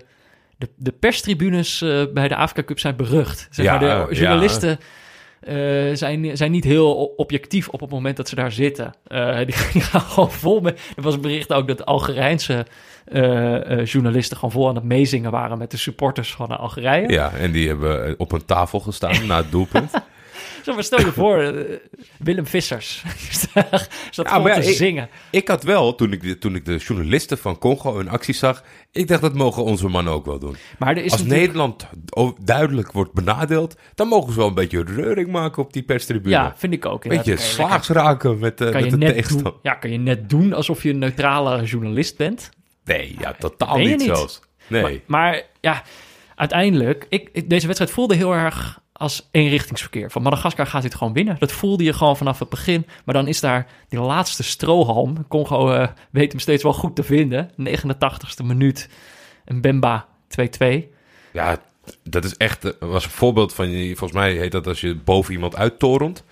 de, 0.57 0.69
de 0.75 0.91
perstribunes 0.91 1.81
eh, 1.81 2.03
bij 2.13 2.27
de 2.27 2.35
Afrika 2.35 2.63
Cup 2.63 2.79
zijn 2.79 2.95
berucht. 2.95 3.47
Zeg 3.51 3.65
Ja, 3.65 3.79
maar, 3.79 4.07
de 4.07 4.15
journalisten 4.15 4.79
eh, 5.39 5.55
zijn, 5.93 6.37
zijn 6.37 6.51
niet 6.51 6.63
heel 6.63 7.13
objectief 7.17 7.67
op 7.67 7.79
het 7.79 7.89
moment 7.89 8.17
dat 8.17 8.29
ze 8.29 8.35
daar 8.35 8.51
zitten. 8.51 8.93
Eh, 9.07 9.37
die, 9.37 9.45
die 9.73 9.81
gaan 9.81 10.01
gewoon 10.01 10.31
vol 10.31 10.59
met... 10.59 10.79
Er 10.95 11.03
was 11.03 11.13
een 11.13 11.21
bericht 11.21 11.53
ook 11.53 11.67
dat 11.67 11.85
Algerijnse 11.85 12.65
eh, 13.05 13.85
journalisten 13.85 14.37
gewoon 14.37 14.51
vol 14.51 14.67
aan 14.67 14.75
het 14.75 14.83
meezingen 14.83 15.31
waren 15.31 15.57
met 15.57 15.71
de 15.71 15.77
supporters 15.77 16.33
van 16.33 16.57
Algerije. 16.57 17.09
Ja, 17.09 17.31
en 17.31 17.51
die 17.51 17.67
hebben 17.67 18.19
op 18.19 18.31
een 18.31 18.45
tafel 18.45 18.79
gestaan 18.79 19.25
na 19.27 19.37
het 19.37 19.51
doelpunt. 19.51 19.91
Zo, 20.63 20.73
maar 20.73 20.83
stel 20.83 20.99
je 20.99 21.11
voor, 21.11 21.37
eh, 21.41 21.77
Willem 22.17 22.45
Vissers. 22.45 23.03
Zat 24.11 24.29
Ja, 24.29 24.39
maar 24.39 24.55
ja, 24.55 24.61
te 24.61 24.69
ik- 24.69 24.75
zingen. 24.75 25.09
Ik 25.29 25.47
had 25.47 25.63
wel, 25.63 25.95
toen 25.95 26.11
ik, 26.13 26.21
de, 26.21 26.37
toen 26.37 26.55
ik 26.55 26.65
de 26.65 26.75
journalisten 26.77 27.37
van 27.37 27.57
Congo 27.57 27.99
in 27.99 28.09
actie 28.09 28.33
zag... 28.33 28.63
ik 28.91 29.07
dacht, 29.07 29.21
dat 29.21 29.33
mogen 29.33 29.63
onze 29.63 29.87
mannen 29.87 30.13
ook 30.13 30.25
wel 30.25 30.39
doen. 30.39 30.55
Maar 30.79 30.89
er 30.97 31.03
is 31.03 31.11
Als 31.11 31.21
natuurlijk- 31.23 31.41
Nederland 31.53 31.87
duidelijk 32.43 32.91
wordt 32.91 33.13
benadeeld... 33.13 33.75
dan 33.95 34.07
mogen 34.07 34.31
ze 34.33 34.37
wel 34.37 34.47
een 34.47 34.53
beetje 34.53 34.83
reuring 34.83 35.27
maken 35.31 35.63
op 35.63 35.73
die 35.73 35.83
perstribune. 35.83 36.35
Ja, 36.35 36.53
vind 36.57 36.73
ik 36.73 36.85
ook. 36.85 37.03
Beetje 37.03 37.15
inderdaad. 37.31 37.55
Kan 37.55 37.65
je 37.65 37.71
lekker- 37.71 37.83
slaags 37.83 38.05
raken 38.05 38.39
met, 38.39 38.61
eh, 38.61 38.71
met 38.73 38.91
de 38.91 39.23
doen, 39.41 39.53
ja, 39.61 39.73
kan 39.73 39.91
je 39.91 39.97
net 39.97 40.29
doen 40.29 40.53
alsof 40.53 40.83
je 40.83 40.89
een 40.89 40.99
neutrale 40.99 41.63
journalist 41.63 42.17
bent. 42.17 42.49
Nee, 42.85 43.15
ja, 43.19 43.33
totaal 43.39 43.77
niet, 43.77 43.87
niet. 43.97 44.01
zelfs. 44.01 44.41
Nee. 44.67 44.81
Maar, 44.81 44.91
maar 45.05 45.41
ja, 45.61 45.83
uiteindelijk, 46.35 47.05
ik, 47.09 47.29
ik- 47.33 47.49
deze 47.49 47.65
wedstrijd 47.65 47.91
voelde 47.93 48.15
heel 48.15 48.33
erg 48.33 48.79
als 48.99 49.27
eenrichtingsverkeer. 49.31 50.11
Van 50.11 50.21
Madagaskar 50.21 50.65
gaat 50.67 50.81
dit 50.81 50.95
gewoon 50.95 51.13
winnen. 51.13 51.35
Dat 51.39 51.51
voelde 51.51 51.83
je 51.83 51.93
gewoon 51.93 52.17
vanaf 52.17 52.39
het 52.39 52.49
begin. 52.49 52.85
Maar 53.05 53.15
dan 53.15 53.27
is 53.27 53.39
daar 53.39 53.67
die 53.89 53.99
laatste 53.99 54.43
strohalm. 54.43 55.27
Congo 55.27 55.71
eh, 55.71 55.87
weet 56.11 56.31
hem 56.31 56.39
steeds 56.41 56.63
wel 56.63 56.73
goed 56.73 56.95
te 56.95 57.03
vinden. 57.03 57.51
89ste 57.57 58.43
minuut. 58.45 58.89
En 59.45 59.61
Bemba 59.61 60.07
2-2. 60.27 60.83
Ja, 61.33 61.57
dat 62.03 62.23
is 62.23 62.37
echt, 62.37 62.65
eh, 62.65 62.71
was 62.79 63.03
een 63.03 63.09
voorbeeld 63.09 63.53
van, 63.53 63.69
je- 63.69 63.95
volgens 63.95 64.19
mij 64.19 64.33
heet 64.33 64.51
dat 64.51 64.67
als 64.67 64.81
je 64.81 64.95
boven 64.95 65.33
iemand 65.33 65.55
uittorent. 65.55 66.23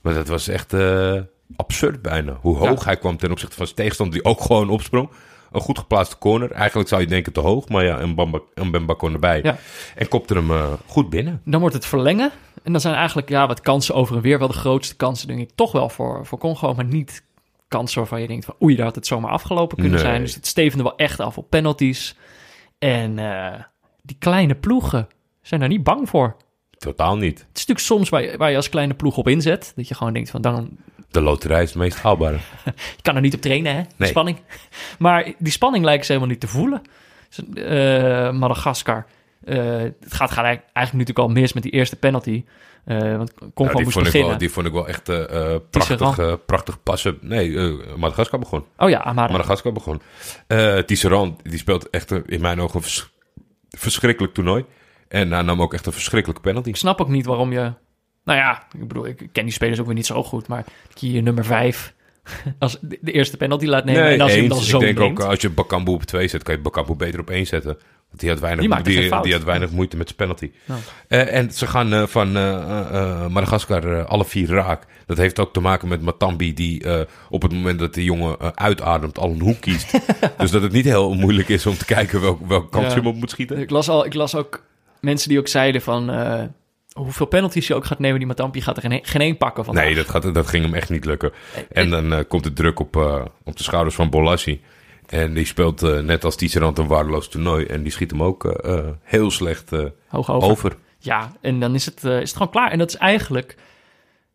Maar 0.00 0.14
dat 0.14 0.28
was 0.28 0.48
echt 0.48 0.72
eh, 0.72 1.20
absurd 1.56 2.02
bijna. 2.02 2.38
Hoe 2.40 2.56
hoog 2.56 2.78
Ja. 2.78 2.84
hij 2.84 2.96
kwam 2.96 3.16
ten 3.16 3.30
opzichte 3.30 3.56
van 3.56 3.64
zijn 3.64 3.78
tegenstander 3.78 4.14
die 4.14 4.30
ook 4.30 4.40
gewoon 4.40 4.70
opsprong. 4.70 5.10
Een 5.52 5.60
goed 5.60 5.78
geplaatste 5.78 6.18
corner. 6.18 6.50
Eigenlijk 6.50 6.88
zou 6.88 7.00
je 7.00 7.06
denken 7.06 7.32
te 7.32 7.40
hoog, 7.40 7.68
maar 7.68 7.84
ja, 7.84 8.00
een 8.00 8.14
Bamba, 8.14 8.40
een 8.54 8.70
Bemba 8.70 8.94
kon 8.94 9.12
erbij. 9.12 9.40
Ja. 9.42 9.56
En 9.96 10.08
kopte 10.08 10.34
hem 10.34 10.50
eh, 10.50 10.72
goed 10.86 11.10
binnen. 11.10 11.40
Dan 11.44 11.60
wordt 11.60 11.74
het 11.74 11.86
verlengen. 11.86 12.30
En 12.62 12.72
dan 12.72 12.80
zijn 12.80 12.94
eigenlijk 12.94 13.28
ja, 13.28 13.46
wat 13.46 13.60
kansen 13.60 13.94
over 13.94 14.16
en 14.16 14.22
weer. 14.22 14.38
Wel 14.38 14.48
de 14.48 14.54
grootste 14.54 14.96
kansen, 14.96 15.28
denk 15.28 15.40
ik, 15.40 15.50
toch 15.54 15.72
wel 15.72 15.88
voor, 15.88 16.26
voor 16.26 16.38
Congo. 16.38 16.74
Maar 16.74 16.84
niet 16.84 17.24
kansen 17.68 17.98
waarvan 17.98 18.20
je 18.20 18.26
denkt 18.26 18.44
van... 18.44 18.54
oei, 18.62 18.76
daar 18.76 18.86
had 18.86 18.94
het 18.94 19.06
zomaar 19.06 19.30
afgelopen 19.30 19.78
kunnen 19.78 19.98
zijn. 19.98 20.20
Dus 20.20 20.34
het 20.34 20.46
stevende 20.46 20.84
wel 20.84 20.96
echt 20.96 21.20
af 21.20 21.38
op 21.38 21.50
penalties. 21.50 22.16
En 22.78 23.18
eh, 23.18 23.62
die 24.02 24.16
kleine 24.18 24.54
ploegen 24.54 25.08
zijn 25.42 25.60
daar 25.60 25.68
niet 25.68 25.82
bang 25.82 26.08
voor. 26.08 26.36
Totaal 26.70 27.16
niet. 27.16 27.38
Het 27.38 27.58
is 27.58 27.66
natuurlijk 27.66 27.86
soms 27.86 28.08
waar 28.08 28.22
je, 28.22 28.36
waar 28.36 28.50
je 28.50 28.56
als 28.56 28.68
kleine 28.68 28.94
ploeg 28.94 29.16
op 29.16 29.28
inzet. 29.28 29.72
Dat 29.76 29.88
je 29.88 29.94
gewoon 29.94 30.12
denkt 30.12 30.30
van, 30.30 30.42
dan, 30.42 30.78
De 31.10 31.20
loterij 31.20 31.62
is 31.62 31.68
het 31.68 31.78
meest 31.78 32.00
haalbare. 32.00 32.38
je 32.96 33.02
kan 33.02 33.14
er 33.14 33.20
niet 33.20 33.34
op 33.34 33.40
trainen, 33.40 33.74
hè? 33.76 33.82
Nee. 33.96 34.08
Spanning. 34.08 34.38
Maar 34.98 35.32
die 35.38 35.52
spanning 35.52 35.84
lijken 35.84 36.04
ze 36.06 36.12
helemaal 36.12 36.32
niet 36.32 36.40
te 36.40 36.48
voelen. 36.48 36.82
Dus, 37.28 37.64
eh, 37.64 38.30
Madagaskar. 38.32 39.06
eh, 39.44 39.56
het 39.56 39.94
gaat, 40.08 40.30
gaat 40.30 40.44
eigenlijk, 40.44 40.64
eigenlijk 40.72 40.92
natuurlijk 40.92 41.18
al 41.18 41.28
mis 41.28 41.52
met 41.52 41.62
die 41.62 41.72
eerste 41.72 41.96
penalty. 41.96 42.44
Eh, 42.84 43.16
want 43.16 43.34
Congo 43.34 43.70
Ja, 43.70 43.72
die, 43.74 43.82
moest 43.82 43.92
vond 43.92 44.06
ik 44.06 44.12
beginnen. 44.12 44.28
wel, 44.28 44.38
die 44.38 44.50
vond 44.50 44.66
ik 44.66 44.72
wel 44.72 44.88
echt 44.88 45.08
eh, 45.08 45.54
prachtig, 45.70 46.44
prachtig 46.46 46.82
passen. 46.82 47.18
Nee, 47.20 47.58
Madagaskar 47.96 48.38
begon. 48.38 48.64
Oh 48.76 48.88
ja, 48.88 49.02
Amara. 49.02 49.32
Madagaskar 49.32 49.72
begon. 49.72 50.00
Eh 50.46 50.78
Tisserand, 50.78 51.40
die 51.42 51.58
speelt 51.58 51.90
echt 51.90 52.10
in 52.26 52.40
mijn 52.40 52.60
ogen 52.60 52.76
een 52.76 52.82
vers- 52.82 53.10
verschrikkelijk 53.70 54.34
toernooi. 54.34 54.64
En 55.08 55.32
hij 55.32 55.42
nam 55.42 55.62
ook 55.62 55.74
echt 55.74 55.86
een 55.86 55.92
verschrikkelijke 55.92 56.42
penalty. 56.42 56.68
Ik 56.68 56.76
snap 56.76 57.00
ook 57.00 57.08
niet 57.08 57.26
waarom 57.26 57.52
je... 57.52 57.72
Nou 58.30 58.42
ja, 58.42 58.62
ik 58.80 58.88
bedoel, 58.88 59.06
ik 59.06 59.28
ken 59.32 59.44
die 59.44 59.52
spelers 59.52 59.80
ook 59.80 59.86
weer 59.86 59.94
niet 59.94 60.06
zo 60.06 60.22
goed. 60.22 60.48
Maar 60.48 60.64
je 60.94 61.20
nummer 61.20 61.44
vijf 61.44 61.94
als 62.58 62.78
de, 62.80 62.98
eerste 63.12 63.36
penalty 63.36 63.66
laat 63.66 63.84
nemen. 63.84 64.04
en 64.04 64.20
als 64.20 64.32
je 64.32 64.38
hem 64.38 64.48
dan 64.48 64.58
eens. 64.58 64.68
zo 64.68 64.80
Ik 64.80 64.96
denk 64.96 65.00
ook, 65.00 65.20
als 65.20 65.40
je 65.40 65.50
Bakambu 65.50 65.92
op 65.92 66.02
twee 66.02 66.28
zet, 66.28 66.42
kan 66.42 66.54
je 66.54 66.60
Bakambu 66.60 66.94
beter 66.94 67.20
op 67.20 67.30
één 67.30 67.46
zetten. 67.46 67.78
Want 68.08 68.20
die 68.20 68.30
had 68.30 68.40
weinig, 68.40 68.82
Die 69.22 69.32
had 69.32 69.44
weinig 69.44 69.70
moeite 69.70 69.96
met 69.96 70.06
zijn 70.06 70.18
penalty. 70.18 70.50
Ja. 70.64 70.74
Eh, 71.08 71.34
en 71.34 71.50
ze 71.50 71.66
gaan 71.66 71.92
eh, 71.92 72.06
van 72.06 72.36
eh, 72.36 73.26
Madagaskar 73.26 74.04
alle 74.04 74.24
vier 74.24 74.48
raak. 74.48 74.86
Dat 75.06 75.16
heeft 75.16 75.38
ook 75.38 75.52
te 75.52 75.60
maken 75.60 75.88
met 75.88 76.00
Matambi, 76.00 76.54
die 76.54 77.06
op 77.30 77.42
het 77.42 77.52
moment 77.52 77.78
dat 77.78 77.94
de 77.94 78.04
jongen 78.04 78.56
uitademt 78.56 79.18
al 79.18 79.30
een 79.30 79.40
hoek 79.40 79.60
kiest. 79.60 79.92
dus 80.38 80.50
dat 80.50 80.62
het 80.62 80.72
niet 80.72 80.84
heel 80.84 81.14
moeilijk 81.14 81.48
is 81.48 81.66
om 81.66 81.76
te 81.76 81.84
kijken 81.84 82.20
welk, 82.20 82.46
welke 82.46 82.68
kant 82.68 82.84
Ja. 82.84 82.90
je 82.90 82.96
hem 82.96 83.06
op 83.06 83.16
moet 83.16 83.30
schieten. 83.30 83.58
Ik 83.58 83.70
las, 83.70 83.88
al, 83.88 84.04
ik 84.06 84.14
las 84.14 84.34
ook 84.34 84.62
mensen 85.00 85.28
die 85.28 85.38
ook 85.38 85.48
zeiden 85.48 85.82
van... 85.82 86.10
eh, 87.00 87.04
hoeveel 87.06 87.26
penalties 87.26 87.66
je 87.66 87.74
ook 87.74 87.84
gaat 87.84 87.98
nemen, 87.98 88.18
die 88.18 88.26
Matampi 88.28 88.60
gaat 88.60 88.76
er 88.76 88.82
geen, 88.90 89.00
geen 89.02 89.20
één 89.20 89.36
pakken 89.36 89.64
van. 89.64 89.74
Nee, 89.74 89.94
dat, 89.94 90.08
gaat, 90.08 90.34
dat 90.34 90.46
ging 90.46 90.64
hem 90.64 90.74
echt 90.74 90.90
niet 90.90 91.04
lukken. 91.04 91.32
En 91.72 91.90
dan 91.90 92.12
eh, 92.12 92.20
komt 92.28 92.44
de 92.44 92.52
druk 92.52 92.80
op, 92.80 92.96
eh, 92.96 93.24
op 93.44 93.56
de 93.56 93.62
schouders 93.62 93.94
van 93.94 94.10
Bolassi. 94.10 94.60
En 95.06 95.34
die 95.34 95.44
speelt 95.46 95.82
eh, 95.82 95.98
net 95.98 96.24
als 96.24 96.36
Tisserand 96.36 96.78
een 96.78 96.86
waardeloos 96.86 97.28
toernooi. 97.28 97.64
En 97.66 97.82
die 97.82 97.92
schiet 97.92 98.10
hem 98.10 98.22
ook 98.22 98.44
eh, 98.44 98.78
eh, 98.78 98.84
heel 99.02 99.30
slecht 99.30 99.72
eh, 99.72 99.84
Hoog 100.08 100.30
over. 100.30 100.48
over. 100.50 100.76
Ja, 100.98 101.32
en 101.40 101.60
dan 101.60 101.74
is 101.74 101.84
het, 101.84 102.04
eh, 102.04 102.12
is 102.20 102.28
het 102.28 102.32
gewoon 102.36 102.50
klaar. 102.52 102.70
En 102.70 102.78
dat 102.78 102.88
is 102.88 102.96
eigenlijk... 102.96 103.56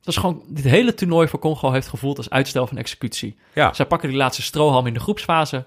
Dat 0.02 0.14
is 0.14 0.20
gewoon, 0.20 0.42
dit 0.48 0.64
hele 0.64 0.94
toernooi 0.94 1.28
voor 1.28 1.40
Congo 1.40 1.72
heeft 1.72 1.88
gevoeld 1.88 2.18
als 2.18 2.30
uitstel 2.30 2.68
van 2.68 2.78
executie. 2.78 3.38
Ja. 3.54 3.74
Zij 3.74 3.86
pakken 3.86 4.10
die 4.10 4.18
laatste 4.18 4.42
strohalm 4.42 4.88
in 4.88 4.94
de 4.94 5.00
groepsfase. 5.00 5.66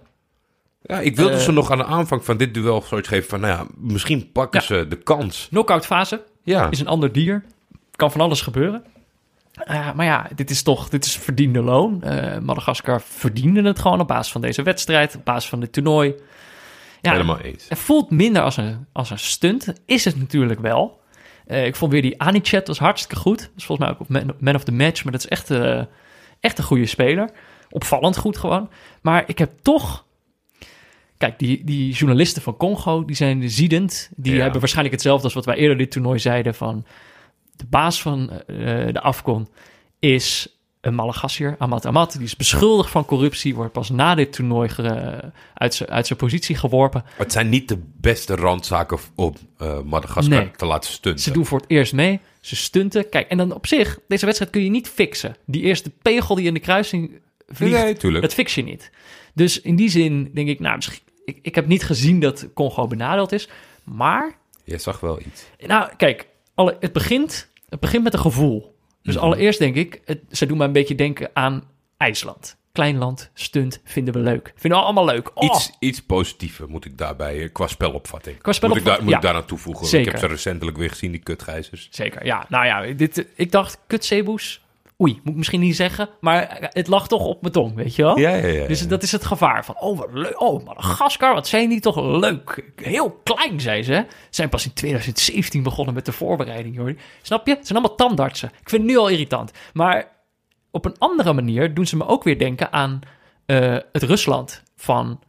ja, 0.82 1.00
ik 1.00 1.16
wilde 1.16 1.32
Eh, 1.34 1.38
ze 1.40 1.52
nog 1.52 1.70
aan 1.70 1.78
de 1.78 1.84
aanvang 1.84 2.24
van 2.24 2.36
dit 2.36 2.54
duel 2.54 2.82
zoiets 2.82 3.08
geven 3.08 3.28
van... 3.28 3.40
Nou 3.40 3.52
ja, 3.52 3.66
misschien 3.76 4.32
pakken 4.32 4.60
Ja. 4.60 4.66
ze 4.66 4.88
de 4.88 4.96
kans. 4.96 5.46
Knockout 5.50 5.86
fase 5.86 6.24
Ja, 6.48 6.70
is 6.70 6.80
een 6.80 6.88
ander 6.88 7.12
dier. 7.12 7.44
Kan 7.96 8.10
van 8.10 8.20
alles 8.20 8.40
gebeuren. 8.40 8.84
Eh, 9.52 9.92
maar 9.94 10.06
ja, 10.06 10.28
dit 10.34 10.50
is 10.50 10.62
toch 10.62 10.88
dit 10.88 11.04
is 11.04 11.16
verdiende 11.16 11.62
loon. 11.62 12.02
Eh 12.02 12.38
Madagaskar 12.38 13.00
verdiende 13.00 13.62
het 13.62 13.78
gewoon 13.78 14.00
op 14.00 14.08
basis 14.08 14.32
van 14.32 14.40
deze 14.40 14.62
wedstrijd, 14.62 15.16
op 15.16 15.24
basis 15.24 15.48
van 15.48 15.60
dit 15.60 15.72
toernooi. 15.72 16.14
Ja, 17.00 17.12
helemaal 17.12 17.38
eens. 17.38 17.68
Het 17.68 17.78
voelt 17.78 18.10
minder 18.10 18.42
als 18.42 18.56
een, 18.56 18.86
als 18.92 19.10
een 19.10 19.18
stunt. 19.18 19.72
Is 19.84 20.04
het 20.04 20.18
natuurlijk 20.18 20.60
wel. 20.60 21.00
Eh, 21.46 21.66
ik 21.66 21.76
vond 21.76 21.92
weer 21.92 22.02
die 22.02 22.20
Anichet 22.20 22.66
was 22.66 22.78
hartstikke 22.78 23.16
goed. 23.16 23.40
Dat 23.40 23.50
is 23.56 23.64
volgens 23.64 23.88
mij 23.88 23.96
ook 23.96 24.00
op 24.00 24.08
man, 24.08 24.34
man 24.40 24.54
of 24.54 24.64
the 24.64 24.72
match. 24.72 25.04
Maar 25.04 25.12
dat 25.12 25.24
is 25.24 25.28
echt, 25.28 25.50
echt 26.40 26.58
een 26.58 26.64
goede 26.64 26.86
speler. 26.86 27.30
Opvallend 27.70 28.16
goed 28.16 28.36
gewoon. 28.36 28.70
Maar 29.02 29.24
ik 29.26 29.38
heb 29.38 29.50
toch... 29.62 30.06
Kijk, 31.18 31.38
die, 31.38 31.64
die 31.64 31.92
journalisten 31.92 32.42
van 32.42 32.56
Congo, 32.56 33.04
die 33.04 33.16
zijn 33.16 33.50
ziedend. 33.50 34.10
Die 34.16 34.34
Ja. 34.34 34.40
hebben 34.42 34.58
waarschijnlijk 34.60 34.94
hetzelfde 34.94 35.24
als 35.24 35.34
wat 35.34 35.44
wij 35.44 35.56
eerder 35.56 35.76
dit 35.78 35.90
toernooi 35.90 36.18
zeiden 36.18 36.54
van... 36.54 36.84
De 37.56 37.66
baas 37.70 38.02
van 38.02 38.30
eh, 38.30 38.56
de 38.92 39.00
AFCON 39.00 39.48
is 39.98 40.56
een 40.80 40.94
Malagassier, 40.94 41.54
Amat 41.58 41.86
Amat. 41.86 42.12
Die 42.12 42.22
is 42.22 42.36
beschuldigd 42.36 42.90
van 42.90 43.04
corruptie, 43.04 43.54
wordt 43.54 43.72
pas 43.72 43.90
na 43.90 44.14
dit 44.14 44.32
toernooi 44.32 44.70
uit 45.54 45.74
zijn- 45.74 45.90
uit 45.90 46.06
zijn 46.06 46.18
positie 46.18 46.56
geworpen. 46.56 47.04
Het 47.16 47.32
zijn 47.32 47.48
niet 47.48 47.68
de 47.68 47.78
beste 48.00 48.34
randzaken 48.34 48.98
om 49.14 49.34
eh 49.58 49.80
Madagaskar 49.82 50.38
Nee. 50.38 50.50
te 50.50 50.66
laten 50.66 50.92
stunten. 50.92 51.22
Ze 51.22 51.30
doen 51.30 51.46
voor 51.46 51.58
het 51.60 51.70
eerst 51.70 51.92
mee. 51.92 52.20
Ze 52.40 52.56
stunten. 52.56 53.08
Kijk, 53.08 53.28
en 53.28 53.36
dan 53.36 53.54
op 53.54 53.66
zich, 53.66 53.98
deze 54.08 54.24
wedstrijd 54.24 54.52
kun 54.52 54.62
je 54.64 54.70
niet 54.70 54.88
fixen. 54.88 55.36
Die 55.46 55.62
eerste 55.62 55.90
pegel 56.02 56.34
die 56.34 56.46
in 56.46 56.54
de 56.54 56.60
kruising 56.60 57.10
vliegt, 57.48 58.02
Nee, 58.02 58.20
dat 58.20 58.34
fix 58.34 58.54
je 58.54 58.62
niet. 58.62 58.90
Dus 59.34 59.60
in 59.60 59.76
die 59.76 59.88
zin 59.88 60.30
denk 60.34 60.48
ik, 60.48 60.60
nou, 60.60 60.76
misschien, 60.76 60.98
ik, 61.28 61.38
ik 61.42 61.54
heb 61.54 61.66
niet 61.66 61.84
gezien 61.84 62.20
dat 62.20 62.48
Congo 62.54 62.86
benadeeld 62.86 63.32
is. 63.32 63.48
Maar, 63.84 64.36
Je 64.64 64.78
zag 64.78 65.00
wel 65.00 65.20
iets. 65.20 65.44
nou, 65.66 65.90
kijk, 65.96 66.26
alle, 66.54 66.76
het, 66.80 66.92
begint, 66.92 67.50
het 67.68 67.80
begint 67.80 68.02
met 68.04 68.12
een 68.12 68.18
gevoel. 68.18 68.76
Dus 69.02 69.14
Mhm. 69.14 69.24
allereerst 69.24 69.58
denk 69.58 69.74
ik, 69.74 70.00
het, 70.04 70.20
ze 70.30 70.46
doen 70.46 70.56
mij 70.56 70.66
een 70.66 70.72
beetje 70.72 70.94
denken 70.94 71.30
aan 71.32 71.62
IJsland. 71.96 72.56
Klein 72.72 72.96
land, 72.98 73.30
stunt, 73.34 73.80
vinden 73.84 74.14
we 74.14 74.20
leuk. 74.20 74.52
Vinden 74.56 74.78
we 74.78 74.84
allemaal 74.84 75.04
leuk. 75.04 75.30
Oh, 75.34 75.44
Iets, 75.44 75.70
iets 75.78 76.02
positiever 76.02 76.68
moet 76.68 76.84
ik 76.84 76.98
daarbij, 76.98 77.42
eh, 77.42 77.52
qua 77.52 77.66
spelopvatting. 77.66 78.38
Qua 78.38 78.52
moet 78.52 78.56
ik, 78.56 78.62
daar, 78.62 78.70
spelopvatting, 78.70 79.04
moet 79.04 79.14
ik 79.16 79.22
ja. 79.22 79.28
daar 79.32 79.40
aan 79.40 79.46
toevoegen. 79.46 79.86
Zeker. 79.86 80.06
Ik 80.06 80.12
heb 80.12 80.20
ze 80.20 80.26
recentelijk 80.26 80.76
weer 80.76 80.88
gezien, 80.88 81.10
die 81.10 81.20
kutgijzers. 81.20 81.88
Zeker, 81.90 82.24
ja. 82.26 82.46
Nou 82.48 82.66
ja, 82.66 82.92
dit, 82.94 83.26
ik 83.34 83.52
dacht, 83.52 83.78
kut 83.86 84.04
zeeboes. 84.04 84.60
Oei, 85.02 85.12
moet 85.22 85.32
ik 85.32 85.36
misschien 85.36 85.60
niet 85.60 85.76
zeggen. 85.76 86.08
Maar 86.20 86.68
het 86.72 86.86
lag 86.86 87.08
toch 87.08 87.24
op 87.24 87.40
mijn 87.40 87.52
tong, 87.52 87.74
weet 87.74 87.94
je 87.94 88.02
wel? 88.02 88.18
Ja, 88.18 88.34
ja, 88.34 88.46
ja. 88.46 88.66
Dus 88.66 88.88
dat 88.88 89.02
is 89.02 89.12
het 89.12 89.24
gevaar 89.24 89.64
van, 89.64 89.80
oh, 89.80 89.98
wat 89.98 90.08
leuk. 90.12 90.40
Oh, 90.40 90.64
Madagaskar, 90.64 91.34
wat 91.34 91.46
zijn 91.46 91.68
die 91.68 91.80
toch 91.80 91.96
leuk. 91.96 92.72
Heel 92.76 93.10
klein, 93.10 93.60
zei 93.60 93.82
ze. 93.82 93.92
Ze 94.08 94.14
zijn 94.30 94.48
pas 94.48 94.64
in 94.64 94.72
2017 94.72 95.62
begonnen 95.62 95.94
met 95.94 96.04
de 96.04 96.12
voorbereiding, 96.12 96.76
hoor. 96.76 96.94
Snap 97.22 97.46
je? 97.46 97.54
Het 97.54 97.66
zijn 97.66 97.78
allemaal 97.78 97.96
tandartsen. 97.96 98.48
Ik 98.60 98.68
vind 98.68 98.82
het 98.82 98.90
nu 98.90 98.98
al 98.98 99.08
irritant. 99.08 99.52
Maar 99.72 100.08
op 100.70 100.84
een 100.84 100.98
andere 100.98 101.32
manier 101.32 101.74
doen 101.74 101.86
ze 101.86 101.96
me 101.96 102.06
ook 102.06 102.24
weer 102.24 102.38
denken 102.38 102.72
aan 102.72 103.00
eh, 103.46 103.76
het 103.92 104.02
Rusland 104.02 104.62
van 104.76 105.20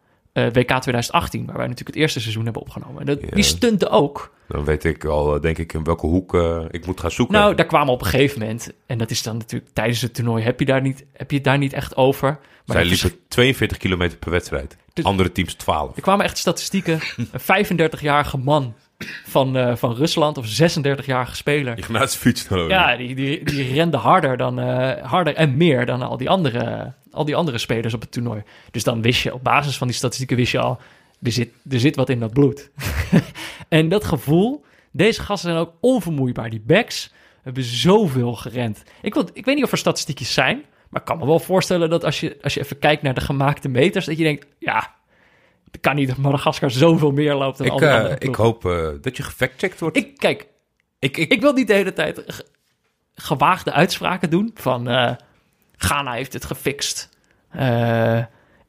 eh, 0.45 0.53
WK 0.53 0.67
2018, 0.67 1.45
waar 1.45 1.57
wij 1.57 1.67
natuurlijk 1.67 1.95
het 1.95 2.03
eerste 2.03 2.19
seizoen 2.19 2.43
hebben 2.43 2.61
opgenomen. 2.61 3.05
Dat. 3.05 3.19
Die 3.33 3.43
stunten 3.43 3.89
ook. 3.89 4.33
Dan 4.47 4.63
weet 4.65 4.83
ik 4.83 5.05
al, 5.05 5.35
eh, 5.35 5.41
denk 5.41 5.57
ik, 5.57 5.73
in 5.73 5.83
welke 5.83 6.05
hoek 6.05 6.33
eh, 6.35 6.59
ik 6.71 6.85
moet 6.85 6.99
gaan 6.99 7.11
zoeken. 7.11 7.35
Nou, 7.35 7.55
daar 7.55 7.65
kwamen 7.65 7.93
op 7.93 8.01
een 8.01 8.07
gegeven 8.07 8.39
moment. 8.39 8.71
En 8.85 8.97
dat 8.97 9.11
is 9.11 9.23
dan 9.23 9.37
natuurlijk 9.37 9.73
tijdens 9.73 10.01
het 10.01 10.13
toernooi. 10.13 10.43
Heb 10.43 10.59
je, 10.59 10.65
daar 10.65 10.81
niet, 10.81 11.05
heb 11.13 11.29
je 11.29 11.35
het 11.35 11.45
daar 11.45 11.57
niet 11.57 11.73
echt 11.73 11.95
over? 11.97 12.27
Maar 12.65 12.77
Zij 12.77 12.85
is- 12.85 13.01
liepen 13.03 13.19
42 13.27 13.77
kilometer 13.77 14.17
per 14.17 14.31
wedstrijd. 14.31 14.77
Dus- 14.93 15.05
Andere 15.05 15.31
teams 15.31 15.53
12. 15.53 15.95
Er 15.95 16.01
kwamen 16.01 16.25
echt 16.25 16.37
statistieken. 16.37 16.99
Een 17.17 17.67
35-jarige 17.77 18.37
man 18.37 18.75
van, 19.25 19.77
van 19.77 19.95
Rusland 19.95 20.37
of 20.37 20.45
36-jarige 20.45 21.35
speler. 21.35 21.77
Fietsnolo. 22.07 22.67
Ja, 22.67 22.95
die, 22.97 23.15
die, 23.15 23.43
die 23.43 23.73
rende 23.73 23.97
harder, 23.97 24.37
dan, 24.37 24.57
harder 25.03 25.35
en 25.35 25.57
meer 25.57 25.85
dan 25.85 26.01
al 26.01 26.17
die, 26.17 26.29
andere, 26.29 26.93
al 27.11 27.25
die 27.25 27.35
andere 27.35 27.57
spelers 27.57 27.93
op 27.93 28.01
het 28.01 28.11
toernooi. 28.11 28.43
Dus 28.71 28.83
dan 28.83 29.01
wist 29.01 29.21
je, 29.21 29.33
op 29.33 29.43
basis 29.43 29.77
van 29.77 29.87
die 29.87 29.95
statistieken 29.95 30.37
wist 30.37 30.51
je 30.51 30.59
al, 30.59 30.79
er 31.21 31.31
zit, 31.31 31.49
er 31.69 31.79
zit 31.79 31.95
wat 31.95 32.09
in 32.09 32.19
dat 32.19 32.33
bloed. 32.33 32.69
en 33.69 33.89
dat 33.89 34.03
gevoel, 34.05 34.65
deze 34.91 35.21
gasten 35.21 35.49
zijn 35.49 35.61
ook 35.61 35.73
onvermoeibaar. 35.81 36.49
Die 36.49 36.63
backs 36.65 37.11
hebben 37.41 37.63
zoveel 37.63 38.35
gerend. 38.35 38.83
Ik, 39.01 39.13
wil, 39.13 39.29
ik 39.33 39.45
weet 39.45 39.55
niet 39.55 39.63
of 39.63 39.71
er 39.71 39.77
statistiekjes 39.77 40.33
zijn, 40.33 40.63
maar 40.89 41.01
ik 41.01 41.07
kan 41.07 41.17
me 41.17 41.25
wel 41.25 41.39
voorstellen 41.39 41.89
dat 41.89 42.03
als 42.03 42.19
je, 42.19 42.37
als 42.41 42.53
je 42.53 42.59
even 42.59 42.79
kijkt 42.79 43.01
naar 43.01 43.13
de 43.13 43.21
gemaakte 43.21 43.69
meters, 43.69 44.05
dat 44.05 44.17
je 44.17 44.23
denkt, 44.23 44.47
ja, 44.59 44.95
het 45.71 45.79
kan 45.81 45.95
niet 45.95 46.07
dat 46.07 46.17
Madagaskar 46.17 46.71
zoveel 46.71 47.11
meer 47.11 47.35
loopt 47.35 47.57
dan 47.57 47.67
Ik, 47.67 47.73
alle 47.73 47.85
eh, 47.85 47.95
andere 47.95 48.15
ik 48.19 48.35
hoop 48.35 48.65
eh, 48.65 48.87
dat 49.01 49.17
je 49.17 49.23
gefactcheckt 49.23 49.79
wordt. 49.79 49.97
Ik, 49.97 50.17
kijk, 50.17 50.47
ik, 50.99 51.17
ik, 51.17 51.31
ik 51.31 51.41
wil 51.41 51.53
niet 51.53 51.67
de 51.67 51.73
hele 51.73 51.93
tijd 51.93 52.23
ge- 52.27 52.45
gewaagde 53.15 53.71
uitspraken 53.71 54.29
doen 54.29 54.51
van 54.53 54.87
eh, 54.87 55.11
Ghana 55.81 56.11
heeft 56.11 56.33
het 56.33 56.45
gefixt. 56.45 57.09
Eh, 57.49 58.17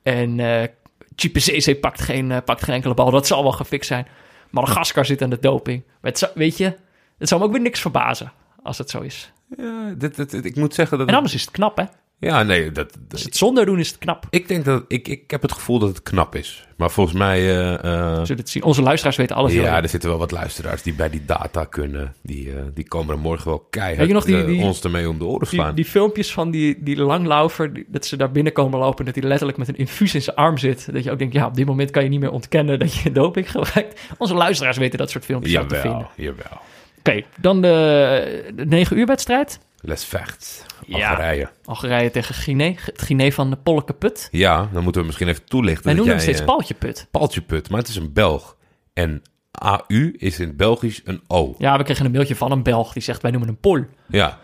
en 0.03 0.41
eh 0.41 0.69
Chipezeze 1.17 1.75
pakt 1.75 2.01
geen, 2.01 2.31
eh, 2.33 2.39
pakt 2.45 2.65
geen 2.65 2.75
enkele 2.75 2.95
bal. 2.95 3.11
Dat 3.11 3.27
zal 3.27 3.43
wel 3.43 3.53
gefixt 3.53 3.89
zijn. 3.89 4.07
Madagaskar 4.51 5.05
zit 5.07 5.23
aan 5.23 5.31
de 5.31 5.39
doping. 5.41 5.83
Zou- 6.03 6.33
weet 6.35 6.57
je, 6.57 6.77
het 7.19 7.29
zou 7.29 7.41
me 7.41 7.47
ook 7.47 7.53
weer 7.53 7.61
niks 7.63 7.81
verbazen 7.81 8.33
als 8.63 8.79
het 8.79 8.91
zo 8.91 9.01
is. 9.01 9.33
ja, 9.57 9.95
dit, 9.99 10.17
dit, 10.17 10.31
dit- 10.31 10.45
ik 10.45 10.57
moet 10.57 10.75
zeggen 10.75 10.99
dat... 10.99 11.09
En 11.09 11.15
anders 11.15 11.35
is 11.35 11.41
het 11.41 11.51
knap, 11.51 11.77
hè? 11.77 11.85
Ja, 12.21 12.43
nee, 12.43 12.73
dat, 12.73 12.99
het 13.09 13.37
zonder 13.37 13.67
doen 13.67 13.79
is 13.79 13.89
het 13.89 13.99
knap. 13.99 14.27
ik 14.31 14.49
denk 14.49 14.65
dat... 14.65 14.85
Ik, 14.89 15.09
ik 15.09 15.31
heb 15.31 15.43
het 15.43 15.53
gevoel 15.53 15.79
dat 15.79 15.89
het 15.89 16.03
knap 16.03 16.35
is. 16.35 16.67
Maar 16.77 16.91
volgens 16.91 17.17
mij... 17.17 17.41
We 17.41 18.21
zullen 18.23 18.37
het 18.37 18.49
zien. 18.49 18.63
Onze 18.63 18.83
luisteraars 18.83 19.17
weten 19.17 19.37
alles. 19.37 19.53
ja, 19.53 19.83
er 19.83 19.89
zitten 19.89 20.09
wel 20.11 20.19
wat 20.19 20.31
luisteraars 20.31 20.83
die 20.83 20.95
bij 20.95 21.11
die 21.11 21.25
data 21.25 21.65
kunnen. 21.65 22.15
Die, 22.23 22.51
eh, 22.53 22.63
die 22.75 22.89
komen 22.89 23.15
er 23.15 23.21
morgen 23.21 23.49
wel 23.49 23.67
keihard 23.71 24.09
je 24.09 24.15
nog 24.15 24.25
die- 24.25 24.45
die- 24.45 24.63
ons 24.63 24.81
ermee 24.83 25.09
om 25.09 25.19
de 25.19 25.25
oren 25.25 25.47
slaan. 25.47 25.75
die 25.75 25.85
filmpjes 25.85 26.33
van 26.33 26.51
die, 26.51 26.77
die 26.81 26.97
langlaufer, 26.97 27.85
dat 27.87 28.07
ze 28.07 28.17
daar 28.17 28.31
binnenkomen 28.33 28.79
lopen... 28.79 29.05
dat 29.05 29.15
hij 29.15 29.25
letterlijk 29.25 29.59
met 29.59 29.69
een 29.69 29.77
infuus 29.77 30.15
in 30.15 30.23
zijn 30.23 30.37
arm 30.37 30.59
zit. 30.59 30.93
Dat 30.93 31.05
je 31.05 31.11
ook 31.11 31.19
denkt, 31.19 31.35
ja, 31.35 31.47
op 31.47 31.55
dit 31.55 31.67
moment 31.67 31.91
kan 31.91 32.03
je 32.03 32.09
niet 32.09 32.21
meer 32.21 32.31
ontkennen... 32.33 32.79
dat 32.79 32.95
je 32.95 33.13
doping 33.23 33.51
gebruikt. 33.51 34.01
Onze 34.19 34.35
luisteraars 34.35 34.77
weten 34.77 34.99
dat 34.99 35.11
soort 35.11 35.25
filmpjes 35.25 35.57
ook 35.59 35.69
te 35.69 35.75
vinden. 35.77 36.07
Jawel, 36.17 36.35
jawel. 36.43 36.61
Oké, 36.99 37.23
dan 37.37 37.61
de, 37.63 38.53
de 38.55 38.67
9 38.67 38.99
uur 38.99 39.07
wedstrijd. 39.07 39.61
Les 39.81 40.05
vecht. 40.05 40.67
Ja. 40.87 41.11
Algerije. 41.11 41.49
Algerije 41.65 42.11
tegen 42.11 42.35
Guinea. 42.35 42.73
Het 42.77 43.03
Guinea 43.03 43.31
van 43.31 43.51
de 43.51 43.57
Polleke 43.57 43.93
Put. 43.93 44.29
Ja, 44.31 44.69
dan 44.73 44.83
moeten 44.83 45.01
we 45.01 45.07
misschien 45.07 45.29
even 45.29 45.45
toelichten. 45.45 45.85
Wij 45.85 45.95
noemen 45.95 46.13
hem 46.13 46.23
steeds 46.23 46.41
eh, 46.41 46.47
Paltje 46.47 46.75
Put. 46.75 47.07
Paaltje 47.11 47.41
Put, 47.41 47.71
maar 47.71 47.79
het 47.79 47.89
is 47.89 47.97
een 47.97 48.13
Belg. 48.13 48.57
En 48.93 49.23
AU 49.51 50.15
is 50.17 50.39
in 50.41 50.47
het 50.47 50.57
Belgisch 50.57 51.01
een 51.05 51.23
O. 51.27 51.55
Ja, 51.59 51.77
we 51.77 51.85
kregen 51.85 52.05
een 52.05 52.13
mailtje 52.13 52.37
van 52.37 52.53
een 52.53 52.63
Belg 52.63 52.93
die 52.93 53.03
zegt 53.03 53.23
wij 53.23 53.31
noemen 53.31 53.49
hem 53.49 53.59
Pol. 53.59 53.85
Ja. 54.09 54.39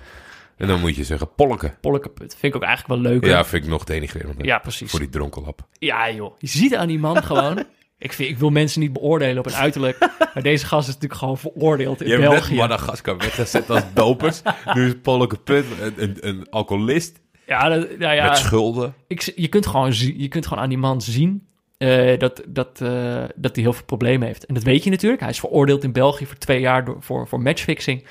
En 0.56 0.66
dan 0.66 0.80
moet 0.80 0.96
je 0.96 1.04
zeggen 1.04 1.34
Polke. 1.34 1.74
Polleke 1.80 2.08
Put. 2.08 2.36
Vind 2.38 2.54
ik 2.54 2.56
ook 2.56 2.66
eigenlijk 2.68 3.02
wel 3.02 3.12
leuk. 3.12 3.24
Ja, 3.24 3.44
vind 3.44 3.64
ik 3.64 3.70
nog 3.70 3.84
denigrerend. 3.84 4.44
ja 4.44 4.58
precies. 4.58 4.90
Voor 4.90 5.00
die 5.00 5.08
dronkenlap. 5.08 5.66
Ja, 5.78 6.10
joh. 6.10 6.34
Je 6.38 6.48
ziet 6.48 6.74
aan 6.76 6.88
die 6.88 6.98
man 6.98 7.22
gewoon. 7.22 7.64
Ik, 7.98 8.12
vind, 8.12 8.30
ik 8.30 8.38
wil 8.38 8.50
mensen 8.50 8.80
niet 8.80 8.92
beoordelen 8.92 9.38
op 9.38 9.46
een 9.46 9.54
uiterlijk. 9.54 9.98
Maar 10.34 10.42
deze 10.44 10.66
gast 10.66 10.88
is 10.88 10.94
natuurlijk 10.94 11.20
gewoon 11.20 11.38
veroordeeld 11.38 12.00
in 12.00 12.06
Je 12.06 12.12
hebt 12.12 12.24
net 12.24 12.32
België. 12.32 12.54
Madagaskar 12.54 13.16
weggezet 13.16 13.70
als 13.70 13.82
dopers. 13.94 14.42
nu 14.74 14.86
is 14.86 14.94
Polke 15.02 15.36
Put 15.36 15.64
een, 15.80 15.94
een, 15.96 16.16
een 16.20 16.46
alcoholist 16.50 17.20
Ja, 17.46 17.68
dat, 17.68 17.98
nou 17.98 18.14
ja 18.14 18.28
met 18.28 18.38
schulden. 18.38 18.94
ik, 19.06 19.32
je, 19.36 19.48
kunt 19.48 19.66
gewoon, 19.66 19.92
je 20.16 20.28
kunt 20.28 20.46
gewoon 20.46 20.62
aan 20.62 20.68
die 20.68 20.78
man 20.78 21.00
zien 21.00 21.46
eh, 21.78 22.18
dat, 22.18 22.42
dat, 22.46 22.80
eh, 22.80 23.24
dat 23.34 23.54
hij 23.54 23.64
heel 23.64 23.72
veel 23.72 23.84
problemen 23.84 24.26
heeft. 24.26 24.46
En 24.46 24.54
dat 24.54 24.62
weet 24.62 24.84
je 24.84 24.90
natuurlijk. 24.90 25.20
Hij 25.20 25.30
is 25.30 25.40
veroordeeld 25.40 25.84
in 25.84 25.92
België 25.92 26.26
voor 26.26 26.38
twee 26.38 26.60
jaar 26.60 26.84
door, 26.84 26.96
voor, 27.00 27.28
voor 27.28 27.40
matchfixing. 27.40 28.04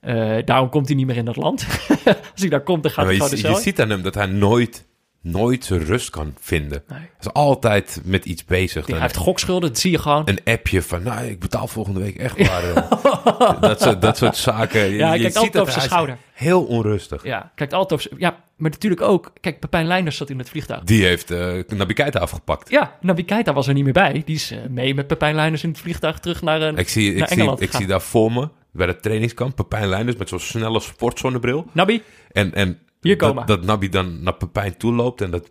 Eh, 0.00 0.36
daarom 0.44 0.68
komt 0.68 0.86
hij 0.86 0.96
niet 0.96 1.06
meer 1.06 1.16
in 1.16 1.24
dat 1.24 1.36
land. 1.36 1.66
Als 2.04 2.40
hij 2.40 2.48
daar 2.48 2.62
komt, 2.62 2.82
dan 2.82 2.92
gaat 2.92 3.04
hij 3.04 3.14
je, 3.14 3.20
gewoon 3.20 3.56
je 3.56 3.62
ziet 3.62 3.80
aan 3.80 3.90
hem 3.90 4.02
dat 4.02 4.14
hij 4.14 4.26
nooit, 4.26 4.86
nooit 5.22 5.64
zijn 5.64 5.84
rust 5.84 6.10
kan 6.10 6.34
vinden. 6.40 6.82
Nee. 6.88 6.98
Hij 6.98 7.08
is 7.20 7.32
altijd 7.32 8.00
met 8.04 8.24
iets 8.24 8.44
bezig. 8.44 8.86
Hij 8.86 9.00
heeft 9.00 9.16
gokschulden, 9.16 9.68
dat 9.68 9.78
zie 9.78 9.90
je 9.90 9.98
gewoon. 9.98 10.22
een 10.24 10.40
appje 10.44 10.82
van, 10.82 11.02
nou, 11.02 11.26
ik 11.26 11.38
betaal 11.38 11.66
volgende 11.66 12.00
week 12.00 12.16
echt 12.16 12.46
waar. 12.46 12.88
dat, 13.60 13.80
soort, 13.80 14.02
dat 14.02 14.16
soort 14.16 14.36
zaken. 14.36 14.80
Je, 14.80 14.96
Ja, 14.96 15.08
hij 15.08 15.16
je 15.16 15.22
kijkt 15.22 15.36
ziet 15.36 15.44
altijd 15.44 15.62
over 15.62 15.72
zijn 15.72 15.84
schouder. 15.84 16.16
Heel 16.32 16.64
onrustig. 16.64 17.24
Ja, 17.24 17.52
kijkt 17.54 17.72
altijd 17.72 18.00
over... 18.00 18.20
Ja, 18.20 18.36
maar 18.56 18.70
natuurlijk 18.70 19.00
ook... 19.00 19.32
Kijk, 19.40 19.60
Pepijn 19.60 19.86
Leinders 19.86 20.16
zat 20.16 20.30
in 20.30 20.38
het 20.38 20.48
vliegtuig. 20.48 20.82
Die 20.82 21.04
heeft 21.04 21.30
uh, 21.30 21.62
Nabi 21.68 21.94
Keita 21.94 22.18
afgepakt. 22.18 22.70
Ja, 22.70 22.96
Nabi 23.00 23.24
Keita 23.24 23.52
was 23.52 23.68
er 23.68 23.74
niet 23.74 23.84
meer 23.84 23.92
bij. 23.92 24.22
Die 24.24 24.34
is 24.34 24.50
eh, 24.50 24.58
mee 24.68 24.94
met 24.94 25.06
Pepijn 25.06 25.34
Leinders 25.34 25.62
in 25.62 25.68
het 25.68 25.78
vliegtuig 25.78 26.18
terug 26.18 26.42
naar, 26.42 26.62
eh 26.62 26.76
Ik 26.76 26.88
zie, 26.88 27.14
naar 27.14 27.32
ik 27.32 27.38
zie, 27.38 27.56
ik 27.58 27.72
zie 27.72 27.86
daar 27.86 28.00
voor 28.00 28.32
me, 28.32 28.48
bij 28.72 28.86
het 28.86 29.02
trainingskamp, 29.02 29.56
Pepijn 29.56 29.88
Leinders 29.88 30.16
met 30.16 30.28
zo'n 30.28 30.40
snelle 30.40 30.80
sportzonnebril. 30.80 31.66
Nabi, 31.72 32.02
En, 32.32 32.54
en 32.54 32.78
Hier 33.02 33.16
komen. 33.16 33.46
dat, 33.46 33.56
dat 33.56 33.66
Nabi 33.66 33.88
dan 33.88 34.22
naar 34.22 34.34
Pepijn 34.34 34.76
toe 34.76 34.92
loopt 34.92 35.20
en 35.20 35.30
dat 35.30 35.50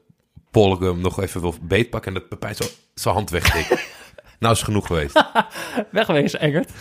Polk 0.51 0.81
hem 0.81 1.01
nog 1.01 1.21
even 1.21 1.41
wil 1.41 1.55
beetpakken 1.61 2.13
en 2.13 2.19
dat 2.19 2.29
Pepijn 2.29 2.55
zo 2.55 2.63
zijn 2.93 3.13
hand 3.15 3.29
wegtikt. 3.29 3.89
nou 4.39 4.53
is 4.53 4.61
genoeg 4.61 4.87
geweest. 4.87 5.23
wegwezen, 5.91 6.39
Engert. 6.39 6.71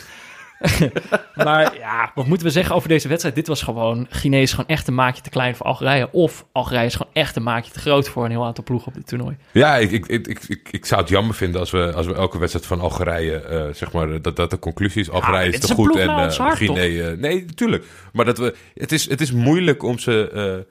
maar 1.44 1.78
ja, 1.78 2.12
wat 2.14 2.26
moeten 2.26 2.46
we 2.46 2.52
zeggen 2.52 2.74
over 2.74 2.88
deze 2.88 3.08
wedstrijd? 3.08 3.34
Dit 3.34 3.46
was 3.46 3.62
gewoon... 3.62 4.06
Guinea 4.10 4.40
is 4.40 4.50
gewoon 4.50 4.66
echt 4.66 4.88
een 4.88 4.94
maatje 4.94 5.22
te 5.22 5.30
klein 5.30 5.56
voor 5.56 5.66
Algerije. 5.66 6.12
Of 6.12 6.46
Algerije 6.52 6.86
is 6.86 6.94
gewoon 6.94 7.12
echt 7.12 7.36
een 7.36 7.42
maatje 7.42 7.72
te 7.72 7.78
groot 7.78 8.08
voor 8.08 8.24
een 8.24 8.30
heel 8.30 8.44
aantal 8.44 8.64
ploegen 8.64 8.88
op 8.88 8.94
dit 8.94 9.06
toernooi. 9.06 9.36
Ja, 9.52 9.76
ik, 9.76 9.90
ik, 9.90 10.06
ik, 10.06 10.28
ik, 10.48 10.68
ik, 10.70 10.86
zou 10.86 11.00
het 11.00 11.10
jammer 11.10 11.34
vinden 11.34 11.60
als 11.60 11.70
we, 11.70 11.92
als 11.92 12.06
we 12.06 12.14
elke 12.14 12.38
wedstrijd 12.38 12.66
van 12.66 12.80
Algerije, 12.80 13.36
eh, 13.36 13.74
zeg 13.74 13.92
maar, 13.92 14.22
dat, 14.22 14.36
dat 14.36 14.50
de 14.50 14.58
conclusie 14.58 15.00
is, 15.00 15.10
Algerije 15.10 15.52
is 15.52 15.60
te 15.60 15.74
goed 15.74 15.96
en 15.96 16.08
hart, 16.08 16.56
Guinea... 16.56 17.10
eh, 17.10 17.16
nee, 17.16 17.44
natuurlijk. 17.44 17.84
Maar 18.12 18.24
dat 18.24 18.38
we, 18.38 18.54
het, 18.74 18.92
is, 18.92 19.08
het 19.08 19.20
is 19.20 19.32
moeilijk 19.32 19.82
om 19.82 19.98
ze... 19.98 20.66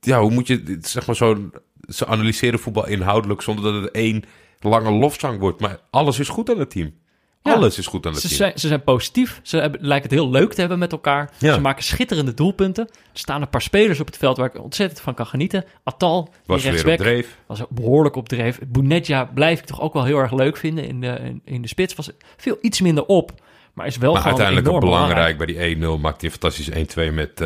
ja, 0.00 0.20
hoe 0.20 0.30
moet 0.30 0.46
je, 0.46 0.78
zeg 0.80 1.06
maar, 1.06 1.16
zo... 1.16 1.50
Ze 1.88 2.06
analyseren 2.06 2.58
voetbal 2.58 2.86
inhoudelijk 2.86 3.42
zonder 3.42 3.72
dat 3.72 3.82
het 3.82 3.90
één 3.90 4.24
lange 4.60 4.90
lofzang 4.90 5.38
wordt. 5.38 5.60
Maar 5.60 5.78
alles 5.90 6.18
is 6.18 6.28
goed 6.28 6.50
aan 6.50 6.58
het 6.58 6.70
team. 6.70 6.94
Ja. 7.46 7.52
Alles 7.54 7.78
is 7.78 7.86
goed 7.86 8.06
aan 8.06 8.12
het 8.12 8.20
Ze 8.20 8.26
team. 8.28 8.38
zijn, 8.40 8.58
ze 8.58 8.66
zijn 8.68 8.82
positief. 8.84 9.40
Ze 9.42 9.56
hebben, 9.56 9.80
lijken 9.82 10.08
het 10.10 10.18
heel 10.18 10.30
leuk 10.30 10.52
te 10.52 10.60
hebben 10.60 10.78
met 10.78 10.92
elkaar. 10.92 11.30
Ja. 11.38 11.54
Ze 11.54 11.60
maken 11.60 11.84
schitterende 11.84 12.34
doelpunten. 12.34 12.84
Er 12.88 12.92
staan 13.12 13.42
een 13.42 13.48
paar 13.48 13.62
spelers 13.62 14.00
op 14.00 14.06
het 14.06 14.16
veld 14.16 14.36
waar 14.36 14.46
ik 14.54 14.62
ontzettend 14.62 15.00
van 15.00 15.14
kan 15.14 15.26
genieten. 15.26 15.64
Atal, 15.84 16.22
die 16.24 16.32
Was 16.46 16.64
weer 16.64 16.88
op 16.92 16.96
dreef. 16.96 17.36
was 17.46 17.60
behoorlijk 17.68 18.16
op 18.16 18.28
dreef. 18.28 18.58
Bounedja 18.66 19.24
blijf 19.24 19.58
ik 19.58 19.64
toch 19.64 19.80
ook 19.80 19.92
wel 19.92 20.04
heel 20.04 20.18
erg 20.18 20.32
leuk 20.32 20.56
vinden 20.56 20.84
in 20.86 21.00
de, 21.00 21.18
in, 21.24 21.40
in 21.44 21.62
de 21.62 21.68
spits. 21.68 21.94
Was 21.94 22.10
veel 22.36 22.58
iets 22.60 22.80
minder 22.80 23.06
op, 23.06 23.32
maar 23.72 23.86
is 23.86 23.96
wel 23.98 24.12
Maar 24.12 24.22
uiteindelijk 24.22 24.66
ook 24.68 24.72
enorm 24.74 24.90
belangrijk. 24.90 25.36
Bij 25.38 25.46
die 25.46 25.76
1-0 25.76 25.78
maakt 26.00 26.20
hij 26.20 26.30
een 26.30 26.36
fantastische 26.40 27.10
1-2 27.10 27.14
met 27.14 27.40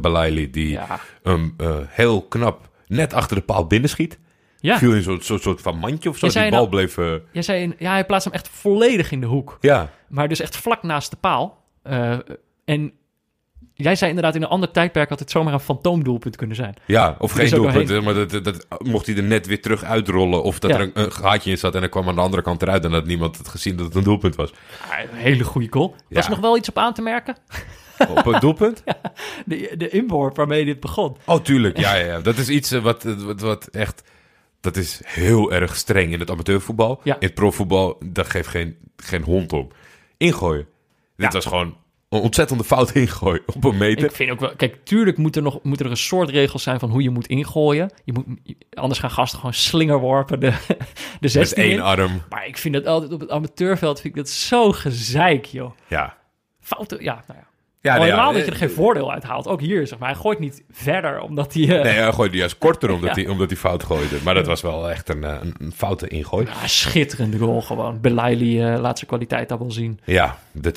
Belaili. 0.00 0.50
Die 0.50 0.68
Ja. 0.70 1.00
hem 1.22 1.54
eh, 1.56 1.76
heel 1.88 2.22
knap 2.22 2.68
net 2.86 3.12
achter 3.12 3.36
de 3.36 3.42
paal 3.42 3.66
binnenschiet. 3.66 4.18
Ja, 4.60 4.78
Viel 4.78 4.94
in 4.94 5.02
zo'n 5.02 5.20
soort, 5.20 5.42
soort 5.42 5.60
van 5.60 5.78
mandje 5.78 6.08
of 6.08 6.18
zo. 6.18 6.28
Zei 6.28 6.44
Die 6.44 6.52
bal 6.58 6.66
nou- 6.68 6.70
bleef... 6.76 6.98
eh, 6.98 7.14
jij 7.32 7.42
zei, 7.42 7.62
in- 7.62 7.74
ja, 7.78 7.90
hij 7.92 8.04
plaatst 8.04 8.24
hem 8.24 8.34
echt 8.34 8.48
volledig 8.48 9.10
in 9.12 9.20
de 9.20 9.26
hoek. 9.26 9.58
ja, 9.60 9.90
Maar 10.08 10.28
dus 10.28 10.40
echt 10.40 10.56
vlak 10.56 10.82
naast 10.82 11.10
de 11.10 11.16
paal. 11.16 11.64
Eh, 11.82 12.18
en 12.64 12.92
jij 13.74 13.96
zei 13.96 14.08
inderdaad, 14.10 14.34
in 14.34 14.42
een 14.42 14.48
ander 14.48 14.70
tijdperk 14.70 15.08
had 15.08 15.18
het 15.18 15.30
zomaar 15.30 15.52
een 15.52 15.60
fantoomdoelpunt 15.60 16.36
kunnen 16.36 16.56
zijn. 16.56 16.74
ja, 16.86 17.16
of 17.18 17.30
Er 17.38 17.38
geen 17.48 17.50
doelpunt. 17.60 18.04
Maar 18.04 18.14
dat, 18.14 18.44
dat, 18.44 18.66
mocht 18.78 19.06
hij 19.06 19.16
er 19.16 19.22
net 19.22 19.46
weer 19.46 19.62
terug 19.62 19.84
uitrollen. 19.84 20.42
Of 20.42 20.58
dat 20.58 20.70
Ja. 20.70 20.76
er 20.76 20.82
een, 20.82 20.90
een 20.94 21.12
gaatje 21.12 21.50
in 21.50 21.58
zat 21.58 21.74
en 21.74 21.80
dan 21.80 21.90
kwam 21.90 22.08
aan 22.08 22.14
de 22.14 22.20
andere 22.20 22.42
kant 22.42 22.62
eruit. 22.62 22.84
En 22.84 22.90
dat 22.90 23.06
niemand 23.06 23.36
had 23.36 23.48
gezien 23.48 23.76
dat 23.76 23.86
het 23.86 23.94
een 23.94 24.02
doelpunt 24.04 24.34
was. 24.36 24.52
Ja, 24.88 25.00
een 25.02 25.08
hele 25.12 25.44
goede 25.44 25.66
goal. 25.70 25.94
Was 26.08 26.24
er 26.24 26.30
nog 26.30 26.40
wel 26.40 26.56
iets 26.56 26.68
op 26.68 26.78
aan 26.78 26.94
te 26.94 27.02
merken? 27.02 27.36
Op 28.08 28.26
een 28.26 28.40
doelpunt? 28.40 28.82
De, 29.46 29.74
de 29.78 29.88
inworp 29.88 30.36
waarmee 30.36 30.64
dit 30.64 30.80
begon. 30.80 31.16
Oh, 31.26 31.40
tuurlijk. 31.40 31.78
Ja, 31.78 31.94
ja, 31.94 32.04
ja. 32.04 32.20
Dat 32.20 32.36
is 32.36 32.48
iets 32.48 32.70
eh, 32.72 32.82
wat, 32.82 33.02
wat, 33.02 33.40
wat 33.40 33.66
echt... 33.66 34.02
Dat 34.60 34.76
is 34.76 35.00
heel 35.04 35.52
erg 35.52 35.76
streng 35.76 36.12
in 36.12 36.20
het 36.20 36.30
amateurvoetbal. 36.30 37.00
Ja. 37.04 37.14
In 37.14 37.26
het 37.26 37.34
profvoetbal, 37.34 37.96
daar 38.04 38.24
geeft 38.24 38.48
geen, 38.48 38.76
geen 38.96 39.22
hond 39.22 39.52
om. 39.52 39.68
Ingooien. 40.16 40.66
Dit 41.16 41.26
Ja. 41.26 41.30
was 41.30 41.44
gewoon 41.46 41.76
een 42.08 42.20
ontzettende 42.20 42.64
fout 42.64 42.90
ingooien 43.04 43.42
op 43.46 43.64
een 43.64 43.76
meter. 43.78 44.04
Ik 44.04 44.12
vind 44.14 44.30
ook 44.30 44.40
wel... 44.40 44.56
Kijk, 44.56 44.76
tuurlijk 44.84 45.16
moet 45.16 45.36
er 45.36 45.42
nog 45.42 45.62
moeten 45.62 45.84
er 45.86 45.90
een 45.90 45.96
soort 45.96 46.28
regels 46.30 46.62
zijn 46.62 46.78
van 46.78 46.90
hoe 46.90 47.02
je 47.02 47.10
moet 47.10 47.26
ingooien. 47.26 47.90
Je 48.04 48.12
moet, 48.12 48.24
anders 48.70 49.00
gaan 49.00 49.10
gasten 49.10 49.38
gewoon 49.38 49.54
slingerworpen 49.54 50.40
de, 50.40 50.50
de 50.68 50.76
Met 51.20 51.30
16 51.30 51.62
één 51.62 51.72
in. 51.72 51.80
arm. 51.80 52.22
Maar 52.28 52.46
ik 52.46 52.56
vind 52.58 52.74
dat 52.74 52.86
altijd 52.86 53.12
op 53.12 53.20
het 53.20 53.30
amateurveld 53.30 54.00
vind 54.00 54.14
ik 54.16 54.20
dat 54.20 54.30
zo 54.30 54.72
gezeik, 54.72 55.44
joh. 55.44 55.70
Ja. 55.88 56.16
Fouten, 56.60 57.02
ja, 57.02 57.24
nou 57.26 57.38
ja. 57.38 57.48
Ja, 57.82 57.92
Al 57.92 57.98
nee, 58.00 58.10
helemaal 58.10 58.30
ja, 58.32 58.36
dat 58.36 58.44
je 58.46 58.50
er 58.50 58.56
geen 58.56 58.70
voordeel 58.70 59.12
uit 59.12 59.22
haalt. 59.22 59.46
Ook 59.48 59.60
hier, 59.60 59.86
zeg 59.86 59.98
maar. 59.98 60.08
Hij 60.10 60.18
gooit 60.18 60.38
niet 60.38 60.62
verder, 60.70 61.20
omdat 61.20 61.54
hij... 61.54 61.62
eh, 61.62 61.82
Nee, 61.84 61.92
hij 61.92 62.12
gooide 62.12 62.36
juist 62.36 62.58
korter 62.58 62.90
omdat, 62.90 63.08
Ja. 63.16 63.22
hij, 63.22 63.30
omdat 63.32 63.48
hij 63.50 63.58
fout 63.58 63.84
gooide. 63.84 64.16
Maar 64.24 64.34
dat 64.34 64.46
was 64.46 64.60
wel 64.60 64.90
echt 64.90 65.08
een, 65.08 65.24
eh, 65.24 65.36
een, 65.42 65.54
een 65.58 65.72
foute 65.72 66.08
ingooi. 66.08 66.46
ja, 66.46 66.66
schitterende 66.66 67.38
goal 67.38 67.62
gewoon. 67.62 68.00
Belaili 68.00 68.60
eh 68.62 68.80
laat 68.80 68.96
zijn 68.96 69.10
kwaliteit 69.10 69.48
daar 69.48 69.58
wel 69.58 69.70
zien. 69.70 70.00
Ja, 70.04 70.38
de 70.52 70.72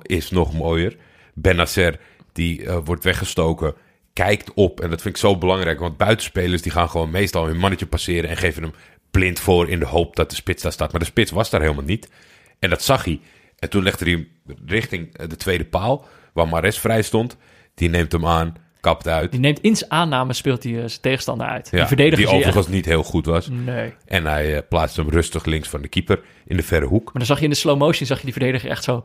2-0 0.00 0.02
is 0.02 0.30
nog 0.30 0.52
mooier. 0.52 0.96
Benacer, 1.34 1.98
die 2.32 2.66
eh, 2.66 2.78
wordt 2.84 3.04
weggestoken, 3.04 3.74
kijkt 4.12 4.54
op. 4.54 4.80
En 4.80 4.90
dat 4.90 5.02
vind 5.02 5.14
ik 5.14 5.20
zo 5.20 5.36
belangrijk, 5.38 5.78
want 5.78 5.96
buitenspelers 5.96 6.62
die 6.62 6.72
gaan 6.72 6.90
gewoon 6.90 7.10
meestal 7.10 7.46
hun 7.46 7.56
mannetje 7.58 7.86
passeren... 7.86 8.30
en 8.30 8.36
geven 8.36 8.62
hem 8.62 8.72
blind 9.10 9.40
voor 9.40 9.68
in 9.68 9.78
de 9.78 9.86
hoop 9.86 10.16
dat 10.16 10.30
de 10.30 10.36
spits 10.36 10.62
daar 10.62 10.72
staat. 10.72 10.90
Maar 10.90 11.00
de 11.00 11.06
spits 11.06 11.30
was 11.30 11.50
daar 11.50 11.60
helemaal 11.60 11.84
niet. 11.84 12.10
En 12.58 12.70
dat 12.70 12.82
zag 12.82 13.04
hij. 13.04 13.20
En 13.58 13.70
toen 13.70 13.82
legde 13.82 14.04
hij 14.04 14.12
hem 14.14 14.28
richting 14.66 15.16
eh, 15.16 15.28
de 15.28 15.36
tweede 15.36 15.64
paal, 15.64 16.04
waar 16.32 16.48
Mares 16.48 16.78
vrij 16.78 17.02
stond. 17.02 17.36
Die 17.74 17.88
neemt 17.88 18.12
hem 18.12 18.26
aan, 18.26 18.54
kapt 18.80 19.08
uit. 19.08 19.30
Die 19.30 19.40
neemt 19.40 19.60
in 19.60 19.76
zijn 19.76 19.90
aanname, 19.90 20.32
speelt 20.32 20.62
hij 20.62 20.72
eh, 20.72 20.78
zijn 20.78 21.00
tegenstander 21.00 21.46
uit. 21.46 21.68
Ja, 21.70 21.86
die 21.86 22.16
die 22.16 22.28
overigens 22.28 22.68
niet 22.68 22.84
heel 22.84 23.02
goed 23.02 23.26
was. 23.26 23.48
Nee. 23.50 23.94
En 24.06 24.26
hij 24.26 24.56
eh, 24.56 24.62
plaatst 24.68 24.96
hem 24.96 25.08
rustig 25.08 25.44
links 25.44 25.68
van 25.68 25.82
de 25.82 25.88
keeper 25.88 26.20
in 26.46 26.56
de 26.56 26.62
verre 26.62 26.86
hoek. 26.86 27.04
Maar 27.04 27.12
dan 27.14 27.26
zag 27.26 27.38
je 27.38 27.44
in 27.44 27.50
de 27.50 27.56
slow 27.56 27.78
motion, 27.78 28.06
zag 28.06 28.18
je 28.18 28.24
die 28.24 28.32
verdediger 28.32 28.70
echt 28.70 28.84
zo... 28.84 29.02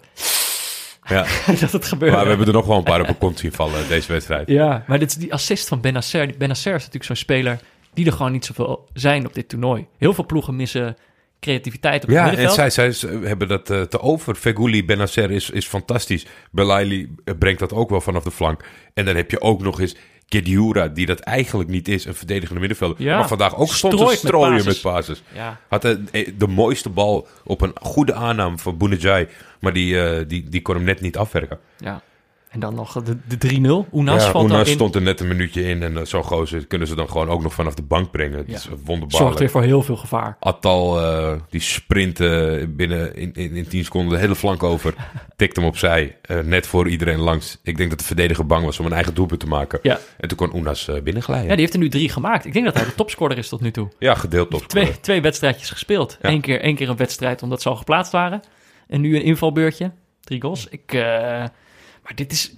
Ja. 1.10 1.26
dat 1.60 1.72
het 1.72 1.86
gebeurde. 1.86 2.16
Maar 2.16 2.24
we 2.24 2.30
hebben 2.30 2.48
er 2.48 2.54
nog 2.54 2.66
wel 2.66 2.78
een 2.78 2.84
paar 2.84 3.02
op 3.02 3.08
een 3.08 3.18
kont 3.18 3.40
zien 3.40 3.52
vallen 3.52 3.88
deze 3.88 4.12
wedstrijd. 4.12 4.48
Ja, 4.48 4.84
maar 4.88 5.00
dit 5.00 5.10
is 5.10 5.16
die 5.16 5.34
assist 5.34 5.68
van 5.68 5.82
Benacer. 5.82 6.34
Benacer 6.38 6.74
is 6.74 6.80
natuurlijk 6.80 7.04
zo'n 7.04 7.16
speler 7.16 7.60
die 7.94 8.06
er 8.06 8.12
gewoon 8.12 8.32
niet 8.32 8.46
zoveel 8.46 8.88
zijn 8.94 9.26
op 9.26 9.34
dit 9.34 9.50
toernooi. 9.50 9.88
Heel 9.98 10.14
veel 10.14 10.26
ploegen 10.26 10.56
missen 10.56 10.96
creativiteit 11.40 12.02
op 12.04 12.08
het 12.10 12.18
Ja, 12.18 12.24
en 12.24 12.28
middenveld. 12.30 12.56
zij, 12.56 12.70
zij 12.70 12.92
ze 12.92 13.20
hebben 13.28 13.48
dat 13.48 13.70
eh, 13.70 13.82
te 13.82 14.00
over. 14.00 14.36
Feguli, 14.36 14.86
Benacer 14.86 15.32
is, 15.32 15.50
is 15.50 15.68
fantastisch. 15.68 16.26
Belaili 16.52 17.16
eh, 17.24 17.34
brengt 17.40 17.60
dat 17.60 17.74
ook 17.74 17.90
wel 17.90 18.02
vanaf 18.02 18.24
de 18.24 18.32
flank. 18.32 18.64
En 18.94 19.06
dan 19.06 19.16
heb 19.16 19.32
je 19.32 19.42
ook 19.42 19.62
nog 19.62 19.80
eens 19.80 19.96
Kediura, 20.28 20.88
die 20.88 21.06
dat 21.06 21.20
eigenlijk 21.20 21.70
niet 21.70 21.88
is, 21.88 22.06
een 22.06 22.16
verdedigende 22.16 22.60
middenvelder. 22.60 23.02
Ja, 23.02 23.18
maar 23.18 23.28
vandaag 23.28 23.56
ook 23.58 23.74
stond 23.74 23.98
te 23.98 24.16
strooien 24.16 24.66
met 24.66 24.82
passes. 24.82 25.24
Ja, 25.34 25.60
Had 25.68 25.82
de, 25.82 26.04
de 26.38 26.48
mooiste 26.48 26.90
bal 26.90 27.28
op 27.44 27.62
een 27.62 27.74
goede 27.82 28.14
aanname 28.14 28.58
van 28.58 28.78
Bounedjah, 28.78 29.28
maar 29.60 29.74
die, 29.74 30.02
eh, 30.02 30.28
die, 30.28 30.50
die 30.50 30.62
kon 30.62 30.76
hem 30.76 30.84
net 30.84 31.02
niet 31.02 31.18
afwerken. 31.18 31.60
ja. 31.78 32.02
En 32.50 32.60
dan 32.60 32.76
nog 32.76 33.04
de, 33.04 33.18
de 33.38 33.84
3-0. 33.88 33.90
Oenas 33.94 34.24
ja, 34.24 34.32
valt 34.32 34.48
dan 34.48 34.52
Oenas 34.52 34.68
in. 34.68 34.74
stond 34.74 34.96
er 34.96 35.02
net 35.02 35.20
een 35.20 35.28
minuutje 35.28 35.64
in 35.64 35.84
en 35.84 35.94
uh, 35.94 36.00
zo'n 36.04 36.24
gozer 36.24 36.68
kunnen 36.68 36.88
ze 36.88 36.96
dan 36.96 37.10
gewoon 37.10 37.30
ook 37.30 37.42
nog 37.42 37.54
vanaf 37.54 37.74
de 37.74 37.82
bank 37.82 38.12
brengen. 38.12 38.38
Het 38.38 38.48
Ja. 38.48 38.54
is 38.56 38.62
Zorgt 38.64 38.82
wonderbaarlijk. 38.86 39.40
weer 39.40 39.50
voor 39.50 39.64
heel 39.64 39.82
veel 39.82 39.96
gevaar. 39.96 40.38
Attal, 40.40 41.00
eh, 41.02 41.34
die 41.50 41.62
sprintte 41.62 42.66
binnen 42.70 43.16
in, 43.16 43.34
in, 43.34 43.56
in 43.56 43.68
10 43.68 43.84
seconden 43.84 44.14
de 44.14 44.20
hele 44.20 44.36
flank 44.36 44.64
over. 44.64 44.94
Tikt 45.36 45.56
hem 45.56 45.66
opzij, 45.66 46.18
eh, 46.22 46.40
net 46.40 46.68
voor 46.68 46.88
iedereen 46.88 47.20
langs. 47.20 47.60
Ik 47.64 47.78
denk 47.78 47.90
dat 47.90 48.00
de 48.00 48.06
verdediger 48.06 48.46
bang 48.46 48.66
was 48.66 48.80
om 48.80 48.86
een 48.86 48.94
eigen 48.94 49.14
doelpunt 49.14 49.40
te 49.40 49.48
maken. 49.48 49.80
Ja. 49.82 50.00
En 50.18 50.28
toen 50.28 50.38
kon 50.38 50.56
Oenas 50.56 50.88
eh, 50.88 51.02
binnenglijden. 51.02 51.44
Ja, 51.46 51.50
Ja, 51.50 51.56
die 51.56 51.62
heeft 51.62 51.74
er 51.74 51.80
nu 51.80 51.90
drie 51.90 52.10
gemaakt. 52.10 52.46
Ik 52.46 52.54
denk 52.54 52.66
dat 52.66 52.76
hij 52.76 52.86
de 52.86 52.96
topscorer 52.96 53.38
is 53.38 53.50
tot 53.50 53.62
nu 53.62 53.72
toe. 53.72 53.88
gedeeld 54.00 54.50
top. 54.50 54.62
Twee, 54.68 55.00
twee 55.00 55.22
wedstrijdjes 55.22 55.70
gespeeld. 55.70 56.18
Ja. 56.22 56.30
Eén, 56.30 56.42
keer, 56.42 56.62
één 56.62 56.76
keer 56.76 56.90
een 56.90 56.96
wedstrijd 56.98 57.42
omdat 57.44 57.62
ze 57.62 57.70
al 57.70 57.76
geplaatst 57.76 58.12
waren. 58.12 58.42
En 58.88 59.02
nu 59.02 59.16
een 59.16 59.24
invalbeurtje. 59.24 59.92
Drie 60.22 60.42
goals. 60.42 60.68
Ik, 60.70 60.94
eh, 60.94 61.44
maar 62.08 62.16
dit 62.16 62.32
is... 62.32 62.54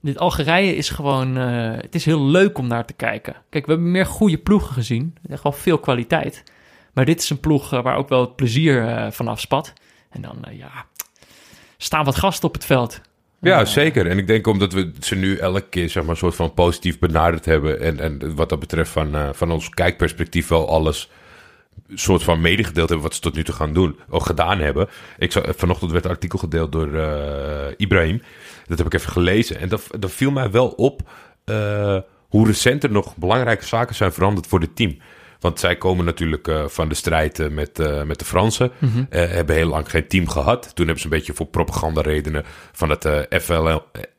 Dit 0.00 0.18
Algerije 0.18 0.76
is 0.76 0.88
gewoon... 0.88 1.36
eh, 1.36 1.72
het 1.76 1.94
is 1.94 2.04
heel 2.04 2.24
leuk 2.24 2.58
om 2.58 2.66
naar 2.66 2.84
te 2.86 2.92
kijken. 2.92 3.34
Kijk, 3.50 3.66
we 3.66 3.72
hebben 3.72 3.90
meer 3.90 4.06
goede 4.06 4.38
ploegen 4.38 4.74
gezien. 4.74 5.16
Echt 5.28 5.42
wel 5.42 5.52
veel 5.52 5.78
kwaliteit. 5.78 6.42
Maar 6.92 7.04
dit 7.04 7.20
is 7.20 7.30
een 7.30 7.40
ploeg 7.40 7.72
eh, 7.72 7.82
waar 7.82 7.96
ook 7.96 8.08
wel 8.08 8.20
het 8.20 8.36
plezier 8.36 8.86
eh, 8.86 9.10
vanaf 9.10 9.40
spat. 9.40 9.72
En 10.10 10.22
dan, 10.22 10.44
ja... 10.50 10.86
Staan 11.76 12.04
wat 12.04 12.16
gasten 12.16 12.48
op 12.48 12.54
het 12.54 12.64
veld. 12.64 13.00
Ja, 13.40 13.64
zeker. 13.64 14.06
En 14.06 14.18
ik 14.18 14.26
denk 14.26 14.46
omdat 14.46 14.72
we 14.72 14.92
ze 15.00 15.14
nu 15.14 15.36
elke 15.36 15.68
keer 15.68 15.88
zeg 15.88 16.02
maar, 16.02 16.12
een 16.12 16.16
soort 16.16 16.34
van 16.34 16.54
positief 16.54 16.98
benaderd 16.98 17.44
hebben. 17.44 17.80
En, 17.80 18.00
en 18.00 18.34
wat 18.34 18.48
dat 18.48 18.60
betreft 18.60 18.90
van, 18.90 19.34
van 19.34 19.50
ons 19.50 19.68
kijkperspectief 19.68 20.48
wel 20.48 20.68
alles 20.68 21.10
soort 21.94 22.22
van 22.22 22.40
medegedeeld 22.40 22.88
hebben 22.88 23.06
wat 23.06 23.14
ze 23.14 23.20
tot 23.20 23.34
nu 23.34 23.44
toe 23.44 23.54
gaan 23.54 23.72
doen. 23.72 23.98
Of 24.08 24.22
gedaan 24.22 24.58
hebben. 24.58 24.88
Ik 25.18 25.32
zag, 25.32 25.44
vanochtend 25.56 25.90
werd 25.90 26.04
een 26.04 26.10
artikel 26.10 26.38
gedeeld 26.38 26.72
door 26.72 26.94
eh, 26.94 27.72
Ibrahim. 27.76 28.22
Dat 28.66 28.78
heb 28.78 28.86
ik 28.86 28.94
even 28.94 29.12
gelezen. 29.12 29.60
En 29.60 29.68
dat, 29.68 29.86
dat 29.98 30.10
viel 30.10 30.30
mij 30.30 30.50
wel 30.50 30.68
op 30.68 31.10
eh, 31.44 31.98
hoe 32.28 32.46
recent 32.46 32.84
er 32.84 32.90
nog 32.90 33.16
belangrijke 33.16 33.64
zaken 33.64 33.94
zijn 33.94 34.12
veranderd 34.12 34.46
voor 34.46 34.60
het 34.60 34.76
team. 34.76 34.96
Want 35.44 35.60
zij 35.60 35.76
komen 35.76 36.04
natuurlijk 36.04 36.48
eh, 36.48 36.64
van 36.66 36.88
de 36.88 36.94
strijd 36.94 37.50
met, 37.50 37.78
eh, 37.78 38.02
met 38.02 38.18
de 38.18 38.24
Fransen. 38.24 38.72
Mhm. 38.78 39.04
Hebben 39.08 39.56
heel 39.56 39.68
lang 39.68 39.90
geen 39.90 40.08
team 40.08 40.28
gehad. 40.28 40.62
Toen 40.74 40.84
hebben 40.86 41.02
ze 41.02 41.04
een 41.04 41.18
beetje 41.18 41.34
voor 41.34 41.46
propagandaredenen 41.46 42.44
van 42.72 42.90
het 42.90 43.04
eh, 43.04 43.40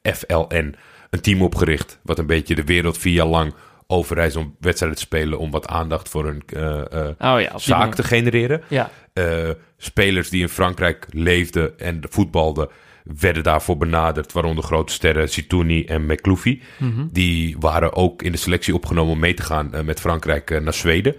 FLN 0.02 0.76
een 1.10 1.22
team 1.22 1.42
opgericht. 1.42 2.00
Wat 2.04 2.20
een 2.20 2.26
beetje 2.26 2.56
de 2.56 2.64
wereld 2.64 2.98
vier 2.98 3.14
jaar 3.14 3.26
lang 3.26 3.54
overreist 3.88 4.36
om 4.36 4.56
wedstrijden 4.60 4.98
te 4.98 5.06
spelen. 5.06 5.40
Om 5.40 5.52
wat 5.52 5.68
aandacht 5.68 6.10
voor 6.10 6.26
hun 6.26 6.42
eh, 6.48 6.80
eh, 7.08 7.34
Oh 7.34 7.42
ja, 7.42 7.58
zaak 7.58 7.80
manier. 7.80 7.96
te 7.96 8.04
genereren. 8.04 8.62
Ja, 8.68 8.90
Eh, 9.14 9.50
spelers 9.78 10.30
die 10.30 10.42
in 10.42 10.50
Frankrijk 10.50 11.06
leefden 11.10 11.80
en 11.80 12.02
voetbalden, 12.10 12.70
werden 13.04 13.44
daarvoor 13.44 13.78
benaderd. 13.78 14.32
Waaronder 14.32 14.64
grote 14.64 14.94
sterren 14.94 15.30
Sitouni 15.30 15.86
en 15.86 16.06
McLoufie. 16.06 16.62
Mhm. 16.78 17.06
Die 17.12 17.56
waren 17.60 17.94
ook 17.94 18.22
in 18.22 18.32
de 18.32 18.38
selectie 18.38 18.74
opgenomen 18.74 19.14
om 19.14 19.20
mee 19.20 19.34
te 19.34 19.44
gaan 19.44 19.72
met 19.86 20.00
Frankrijk 20.00 20.62
naar 20.62 20.74
Zweden. 20.74 21.16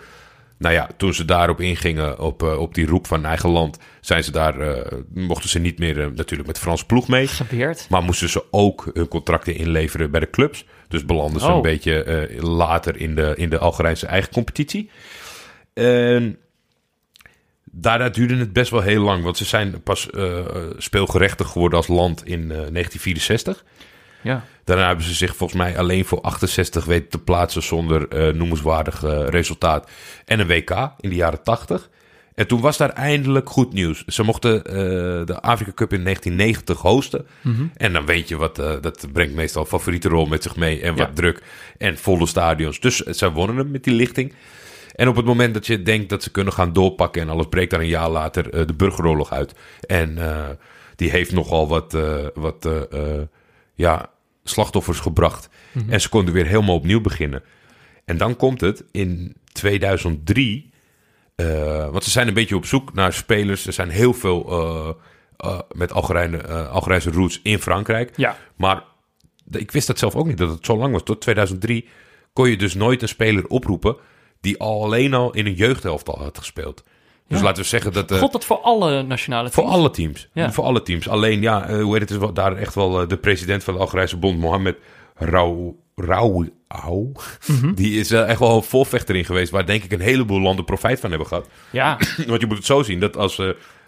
Nou 0.59 0.75
ja, 0.75 0.89
toen 0.97 1.15
ze 1.15 1.25
daarop 1.25 1.61
ingingen, 1.61 2.19
op, 2.19 2.43
eh, 2.43 2.59
op 2.59 2.75
die 2.75 2.87
roep 2.87 3.07
van 3.07 3.25
eigen 3.25 3.51
land, 3.51 3.79
zijn 4.01 4.25
ze 4.25 4.31
daar, 4.31 4.61
eh, 4.61 4.93
mochten 5.15 5.49
ze 5.51 5.59
niet 5.59 5.79
meer 5.79 6.01
eh, 6.01 6.07
natuurlijk 6.15 6.47
met 6.47 6.55
de 6.57 6.63
Franse 6.63 6.87
ploeg 6.87 7.09
mee. 7.09 7.27
Maar 7.89 8.03
moesten 8.03 8.29
ze 8.29 8.45
ook 8.51 8.91
hun 8.93 9.09
contracten 9.09 9.55
inleveren 9.57 10.11
bij 10.11 10.21
de 10.21 10.31
clubs. 10.31 10.65
Dus 10.89 11.05
belanden 11.05 11.41
ze 11.41 11.47
Oh. 11.47 11.55
een 11.57 11.63
beetje 11.63 12.03
eh, 12.03 12.43
later 12.43 12.97
in 12.97 13.15
de, 13.15 13.33
in 13.37 13.51
de 13.51 13.59
Algerijnse 13.59 14.07
eigen 14.07 14.33
competitie. 14.33 14.91
En 15.75 16.39
daarna 17.65 18.09
duurde 18.09 18.37
het 18.37 18.53
best 18.53 18.71
wel 18.71 18.81
heel 18.81 19.03
lang. 19.03 19.23
Want 19.23 19.37
ze 19.37 19.45
zijn 19.45 19.83
pas 19.83 20.09
speelgerechtig 20.77 21.49
geworden 21.49 21.79
als 21.79 21.89
land 21.89 22.27
in 22.27 22.41
eh, 22.41 22.47
1964. 22.49 23.65
Ja. 24.27 24.45
Daarna 24.65 24.87
hebben 24.87 25.05
ze 25.05 25.15
zich 25.15 25.37
volgens 25.37 25.59
mij 25.61 25.79
alleen 25.79 26.05
voor 26.05 26.21
68 26.21 26.85
weten 26.85 27.09
te 27.09 27.19
plaatsen 27.19 27.63
zonder 27.63 28.09
eh, 28.09 28.35
noemenswaardig 28.35 29.03
eh, 29.05 29.27
resultaat. 29.29 29.91
En 30.25 30.41
een 30.41 30.47
WK 30.47 30.71
in 31.01 31.09
de 31.11 31.15
jaren 31.17 31.43
80. 31.43 31.91
En 32.35 32.47
toen 32.47 32.61
was 32.61 32.77
daar 32.77 32.91
eindelijk 32.91 33.51
goed 33.51 33.73
nieuws. 33.73 34.05
Ze 34.05 34.23
mochten 34.23 34.65
eh, 34.65 34.75
de 35.27 35.41
Afrika 35.41 35.73
Cup 35.75 35.93
in 35.93 36.03
1990 36.05 36.81
hosten. 36.81 37.27
En 37.77 37.93
dan 37.93 38.07
weet 38.07 38.29
je 38.29 38.37
wat, 38.37 38.57
dat 38.57 39.07
brengt 39.13 39.35
meestal 39.35 39.65
favoriete 39.65 40.09
rol 40.09 40.27
met 40.27 40.43
zich 40.43 40.57
mee. 40.57 40.81
En 40.81 40.97
wat 40.97 41.07
Ja. 41.09 41.15
druk 41.15 41.43
en 41.79 41.99
volle 41.99 42.27
stadions. 42.27 42.81
Dus 42.81 42.97
zij 42.97 43.31
wonnen 43.31 43.57
hem 43.57 43.71
met 43.71 43.85
die 43.85 43.95
lichting. 43.95 44.33
En 44.95 45.09
op 45.09 45.17
het 45.17 45.25
moment 45.25 45.55
dat 45.55 45.67
je 45.67 45.83
denkt 45.83 46.09
dat 46.09 46.23
ze 46.23 46.31
kunnen 46.31 46.53
gaan 46.53 46.73
doorpakken 46.73 47.23
en 47.23 47.29
alles 47.29 47.47
breekt 47.49 47.71
daar 47.71 47.81
een 47.81 47.87
jaar 47.87 48.11
later 48.11 48.51
eh, 48.51 48.67
de 48.67 48.75
burgeroorlog 48.75 49.33
uit. 49.33 49.55
En 49.87 50.19
die 50.97 51.11
heeft 51.11 51.33
nogal 51.33 51.69
wat, 51.69 51.97
wat 52.35 52.69
ja, 53.75 54.11
slachtoffers 54.51 55.01
gebracht. 55.01 55.49
En 55.89 56.01
ze 56.01 56.09
konden 56.09 56.35
weer 56.35 56.47
helemaal 56.47 56.75
opnieuw 56.75 57.01
beginnen. 57.01 57.43
En 58.05 58.17
dan 58.17 58.37
komt 58.37 58.61
het 58.61 58.85
in 58.91 59.37
2003. 59.53 60.71
eh, 61.37 61.91
want 61.91 62.05
ze 62.05 62.11
zijn 62.11 62.29
een 62.29 62.35
beetje 62.35 62.57
op 62.57 62.67
zoek 62.67 62.95
naar 62.95 63.13
spelers. 63.13 63.67
Er 63.67 63.73
zijn 63.73 63.91
heel 63.91 64.13
veel 64.15 64.51
eh, 65.37 65.59
met 65.73 65.93
Algerijne, 65.93 66.43
Algerijnse 66.67 67.11
roots 67.11 67.41
in 67.43 67.59
Frankrijk. 67.59 68.13
Ja. 68.17 68.37
Maar 68.57 68.83
ik 69.51 69.71
wist 69.71 69.87
dat 69.87 69.99
zelf 69.99 70.15
ook 70.15 70.27
niet, 70.27 70.39
dat 70.39 70.51
het 70.51 70.67
zo 70.67 70.77
lang 70.77 70.93
was. 70.93 71.03
Tot 71.03 71.21
2003 71.21 71.89
kon 72.33 72.51
je 72.51 72.57
dus 72.57 72.75
nooit 72.75 73.03
een 73.03 73.09
speler 73.09 73.47
oproepen... 73.47 73.97
die 74.41 74.59
al 74.59 74.83
alleen 74.85 75.15
al 75.15 75.35
in 75.35 75.47
een 75.47 75.55
jeugdhelftal 75.55 76.19
had 76.19 76.39
gespeeld. 76.39 76.85
Dus 77.29 77.39
Ja. 77.39 77.45
laten 77.45 77.63
we 77.63 77.69
zeggen 77.69 77.93
dat... 77.93 78.11
eh, 78.11 78.19
God 78.19 78.33
dat 78.33 78.45
voor 78.45 78.59
alle 78.61 79.03
nationale 79.03 79.51
voor 79.51 79.63
teams? 79.65 79.77
alle 79.79 79.91
teams. 79.91 80.29
Ja. 80.33 80.53
Voor 80.53 80.65
alle 80.65 80.83
teams. 80.83 81.09
Alleen, 81.09 81.41
ja, 81.41 81.67
eh, 81.69 81.83
hoe 81.83 81.93
heet 81.93 82.01
het, 82.01 82.11
is 82.11 82.17
wel- 82.17 82.33
daar 82.33 82.57
echt 82.57 82.75
wel 82.75 83.01
eh, 83.03 83.09
de 83.09 83.17
president 83.17 83.65
van 83.65 83.75
de 83.75 83.81
Algerijnse 83.81 84.17
Bond, 84.17 84.39
Mohammed 84.39 84.77
Rau... 85.15 85.75
Rau... 85.95 86.51
Au. 86.69 87.13
Mhm. 87.47 87.75
Die 87.75 88.01
is 88.01 88.11
echt 88.11 88.39
wel 88.39 88.57
een 88.57 88.63
volvechter 88.63 89.17
in 89.17 89.25
geweest, 89.25 89.51
waar 89.51 89.67
denk 89.67 89.83
ik 89.85 89.93
een 89.93 90.01
heleboel 90.01 90.41
landen 90.41 90.65
profijt 90.65 91.01
van 91.01 91.11
hebben 91.11 91.29
gehad. 91.29 91.49
Ja, 91.71 91.99
Want 92.27 92.41
je 92.41 92.47
moet 92.47 92.57
het 92.57 92.67
zo 92.67 92.83
zien, 92.83 93.01
dat 93.01 93.17
als 93.17 93.43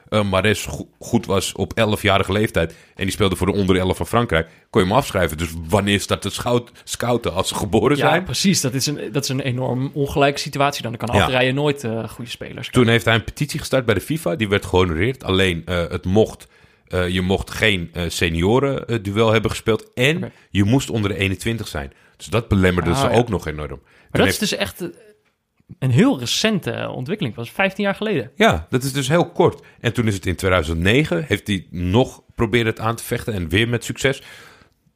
eh 0.09 0.19
eh, 0.19 0.31
Mares 0.31 0.65
go- 0.65 0.89
goed 0.99 1.27
was 1.27 1.53
op 1.53 1.73
11-jarige 1.99 2.33
leeftijd 2.33 2.71
en 2.71 3.03
die 3.05 3.11
speelde 3.11 3.37
voor 3.37 3.47
de 3.47 3.53
onder 3.53 3.77
11 3.79 3.97
van 3.97 4.07
Frankrijk, 4.07 4.49
kon 4.71 4.83
je 4.83 4.89
hem 4.89 4.97
afschrijven. 4.97 5.37
Dus 5.39 5.49
wanneer 5.69 6.01
staat 6.01 6.25
het 6.25 6.33
schout, 6.33 6.71
scouten 6.85 7.35
als 7.35 7.49
ze 7.49 7.55
geboren 7.55 7.97
ja 7.97 8.09
zijn? 8.09 8.25
precies. 8.25 8.61
Dat 8.61 8.75
is, 8.75 8.87
een, 8.87 9.01
dat 9.13 9.23
is 9.23 9.29
een 9.29 9.41
enorm 9.41 9.91
ongelijke 9.95 10.39
situatie. 10.41 10.83
Dan 10.83 10.97
kan 10.97 11.09
Ja. 11.13 11.21
Algerije 11.21 11.53
nooit 11.53 11.85
eh, 11.85 12.09
goede 12.09 12.31
spelers 12.31 12.69
Toen 12.71 12.89
heeft 12.89 13.05
hij 13.05 13.15
een 13.15 13.25
petitie 13.25 13.59
gestart 13.59 13.85
bij 13.85 13.95
de 13.95 14.01
FIFA. 14.01 14.37
Die 14.37 14.49
werd 14.49 14.65
gehonoreerd. 14.67 15.25
Alleen 15.25 15.63
eh, 15.67 15.89
het 15.89 16.05
mocht, 16.05 16.47
je 17.09 17.21
mocht 17.21 17.51
geen 17.51 17.91
eh, 17.93 18.03
senioren 18.09 18.87
eh, 18.87 18.99
duel 19.03 19.33
hebben 19.33 19.51
gespeeld. 19.51 19.93
En 19.95 20.33
je 20.51 20.65
moest 20.65 20.91
onder 20.91 21.11
de 21.11 21.17
21 21.19 21.69
zijn. 21.69 21.93
Dus 22.17 22.27
dat 22.27 22.49
belemmerde 22.49 22.91
Ah, 22.91 23.01
ze 23.01 23.09
ja. 23.09 23.15
ook 23.17 23.29
nog 23.29 23.47
enorm. 23.47 23.69
Toen 23.69 23.81
Maar 24.11 24.21
dat 24.21 24.31
is 24.31 24.39
dus 24.39 24.57
echt 24.57 24.85
een 25.79 25.91
heel 25.91 26.19
recente 26.19 26.91
ontwikkeling. 26.95 27.35
Was 27.35 27.51
15 27.51 27.85
jaar 27.85 27.95
geleden. 27.95 28.31
Ja, 28.35 28.66
dat 28.71 28.83
is 28.83 28.93
dus 28.93 29.09
heel 29.09 29.31
kort. 29.31 29.62
En 29.81 29.93
toen 29.93 30.07
is 30.07 30.14
het 30.14 30.27
in 30.27 30.37
2009. 30.37 31.25
Heeft 31.25 31.47
hij 31.47 31.66
nog 31.71 32.23
proberen 32.35 32.66
het 32.66 32.81
aan 32.81 32.97
te 32.97 33.05
vechten. 33.05 33.35
En 33.35 33.49
weer 33.49 33.69
met 33.69 33.85
succes. 33.85 34.23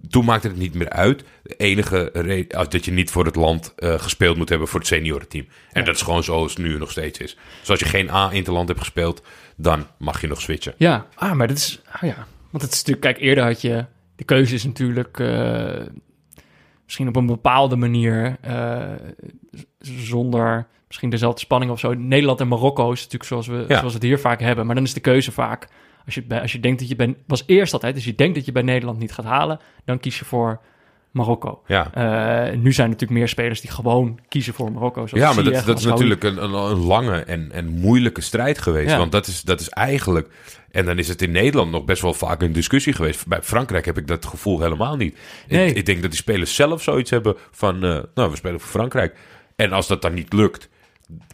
Toen 0.09 0.25
maakte 0.25 0.49
het 0.49 0.57
niet 0.57 0.75
meer 0.75 0.91
uit. 0.91 1.25
De 1.43 1.57
enige 1.57 2.11
reden 2.12 2.59
als 2.59 2.68
dat 2.68 2.85
je 2.85 2.93
niet 2.93 3.11
voor 3.11 3.25
het 3.25 3.37
land 3.37 3.75
eh, 3.77 3.99
gespeeld 3.99 4.37
moet 4.37 4.49
hebben 4.49 4.68
voor 4.68 4.79
het 4.81 4.89
seniorenteam. 4.89 5.47
En 5.73 5.85
dat 5.85 5.95
is 5.95 6.03
gewoon 6.03 6.25
zoals 6.25 6.55
het 6.55 6.64
nu 6.64 6.79
nog 6.79 6.91
steeds 6.91 7.18
is. 7.18 7.37
Dus 7.61 7.70
als 7.70 7.79
je 7.79 7.85
geen 7.85 8.11
A-interland 8.11 8.68
hebt 8.68 8.81
gespeeld, 8.81 9.23
dan 9.57 9.87
mag 9.99 10.20
je 10.20 10.27
nog 10.27 10.41
switchen. 10.41 10.75
Ja, 10.77 11.07
ah, 11.14 11.33
maar 11.33 11.49
dat 11.49 11.57
is... 11.57 11.83
Ah 11.93 12.03
ja, 12.03 12.27
want 12.51 12.62
het 12.62 12.73
is 12.73 12.79
natuurlijk... 12.79 13.01
Kijk, 13.01 13.18
eerder 13.18 13.45
had 13.45 13.61
je... 13.61 13.85
De 14.16 14.25
keuze 14.25 14.55
is 14.55 14.64
natuurlijk... 14.64 15.18
eh, 15.18 15.81
misschien 16.93 17.09
op 17.09 17.16
een 17.16 17.26
bepaalde 17.26 17.76
manier... 17.76 18.36
eh, 18.40 18.80
zonder 19.80 20.66
misschien 20.86 21.11
dezelfde 21.11 21.40
spanning 21.40 21.72
of 21.72 21.78
zo. 21.78 21.95
Nederland 21.95 22.40
en 22.40 22.49
Marokko 22.49 22.93
is 22.93 22.97
natuurlijk 22.99 23.24
zoals 23.24 23.47
we, 23.47 23.57
Ja. 23.57 23.66
zoals 23.66 23.82
we 23.82 23.99
het 23.99 24.03
hier 24.03 24.18
vaak 24.18 24.40
hebben. 24.40 24.66
Maar 24.66 24.74
dan 24.74 24.84
is 24.84 24.95
de 24.95 25.01
keuze 25.01 25.32
vaak... 25.32 25.68
Als 26.05 26.14
je, 26.14 26.22
bij, 26.22 26.40
als 26.40 26.53
je 26.53 26.61
denkt 26.61 26.78
dat 26.78 26.88
je 26.88 26.97
bij... 26.97 27.16
was 27.26 27.43
eerst 27.47 27.72
altijd... 27.72 27.95
Dus 27.95 28.05
je 28.05 28.14
denkt 28.14 28.34
dat 28.34 28.45
je 28.45 28.53
bij 28.53 28.62
Nederland 28.62 28.99
niet 28.99 29.12
gaat 29.12 29.24
halen... 29.24 29.59
dan 29.84 30.01
kies 30.01 30.18
je 30.18 30.24
voor 30.24 30.61
Marokko. 31.11 31.62
Ja. 31.66 31.93
Eh, 31.95 32.57
nu 32.59 32.72
zijn 32.72 32.86
er 32.86 32.93
natuurlijk 32.93 33.20
meer 33.20 33.28
spelers 33.28 33.61
die 33.61 33.70
gewoon 33.70 34.18
kiezen 34.28 34.55
voor 34.55 34.72
Marokko. 34.72 35.07
zoals 35.07 35.24
Ja, 35.24 35.32
maar 35.32 35.53
dat, 35.53 35.66
dat 35.66 35.78
is 35.78 35.84
natuurlijk 35.84 36.24
een, 36.24 36.45
een, 36.45 36.53
een 36.53 36.78
lange 36.78 37.24
en, 37.24 37.53
en 37.53 37.68
moeilijke 37.68 38.20
strijd 38.20 38.59
geweest. 38.59 38.90
Ja. 38.90 38.99
Want 38.99 39.12
dat 39.12 39.26
is, 39.26 39.43
dat 39.43 39.61
is 39.61 39.68
eigenlijk... 39.68 40.28
En 40.73 40.85
dan 40.85 40.99
is 40.99 41.09
het 41.09 41.23
in 41.23 41.31
Nederland 41.31 41.70
nog 41.70 41.85
best 41.85 42.03
wel 42.03 42.14
vaak 42.14 42.43
een 42.43 42.53
discussie 42.53 42.93
geweest. 42.93 43.27
Bij 43.27 43.43
Frankrijk 43.43 43.85
heb 43.85 43.99
ik 43.99 44.07
dat 44.07 44.27
gevoel 44.27 44.61
helemaal 44.61 44.97
niet. 44.97 45.18
Nee. 45.49 45.68
Ik, 45.68 45.77
ik 45.77 45.87
denk 45.87 46.03
dat 46.03 46.11
die 46.11 46.20
spelers 46.20 46.55
zelf 46.55 46.83
zoiets 46.83 47.11
hebben 47.11 47.37
van... 47.51 47.75
eh, 47.75 48.03
nou, 48.14 48.31
we 48.31 48.37
spelen 48.37 48.61
voor 48.61 48.70
Frankrijk. 48.70 49.16
En 49.57 49.73
als 49.73 49.87
dat 49.87 50.03
dan 50.03 50.14
niet 50.14 50.33
lukt 50.33 50.68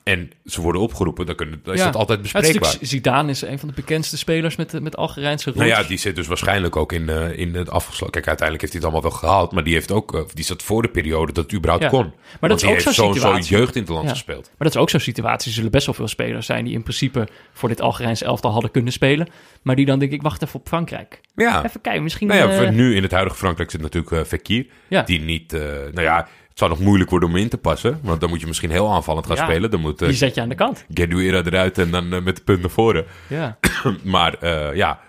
en 0.03 0.31
ze 0.45 0.61
worden 0.61 0.81
opgeroepen... 0.81 1.27
dan, 1.27 1.35
kunnen, 1.35 1.61
dan 1.63 1.75
is 1.75 1.81
Ja. 1.81 1.87
dat 1.87 1.97
altijd 1.97 2.19
Ja, 2.19 2.23
bespreekbaar. 2.23 2.61
natuurlijk- 2.61 2.91
Zidane 2.91 3.31
is 3.31 3.43
een 3.43 3.59
van 3.59 3.69
de 3.69 3.75
bekendste 3.75 4.17
spelers 4.19 4.57
met, 4.57 4.81
met 4.83 4.97
Algerijnse 4.97 5.45
roots. 5.45 5.59
Nou 5.59 5.71
ja, 5.71 5.83
die 5.89 5.99
zit 5.99 6.17
dus 6.17 6.27
waarschijnlijk 6.27 6.77
ook 6.77 6.93
in, 6.93 7.09
eh, 7.09 7.39
in 7.39 7.55
het 7.55 7.71
afgesloten. 7.71 8.11
Kijk, 8.11 8.27
uiteindelijk 8.27 8.61
heeft 8.61 8.73
hij 8.73 8.83
het 8.83 8.93
allemaal 8.93 9.11
wel 9.11 9.31
gehaald. 9.31 9.53
Maar 9.53 9.65
die 9.65 9.75
heeft 9.75 9.93
ook, 9.93 10.15
eh, 10.15 10.21
die 10.35 10.45
zat 10.45 10.63
voor 10.63 10.83
de 10.83 10.89
periode 10.89 11.33
dat 11.33 11.45
het 11.45 11.55
überhaupt 11.55 11.85
Ja. 11.85 11.91
kon. 11.91 12.13
Maar 12.41 12.49
dat 12.51 12.63
is 12.63 12.69
ook 12.69 12.81
zo'n 12.81 13.15
situatie. 13.15 13.57
jeugd 13.57 13.75
in 13.75 13.81
het 13.81 13.91
land 13.91 14.05
Ja. 14.05 14.11
gespeeld. 14.11 14.45
Maar 14.45 14.69
dat 14.69 14.75
is 14.75 14.77
ook 14.77 14.91
zo'n 14.91 15.01
situatie. 15.01 15.49
Er 15.49 15.55
zullen 15.55 15.71
best 15.71 15.87
wel 15.87 15.95
veel 15.95 16.09
spelers 16.09 16.47
zijn 16.47 16.65
die 16.65 16.75
in 16.75 16.83
principe 16.83 17.29
voor 17.53 17.69
dit 17.69 17.81
Algerijnse 17.81 18.25
elftal 18.25 18.51
hadden 18.53 18.71
kunnen 18.71 18.93
spelen. 18.93 19.29
Maar 19.63 19.77
die 19.77 19.87
dan 19.87 19.99
denk 19.99 20.13
ik, 20.13 20.23
wacht 20.23 20.43
even 20.43 20.61
op 20.61 20.69
Frankrijk. 20.69 21.21
Ja. 21.35 21.65
Even 21.65 21.81
kijken, 21.81 22.03
misschien... 22.03 22.27
Nou 22.29 22.51
ja, 22.51 22.63
eh, 22.65 22.71
nu 22.71 22.95
in 22.97 23.03
het 23.03 23.13
huidige 23.13 23.37
Frankrijk 23.37 23.71
zit 23.71 23.81
natuurlijk 23.81 24.13
eh 24.13 24.25
Fekir. 24.25 24.67
Ja. 24.89 25.03
Die 25.03 25.21
niet, 25.21 25.53
eh, 25.53 25.61
nou 25.61 26.01
ja, 26.01 26.29
zou 26.59 26.71
nog 26.71 26.81
moeilijk 26.81 27.11
worden 27.11 27.29
om 27.29 27.37
in 27.37 27.49
te 27.49 27.59
passen. 27.59 28.01
Want 28.03 28.21
dan 28.21 28.29
moet 28.29 28.41
je 28.41 28.47
misschien 28.47 28.71
heel 28.71 28.93
aanvallend 28.93 29.27
gaan 29.27 29.37
Ja. 29.37 29.45
spelen. 29.45 29.71
Dan 29.71 29.81
moet 29.81 29.99
die 29.99 30.09
uh, 30.09 30.15
zet 30.15 30.35
je 30.35 30.41
aan 30.41 30.49
de 30.49 30.55
kant. 30.55 30.85
Geduera 30.95 31.43
eruit 31.45 31.79
en 31.79 31.91
dan 31.91 32.13
eh, 32.13 32.23
met 32.23 32.37
de 32.37 32.43
punt 32.43 32.61
naar 32.61 32.71
voren. 32.71 33.07
Ja, 33.29 33.59
maar 34.03 34.35
eh, 34.35 34.75
ja, 34.75 35.01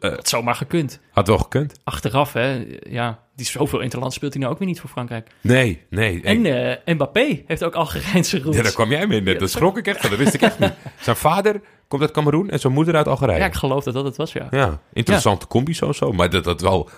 eh, 0.00 0.10
het 0.10 0.28
zomaar 0.28 0.54
gekund. 0.54 1.00
had 1.10 1.26
wel 1.26 1.38
gekund. 1.38 1.74
Achteraf, 1.84 2.32
hè. 2.32 2.64
Ja, 2.90 3.18
die 3.36 3.46
zoveel 3.46 3.80
interland 3.80 4.12
speelt 4.12 4.32
hij 4.32 4.40
nou 4.42 4.52
ook 4.52 4.58
weer 4.58 4.68
niet 4.68 4.80
voor 4.80 4.90
Frankrijk. 4.90 5.30
Nee, 5.40 5.82
nee. 5.90 6.22
En 6.22 6.46
eh, 6.84 6.94
Mbappé 6.94 7.42
heeft 7.46 7.64
ook 7.64 7.74
Algerijnse 7.74 8.40
roots. 8.42 8.56
ja, 8.56 8.62
daar 8.62 8.72
kwam 8.72 8.90
jij 8.90 9.06
mee 9.06 9.20
net. 9.20 9.38
Dat 9.40 9.50
schrok 9.50 9.78
ik 9.78 9.86
echt 9.86 10.00
van. 10.00 10.10
Dat 10.10 10.18
wist 10.18 10.34
ik 10.34 10.40
echt 10.42 10.58
niet. 10.58 10.72
Zijn 11.00 11.16
vader 11.16 11.60
komt 11.88 12.02
uit 12.02 12.10
Cameroen 12.10 12.50
en 12.50 12.60
zijn 12.60 12.72
moeder 12.72 12.96
uit 12.96 13.08
Algerije. 13.08 13.38
Ja, 13.38 13.46
ik 13.46 13.54
geloof 13.54 13.84
dat 13.84 13.94
dat 13.94 14.04
het 14.04 14.16
was, 14.16 14.32
ja. 14.32 14.46
Ja, 14.50 14.80
interessante 14.92 15.46
combi 15.46 15.74
zo 15.74 15.92
zo. 15.92 16.12
Maar 16.12 16.30
dat 16.30 16.44
dat 16.44 16.60
wel... 16.60 16.90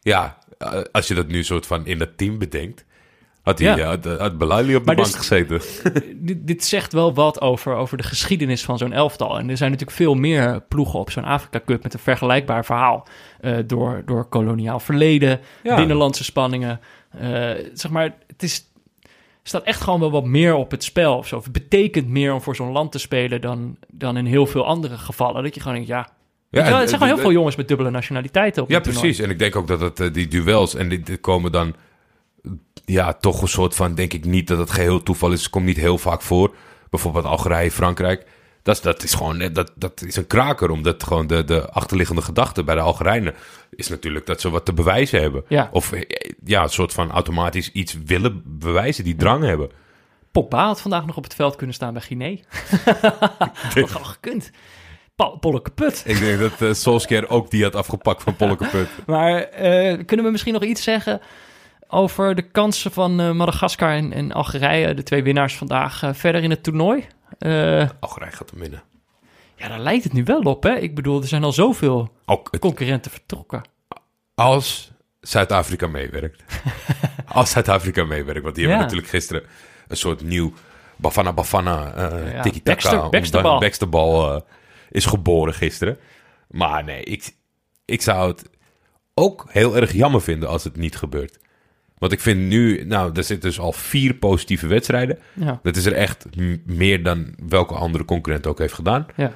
Ja, 0.00 0.38
eh, 0.58 0.80
als 0.92 1.08
je 1.08 1.14
dat 1.14 1.26
nu 1.26 1.44
soort 1.44 1.66
van 1.66 1.86
in 1.86 1.98
dat 1.98 2.18
team 2.18 2.38
bedenkt... 2.38 2.84
Had 3.46 3.58
hij 3.58 3.68
Ja. 3.68 3.76
ja. 3.76 3.86
had, 3.86 4.04
had 4.20 4.38
Belali 4.38 4.74
op 4.74 4.80
de 4.80 4.86
Maar 4.86 4.94
bank 4.94 5.06
dus- 5.08 5.16
gezeten. 5.16 5.60
dit, 6.26 6.46
dit 6.46 6.64
zegt 6.64 6.92
wel 6.92 7.14
wat 7.14 7.40
over, 7.40 7.74
over 7.74 7.96
de 7.96 8.02
geschiedenis 8.02 8.64
van 8.64 8.78
zo'n 8.78 8.92
elftal. 8.92 9.38
En 9.38 9.50
er 9.50 9.56
zijn 9.56 9.70
natuurlijk 9.70 9.98
veel 9.98 10.14
meer 10.14 10.60
ploegen 10.68 10.98
op 10.98 11.10
zo'n 11.10 11.24
Afrika 11.24 11.60
Cup 11.66 11.82
met 11.82 11.94
een 11.94 12.00
vergelijkbaar 12.00 12.64
verhaal. 12.64 13.06
Eh, 13.40 13.56
door, 13.66 14.02
door 14.06 14.24
koloniaal 14.24 14.80
verleden, 14.80 15.40
Ja. 15.62 15.76
binnenlandse 15.76 16.24
spanningen. 16.24 16.80
Eh, 17.10 17.50
zeg 17.72 17.90
maar, 17.90 18.14
het 18.26 18.42
is, 18.42 18.64
staat 19.42 19.62
echt 19.62 19.80
gewoon 19.80 20.00
wel 20.00 20.10
wat 20.10 20.24
meer 20.24 20.54
op 20.54 20.70
het 20.70 20.84
spel. 20.84 21.16
Of 21.16 21.26
zo. 21.26 21.36
Het 21.36 21.52
betekent 21.52 22.08
meer 22.08 22.32
om 22.32 22.40
voor 22.40 22.56
zo'n 22.56 22.72
land 22.72 22.92
te 22.92 22.98
spelen 22.98 23.40
dan, 23.40 23.76
dan 23.92 24.16
in 24.16 24.26
heel 24.26 24.46
veel 24.46 24.66
andere 24.66 24.96
gevallen. 24.98 25.42
Dat 25.42 25.54
je 25.54 25.60
gewoon 25.60 25.74
denkt, 25.76 25.90
ja... 25.90 26.08
Ja, 26.50 26.60
Ja, 26.62 26.66
er 26.66 26.72
en- 26.72 26.76
zijn 26.76 26.88
gewoon 26.88 27.06
heel 27.08 27.16
en- 27.16 27.22
veel 27.22 27.32
jongens 27.32 27.56
met 27.56 27.68
dubbele 27.68 27.90
nationaliteiten 27.90 28.62
op 28.62 28.70
Ja, 28.70 28.80
precies. 28.80 29.18
En 29.18 29.30
ik 29.30 29.38
denk 29.38 29.56
ook 29.56 29.66
dat 29.68 29.80
het, 29.80 30.00
eh, 30.00 30.12
die 30.12 30.28
duels 30.28 30.74
en 30.74 30.88
die, 30.88 31.00
die 31.00 31.16
komen 31.16 31.52
dan... 31.52 31.74
Ja, 32.84 33.12
toch 33.12 33.42
een 33.42 33.48
soort 33.48 33.74
van, 33.74 33.94
denk 33.94 34.12
ik 34.12 34.24
niet 34.24 34.48
dat 34.48 34.58
het 34.58 34.70
geheel 34.70 35.02
toeval 35.02 35.32
is. 35.32 35.40
Het 35.42 35.50
komt 35.50 35.64
niet 35.64 35.76
heel 35.76 35.98
vaak 35.98 36.22
voor. 36.22 36.54
Bijvoorbeeld 36.90 37.24
Algerije, 37.24 37.70
Frankrijk. 37.70 38.26
Dat, 38.62 38.74
is- 38.76 38.80
dat 38.82 39.02
is 39.02 39.14
gewoon 39.14 39.36
net- 39.36 39.54
dat, 39.54 39.72
dat 39.74 40.02
is 40.06 40.16
een 40.16 40.26
kraker. 40.26 40.70
Omdat 40.70 41.02
gewoon 41.02 41.26
de, 41.26 41.44
de 41.44 41.70
achterliggende 41.70 42.22
gedachte 42.22 42.64
bij 42.64 42.74
de 42.74 42.80
Algerijnen... 42.80 43.34
is 43.70 43.88
natuurlijk 43.88 44.26
dat 44.26 44.40
ze 44.40 44.50
wat 44.50 44.64
te 44.64 44.72
bewijzen 44.72 45.20
hebben. 45.20 45.44
Ja. 45.48 45.68
Of 45.72 45.92
eh, 45.92 46.02
ja, 46.44 46.62
een 46.62 46.68
soort 46.68 46.92
van 46.92 47.10
automatisch 47.10 47.72
iets 47.72 47.96
willen 48.04 48.42
bewijzen. 48.44 49.04
Die 49.04 49.16
drang 49.16 49.44
hebben. 49.44 49.70
Pogba 50.32 50.66
had 50.66 50.80
vandaag 50.80 51.06
nog 51.06 51.16
op 51.16 51.24
het 51.24 51.34
veld 51.34 51.56
kunnen 51.56 51.74
staan 51.74 51.92
bij 51.92 52.02
Guinea. 52.02 52.36
Had 53.74 53.90
gewoon 53.90 54.06
gekund. 54.06 54.50
Pa- 55.16 55.28
Polle 55.28 55.62
kaput. 55.62 56.02
Ik 56.06 56.18
denk 56.18 56.38
dat 56.40 56.60
uh, 56.60 56.72
Solskjaer 56.72 57.28
ook 57.28 57.50
die 57.50 57.62
had 57.62 57.74
afgepakt 57.74 58.22
van 58.22 58.36
Polkeput. 58.36 58.88
Maar 59.06 59.36
eh, 59.42 60.04
kunnen 60.06 60.24
we 60.26 60.30
misschien 60.32 60.52
nog 60.52 60.62
iets 60.64 60.82
zeggen 60.82 61.20
over 61.88 62.34
de 62.34 62.42
kansen 62.42 62.92
van 62.92 63.20
eh, 63.20 63.32
Madagaskar 63.32 63.92
en, 63.92 64.12
en 64.12 64.32
Algerije, 64.32 64.94
de 64.94 65.02
twee 65.02 65.22
winnaars 65.22 65.56
vandaag, 65.56 66.02
eh, 66.02 66.10
verder 66.12 66.42
in 66.42 66.50
het 66.50 66.62
toernooi? 66.62 67.06
Eh, 67.38 67.88
Algerije 68.00 68.32
gaat 68.32 68.50
hem 68.50 68.60
winnen. 68.60 68.82
ja, 69.56 69.68
daar 69.68 69.80
lijkt 69.80 70.04
het 70.04 70.12
nu 70.12 70.24
wel 70.24 70.40
op, 70.40 70.62
hè? 70.62 70.74
Ik 70.74 70.94
bedoel, 70.94 71.20
er 71.20 71.28
zijn 71.28 71.44
al 71.44 71.52
zoveel 71.52 72.12
Ook 72.26 72.48
het 72.50 72.60
concurrenten 72.60 73.10
vertrokken. 73.10 73.62
Als 74.34 74.90
Zuid-Afrika 75.20 75.86
meewerkt. 75.86 76.44
Als 77.26 77.50
Zuid-Afrika 77.50 78.04
meewerkt. 78.04 78.42
Want 78.42 78.54
die 78.54 78.66
hebben 78.66 78.82
natuurlijk 78.82 79.08
gisteren 79.08 79.42
een 79.88 79.96
soort 79.96 80.22
nieuw 80.22 80.52
Bafana 80.96 81.32
Bafana 81.32 82.12
uh, 82.12 82.32
Ja, 82.32 82.42
tiki-taka. 82.42 83.08
Is 84.90 85.06
geboren 85.06 85.54
gisteren. 85.54 85.98
Maar 86.48 86.84
nee, 86.84 87.02
ik, 87.02 87.34
ik 87.84 88.02
zou 88.02 88.28
het 88.28 88.50
ook 89.14 89.46
heel 89.48 89.76
erg 89.76 89.92
jammer 89.92 90.22
vinden 90.22 90.48
als 90.48 90.64
het 90.64 90.76
niet 90.76 90.96
gebeurt. 90.96 91.38
Want 91.98 92.12
ik 92.12 92.20
vind 92.20 92.40
nu, 92.40 92.84
nou, 92.84 93.10
er 93.14 93.24
zitten 93.24 93.48
dus 93.48 93.58
al 93.60 93.72
vier 93.72 94.14
positieve 94.14 94.66
wedstrijden. 94.66 95.18
Ja, 95.32 95.60
Dat 95.62 95.76
is 95.76 95.84
er 95.86 95.92
echt 95.92 96.26
meer 96.64 97.02
dan 97.02 97.34
welke 97.48 97.74
andere 97.74 98.04
concurrent 98.04 98.46
ook 98.46 98.58
heeft 98.58 98.74
gedaan. 98.74 99.06
ja. 99.16 99.32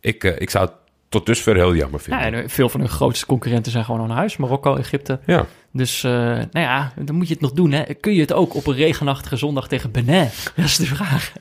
Ik, 0.00 0.24
eh, 0.24 0.40
ik 0.40 0.50
zou 0.50 0.64
het 0.64 0.74
tot 1.08 1.26
dusver 1.26 1.54
heel 1.54 1.74
jammer 1.74 2.00
ja 2.00 2.04
vinden. 2.04 2.26
en 2.38 2.42
eh, 2.44 2.48
veel 2.48 2.68
van 2.68 2.80
hun 2.80 2.88
grootste 2.88 3.26
concurrenten 3.26 3.72
zijn 3.72 3.84
gewoon 3.84 4.00
aan 4.00 4.16
huis. 4.16 4.36
Marokko, 4.36 4.76
Egypte. 4.76 5.20
Ja. 5.26 5.46
Dus, 5.72 6.04
eh, 6.04 6.10
nou 6.10 6.48
ja, 6.52 6.92
dan 7.00 7.14
moet 7.14 7.26
je 7.28 7.32
het 7.32 7.42
nog 7.42 7.52
doen, 7.52 7.72
hè? 7.72 7.82
Kun 7.94 8.14
je 8.14 8.20
het 8.20 8.32
ook 8.32 8.54
op 8.54 8.66
een 8.66 8.74
regenachtige 8.74 9.36
zondag 9.36 9.68
tegen 9.68 9.90
Benin? 9.90 10.28
Dat 10.56 10.64
is 10.64 10.76
de 10.76 10.86
vraag. 10.86 11.32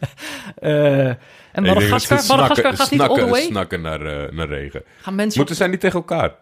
Eh, 0.56 1.08
en 1.08 1.18
Madagaskar, 1.64 2.24
Madagaskar 2.28 2.74
gaat 2.74 2.92
niet 2.92 3.00
all 3.02 3.08
the 3.08 3.14
snakken, 3.14 3.30
way? 3.30 3.42
snakken 3.42 3.82
naar, 3.82 4.34
naar 4.34 4.48
regen. 4.48 4.84
Gaan 5.02 5.16
mensen, 5.16 5.38
Moeten 5.38 5.56
zij 5.56 5.68
niet 5.68 5.80
tegen 5.80 5.96
elkaar? 6.00 6.36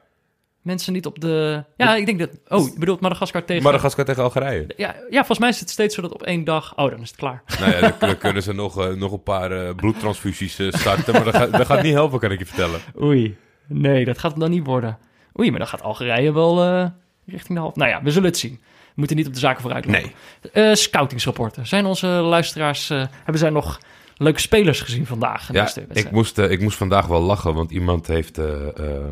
Mensen 0.62 0.94
niet 0.94 1.06
op 1.06 1.20
de... 1.20 1.64
Ja, 1.78 1.96
ik 1.96 2.06
denk 2.06 2.20
dat... 2.20 2.30
Oh, 2.48 2.68
je 2.74 2.80
bedoelt 2.80 3.00
Madagaskar 3.00 3.46
tegen... 3.46 3.64
Madagaskar 3.64 4.06
tegen 4.06 4.24
Algerije. 4.24 4.66
Ja, 4.78 4.96
ja, 5.10 5.18
volgens 5.18 5.40
mij 5.40 5.50
is 5.50 5.60
het 5.60 5.70
steeds 5.70 5.96
zo 5.96 6.02
dat 6.02 6.14
op 6.14 6.24
één 6.24 6.44
dag... 6.44 6.78
Oh, 6.78 6.90
dan 6.90 7.02
is 7.02 7.10
het 7.10 7.18
klaar. 7.18 7.44
nou 7.60 7.72
ja, 7.72 7.80
dan, 7.80 7.94
dan 8.00 8.18
kunnen 8.18 8.44
ze 8.44 8.54
nog, 8.54 8.80
eh, 8.80 8.94
nog 8.94 9.12
een 9.12 9.24
paar 9.24 9.52
eh, 9.52 9.76
bloedtransfusies 9.76 10.60
eh, 10.60 10.72
starten. 10.72 11.14
Maar 11.14 11.24
dat 11.24 11.36
gaat, 11.36 11.52
dat 11.52 11.66
gaat 11.66 11.82
niet 11.82 11.94
helpen, 11.94 12.20
kan 12.20 12.32
ik 12.32 12.40
je 12.40 12.46
vertellen. 12.46 12.80
Oei. 13.02 13.38
Nee, 13.68 14.06
dat 14.06 14.20
gaat 14.20 14.32
het 14.32 14.40
dan 14.40 14.50
niet 14.50 14.66
worden. 14.66 14.98
Oei, 15.40 15.50
maar 15.50 15.60
dan 15.60 15.68
gaat 15.68 15.82
Algerije 15.82 16.34
wel 16.34 16.64
eh, 16.64 16.86
richting 17.26 17.58
de 17.58 17.64
half... 17.64 17.76
Nou 17.76 17.90
ja, 17.90 18.04
we 18.04 18.12
zullen 18.12 18.30
het 18.30 18.38
zien. 18.38 18.60
We 18.62 18.94
moeten 18.96 19.16
niet 19.16 19.28
op 19.28 19.34
de 19.34 19.40
zaken 19.40 19.62
vooruit 19.62 19.86
lopen. 19.86 20.12
Nee. 20.54 20.70
Eh, 20.70 20.76
scoutingsrapporten. 20.76 21.68
Zijn 21.68 21.86
onze 21.86 22.08
luisteraars... 22.08 22.88
hebben 22.88 23.38
zij 23.38 23.50
nog 23.50 23.80
leuke 24.22 24.40
spelers 24.40 24.82
gezien 24.82 25.06
vandaag? 25.06 25.50
in 25.50 25.56
Ja, 25.56 25.70
ik 25.94 26.12
moest, 26.12 26.38
ik 26.38 26.62
moest 26.62 26.78
vandaag 26.78 27.08
wel 27.08 27.22
lachen, 27.22 27.54
want 27.54 27.72
iemand 27.72 28.08
heeft 28.08 28.38
eh, 28.38 28.68
eh, 28.68 29.04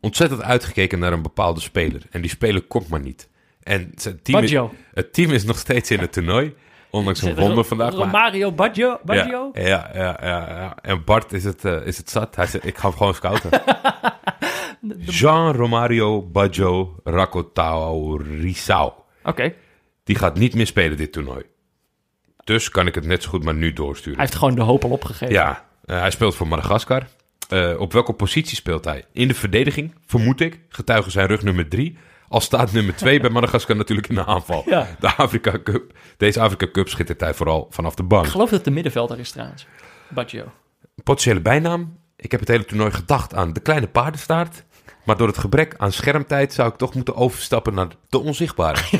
ontzettend 0.00 0.42
uitgekeken 0.42 0.98
naar 0.98 1.12
een 1.12 1.22
bepaalde 1.22 1.60
speler. 1.60 2.02
En 2.10 2.20
die 2.20 2.30
speler 2.30 2.62
komt 2.62 2.88
maar 2.88 3.00
niet. 3.00 3.28
En 3.62 3.92
zijn 3.94 4.22
team 4.22 4.42
is, 4.42 4.54
het 4.94 5.12
team 5.12 5.30
is 5.30 5.44
nog 5.44 5.58
steeds 5.58 5.90
in 5.90 5.98
het 5.98 6.12
toernooi. 6.12 6.54
Ondanks 6.90 7.22
een 7.22 7.34
wonder 7.34 7.64
vandaag. 7.64 7.90
maar- 7.92 8.04
Romario 8.04 8.52
Baggio? 8.52 8.98
Baggio? 9.04 9.50
Ja, 9.52 9.62
ja, 9.62 9.90
ja, 9.94 10.18
ja, 10.22 10.48
ja. 10.48 10.76
En 10.82 11.04
Bart 11.04 11.32
is 11.32 11.44
het, 11.44 11.64
eh, 11.64 11.86
is 11.86 11.96
het 11.98 12.10
zat. 12.10 12.36
Hij 12.36 12.46
zei, 12.46 12.62
ik 12.66 12.78
ga 12.78 12.88
hem 12.88 12.96
gewoon 12.96 13.14
scouten. 13.14 13.50
Jean 14.98 15.52
Romario 15.54 16.22
Baggio 16.22 16.96
Rakotao 17.04 18.16
Risau. 18.16 18.92
Oké. 19.24 19.54
Die 20.04 20.16
gaat 20.16 20.38
niet 20.38 20.54
meer 20.54 20.66
spelen 20.66 20.96
dit 20.96 21.12
toernooi. 21.12 21.42
Dus 22.44 22.68
kan 22.68 22.86
ik 22.86 22.94
het 22.94 23.06
net 23.06 23.22
zo 23.22 23.28
goed 23.28 23.44
maar 23.44 23.54
nu 23.54 23.64
Hij 23.66 23.72
doorsturen. 23.72 24.20
heeft 24.20 24.34
gewoon 24.34 24.54
de 24.54 24.62
hoop 24.62 24.84
al 24.84 24.90
opgegeven. 24.90 25.34
Ja, 25.34 25.64
eh, 25.84 25.98
hij 26.00 26.10
speelt 26.10 26.34
voor 26.34 26.48
Madagaskar. 26.48 27.02
Eh, 27.48 27.80
op 27.80 27.92
welke 27.92 28.12
positie 28.12 28.56
speelt 28.56 28.84
hij? 28.84 29.04
In 29.12 29.28
de 29.28 29.34
verdediging, 29.34 29.94
vermoed 30.06 30.40
ik. 30.40 30.60
Getuigen 30.68 31.12
zijn 31.12 31.26
rug 31.26 31.42
nummer 31.42 31.68
drie. 31.68 31.98
Al 32.28 32.40
staat 32.40 32.72
nummer 32.72 32.96
twee 32.96 33.20
bij 33.20 33.30
Madagaskar 33.30 33.76
natuurlijk 33.76 34.08
in 34.08 34.14
de 34.14 34.24
aanval. 34.24 34.62
Ja. 34.66 34.86
De 35.00 35.14
Afrika 35.16 35.58
Cup. 35.62 35.92
Deze 36.16 36.40
Afrika 36.40 36.68
Cup 36.72 36.88
schittert 36.88 37.20
hij 37.20 37.34
vooral 37.34 37.66
vanaf 37.70 37.94
de 37.94 38.02
bank. 38.02 38.24
Ik 38.24 38.30
geloof 38.30 38.50
dat 38.50 38.64
de 38.64 38.70
middenvelder 38.70 39.18
is 39.18 39.30
trouwens. 39.30 39.66
Baggio. 40.08 40.52
Potentiële 41.02 41.40
bijnaam. 41.40 41.98
Ik 42.16 42.30
heb 42.30 42.40
het 42.40 42.48
hele 42.48 42.64
toernooi 42.64 42.90
gedacht 42.90 43.34
aan 43.34 43.52
de 43.52 43.60
kleine 43.60 43.86
paardenstaart. 43.86 44.64
Maar 45.04 45.16
door 45.16 45.26
het 45.26 45.38
gebrek 45.38 45.74
aan 45.76 45.92
schermtijd 45.92 46.52
zou 46.52 46.68
ik 46.68 46.76
toch 46.76 46.94
moeten 46.94 47.16
overstappen 47.16 47.74
naar 47.74 47.88
de 48.08 48.18
onzichtbare. 48.18 48.80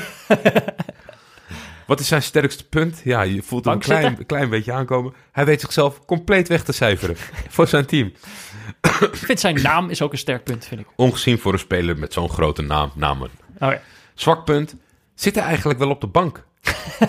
Wat 1.89 2.01
is 2.01 2.09
zijn 2.09 2.23
sterkste 2.23 2.69
punt? 2.69 3.01
Ja, 3.05 3.23
je 3.23 3.43
voelt 3.43 3.65
hem 3.65 3.75
een 3.75 3.81
klein, 3.81 4.27
klein 4.27 4.49
beetje 4.49 4.73
aankomen. 4.73 5.13
Hij 5.33 5.45
weet 5.45 5.61
zichzelf 5.61 6.05
compleet 6.05 6.49
weg 6.49 6.63
te 6.65 6.73
cijferen 6.73 7.17
voor 7.49 7.67
zijn 7.67 7.87
team. 7.87 8.13
Ik 9.01 9.17
vind 9.17 9.41
zijn 9.41 9.63
naam 9.63 9.91
is 9.91 10.03
ook 10.03 10.13
een 10.13 10.19
sterk 10.19 10.45
punt, 10.45 10.65
vind 10.67 10.81
ik. 10.81 10.87
Ongezien 10.97 11.39
voor 11.39 11.53
een 11.53 11.59
speler 11.59 11.99
met 11.99 12.13
zo'n 12.13 12.29
grote 12.29 12.63
naam, 12.63 12.91
namen. 12.95 13.31
Oh 13.59 13.71
ja. 13.71 13.81
Zwak 14.15 14.45
punt. 14.45 14.75
Zit 15.15 15.35
hij 15.35 15.45
eigenlijk 15.45 15.79
wel 15.79 15.91
op 15.91 16.01
de 16.01 16.07
bank? 16.07 16.45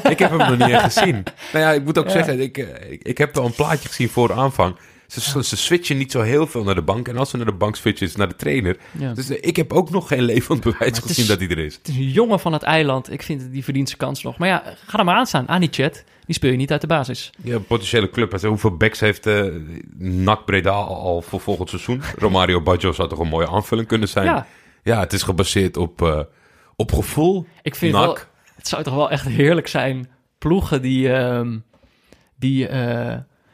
ik 0.09 0.19
heb 0.19 0.29
hem 0.29 0.37
nog 0.37 0.57
niet 0.57 0.69
echt 0.75 0.83
gezien. 0.93 1.23
Nou 1.53 1.65
ja, 1.65 1.71
ik 1.71 1.83
moet 1.83 1.97
ook 1.97 2.05
Ja. 2.05 2.11
zeggen, 2.11 2.39
ik, 2.39 2.57
eh, 2.57 2.91
ik, 2.91 3.03
ik 3.03 3.17
heb 3.17 3.35
wel 3.35 3.45
een 3.45 3.55
plaatje 3.55 3.87
gezien 3.87 4.09
voor 4.09 4.27
de 4.27 4.33
aanvang. 4.33 4.75
Ze, 5.11 5.43
ze 5.43 5.57
switchen 5.57 5.97
niet 5.97 6.11
zo 6.11 6.21
heel 6.21 6.47
veel 6.47 6.63
naar 6.63 6.75
de 6.75 6.81
bank. 6.81 7.07
En 7.07 7.17
als 7.17 7.29
ze 7.29 7.37
naar 7.37 7.45
de 7.45 7.51
bank 7.51 7.75
switchen, 7.75 8.01
is 8.05 8.09
het 8.09 8.17
naar 8.19 8.27
de 8.27 8.35
trainer. 8.35 8.77
Ja. 8.99 9.13
Dus 9.13 9.29
eh, 9.29 9.37
ik 9.41 9.55
heb 9.55 9.73
ook 9.73 9.89
nog 9.89 10.07
geen 10.07 10.21
levend 10.21 10.61
bewijs 10.63 10.99
gezien 10.99 11.23
is- 11.23 11.27
dat 11.27 11.39
hij 11.39 11.47
er 11.49 11.57
is. 11.57 11.75
Het 11.75 11.87
is 11.87 11.95
een 11.95 12.09
jongen 12.09 12.39
van 12.39 12.53
het 12.53 12.63
eiland. 12.63 13.11
Ik 13.11 13.21
vind 13.23 13.51
die 13.51 13.63
verdient 13.63 13.87
zijn 13.87 13.99
kans 13.99 14.23
nog. 14.23 14.37
Maar 14.37 14.47
ja, 14.47 14.63
ga 14.87 14.97
er 14.99 15.05
maar 15.05 15.15
aan 15.15 15.25
staan. 15.25 15.47
Anicet, 15.47 16.03
die 16.25 16.35
speel 16.35 16.51
je 16.51 16.57
niet 16.57 16.71
uit 16.71 16.81
de 16.81 16.87
basis. 16.87 17.29
Ja, 17.43 17.59
potentiële 17.59 18.09
club. 18.09 18.41
Hoeveel 18.41 18.77
backs 18.77 18.99
heeft 18.99 19.25
eh 19.25 19.45
NAC 19.97 20.45
Breda 20.45 20.71
al, 20.71 21.21
voor 21.21 21.39
volgend 21.39 21.69
seizoen? 21.69 22.01
Romario 22.17 22.61
Baggio 22.61 22.91
zou 22.91 23.09
toch 23.09 23.19
een 23.19 23.27
mooie 23.27 23.49
aanvulling 23.49 23.87
kunnen 23.87 24.07
zijn? 24.07 24.25
Ja, 24.25 24.47
Ja, 24.83 24.99
het 24.99 25.13
is 25.13 25.23
gebaseerd 25.23 25.77
op, 25.77 26.01
eh, 26.01 26.19
op 26.75 26.91
gevoel. 26.93 27.45
ik 27.61 27.75
vind 27.75 27.93
NAC. 27.93 28.03
wel... 28.03 28.17
Het 28.55 28.67
zou 28.67 28.83
toch 28.83 28.95
wel 28.95 29.09
echt 29.11 29.25
heerlijk 29.25 29.67
zijn. 29.67 30.09
Ploegen 30.37 30.81
die... 30.81 31.13
ehm, 31.13 31.57
die, 32.35 32.67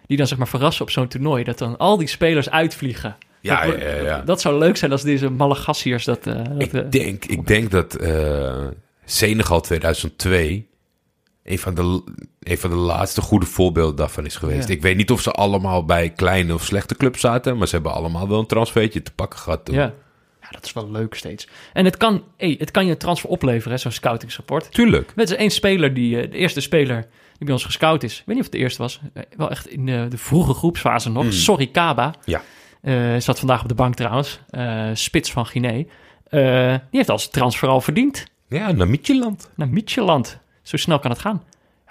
die 0.07 0.17
dan 0.17 0.27
zeg 0.27 0.37
maar 0.37 0.47
verrassen 0.47 0.85
op 0.85 0.91
zo'n 0.91 1.07
toernooi. 1.07 1.43
Dat 1.43 1.57
dan 1.57 1.77
al 1.77 1.97
die 1.97 2.07
spelers 2.07 2.49
uitvliegen. 2.49 3.15
Ja, 3.41 3.65
dat, 3.65 3.81
ja, 3.81 4.21
dat 4.21 4.41
zou 4.41 4.57
leuk 4.57 4.77
zijn 4.77 4.91
als 4.91 5.01
deze 5.03 5.29
Malagassiërs 5.29 6.05
dat... 6.05 6.27
eh, 6.27 6.35
dat 6.35 6.73
eh, 6.73 6.81
Ik 6.81 6.91
denk, 6.91 7.25
ik 7.25 7.47
denk 7.47 7.71
dat 7.71 7.95
eh, 7.95 8.67
Senegal 9.05 9.61
2002 9.61 10.67
een 11.43 11.59
van, 11.59 11.73
de, 11.73 12.03
een 12.39 12.57
van 12.57 12.69
de 12.69 12.75
laatste 12.75 13.21
goede 13.21 13.45
voorbeelden 13.45 13.95
daarvan 13.95 14.25
is 14.25 14.35
geweest. 14.35 14.67
Ja. 14.67 14.73
Ik 14.73 14.81
weet 14.81 14.95
niet 14.97 15.11
of 15.11 15.21
ze 15.21 15.31
allemaal 15.31 15.85
bij 15.85 16.09
kleine 16.09 16.53
of 16.53 16.63
slechte 16.63 16.95
clubs 16.95 17.19
zaten, 17.19 17.57
maar 17.57 17.67
ze 17.67 17.75
hebben 17.75 17.93
allemaal 17.93 18.27
wel 18.27 18.39
een 18.39 18.45
transfertje 18.45 19.01
te 19.01 19.11
pakken 19.11 19.39
gehad. 19.39 19.65
toen. 19.65 19.75
ja. 19.75 19.93
ja, 20.41 20.47
dat 20.49 20.65
is 20.65 20.73
wel 20.73 20.91
leuk 20.91 21.15
steeds. 21.15 21.47
En 21.73 21.85
het 21.85 21.97
kan, 21.97 22.23
hey, 22.37 22.55
het 22.59 22.71
kan 22.71 22.85
je 22.85 22.91
een 22.91 22.97
transfer 22.97 23.29
opleveren, 23.29 23.79
zo'n 23.79 23.91
scoutingsrapport. 23.91 24.71
Tuurlijk. 24.71 25.11
Is 25.15 25.35
één 25.35 25.51
speler, 25.51 25.93
die, 25.93 26.21
eh, 26.21 26.31
de 26.31 26.37
eerste 26.37 26.61
speler 26.61 27.07
die 27.37 27.45
bij 27.45 27.53
ons 27.53 27.65
gescout 27.65 28.03
is. 28.03 28.13
Ik 28.19 28.23
weet 28.25 28.35
niet 28.35 28.37
of 28.37 28.43
het 28.43 28.51
de 28.51 28.57
eerste 28.57 28.81
was. 28.81 28.99
Eh, 29.13 29.23
Wel 29.37 29.49
echt 29.49 29.67
in 29.67 29.85
de, 29.85 30.05
de 30.09 30.17
vroege 30.17 30.53
groepsfase 30.53 31.09
nog. 31.09 31.23
Mm. 31.23 31.31
Sorry 31.31 31.67
Kaba. 31.67 32.13
Ja. 32.25 32.41
Eh, 32.81 33.15
zat 33.19 33.39
vandaag 33.39 33.61
op 33.61 33.67
de 33.67 33.75
bank 33.75 33.95
trouwens. 33.95 34.39
Eh, 34.49 34.89
spits 34.93 35.31
van 35.31 35.45
Guinea. 35.45 35.83
Eh, 36.29 36.69
die 36.71 36.79
heeft 36.97 37.09
als 37.09 37.29
transfer 37.29 37.69
al 37.69 37.81
verdiend. 37.81 38.25
Ja, 38.47 38.71
naar 38.71 38.87
Mietjeland. 38.87 39.49
Naar 39.55 39.69
Mietjeland. 39.69 40.37
Zo 40.61 40.77
snel 40.77 40.99
kan 40.99 41.11
het 41.11 41.19
gaan. 41.19 41.43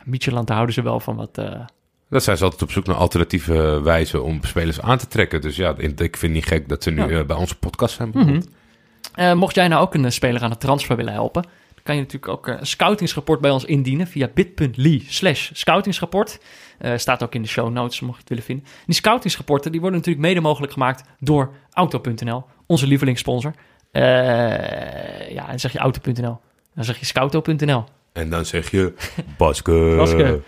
Mietjeland, 0.05 0.47
daar 0.47 0.57
houden 0.57 0.75
ze 0.75 0.83
wel 0.83 1.01
van 1.01 1.17
wat... 1.17 1.39
eh, 1.39 1.61
Dat 2.11 2.23
zijn 2.23 2.37
ze 2.37 2.45
altijd 2.45 2.63
op 2.63 2.71
zoek 2.71 2.87
naar 2.87 2.97
alternatieve 2.97 3.81
wijzen 3.83 4.25
om 4.25 4.39
spelers 4.43 4.81
aan 4.81 4.99
te 4.99 5.07
trekken. 5.09 5.41
Dus 5.41 5.57
ja, 5.57 5.75
ik 5.79 5.97
vind 5.97 6.21
het 6.21 6.31
niet 6.31 6.47
gek 6.47 6.69
dat 6.69 6.83
ze 6.83 6.91
nu 6.91 7.03
Ja. 7.11 7.19
eh, 7.19 7.25
bij 7.27 7.37
onze 7.37 7.57
podcast 7.59 7.95
zijn. 7.97 8.11
Mhm. 8.15 8.41
Eh, 9.15 9.33
mocht 9.33 9.55
jij 9.55 9.69
nou 9.69 9.83
ook 9.83 9.95
een 9.95 10.05
eh, 10.05 10.11
speler 10.11 10.43
aan 10.43 10.51
het 10.51 10.61
transfer 10.61 10.97
willen 10.97 11.13
helpen, 11.13 11.45
kan 11.85 11.95
je 11.95 12.01
natuurlijk 12.01 12.33
ook 12.33 12.49
eh, 12.49 12.57
een 12.59 12.67
scoutingsrapport 12.67 13.41
bij 13.41 13.51
ons 13.51 13.65
indienen 13.65 14.07
via 14.07 14.29
bit.ly 14.35 15.05
slash 15.09 15.51
scoutingsrapport. 15.53 16.41
Eh, 16.79 16.97
staat 16.97 17.23
ook 17.23 17.35
in 17.35 17.43
de 17.43 17.49
show 17.49 17.71
notes, 17.71 18.01
mocht 18.01 18.15
je 18.15 18.21
het 18.21 18.29
willen 18.29 18.45
vinden. 18.45 18.67
Die 18.87 18.95
scoutingsrapporten 18.95 19.73
die 19.73 19.81
worden 19.81 19.99
natuurlijk 19.99 20.27
mede 20.27 20.41
mogelijk 20.41 20.73
gemaakt 20.73 21.03
door 21.19 21.55
Auto.nl, 21.71 22.45
onze 22.67 22.87
lievelingssponsor. 22.87 23.55
Eh, 23.91 24.03
ja, 25.31 25.49
en 25.49 25.61
zeg 25.61 25.73
je 25.73 25.79
Auto.nl, 25.79 26.41
dan 26.75 26.85
zeg 26.85 26.99
je 26.99 27.05
Scouto.nl. 27.05 27.85
En 28.13 28.31
dan 28.31 28.45
zeg 28.45 28.71
je 28.71 28.95
Baske. 29.37 29.95
Baske. 29.97 30.43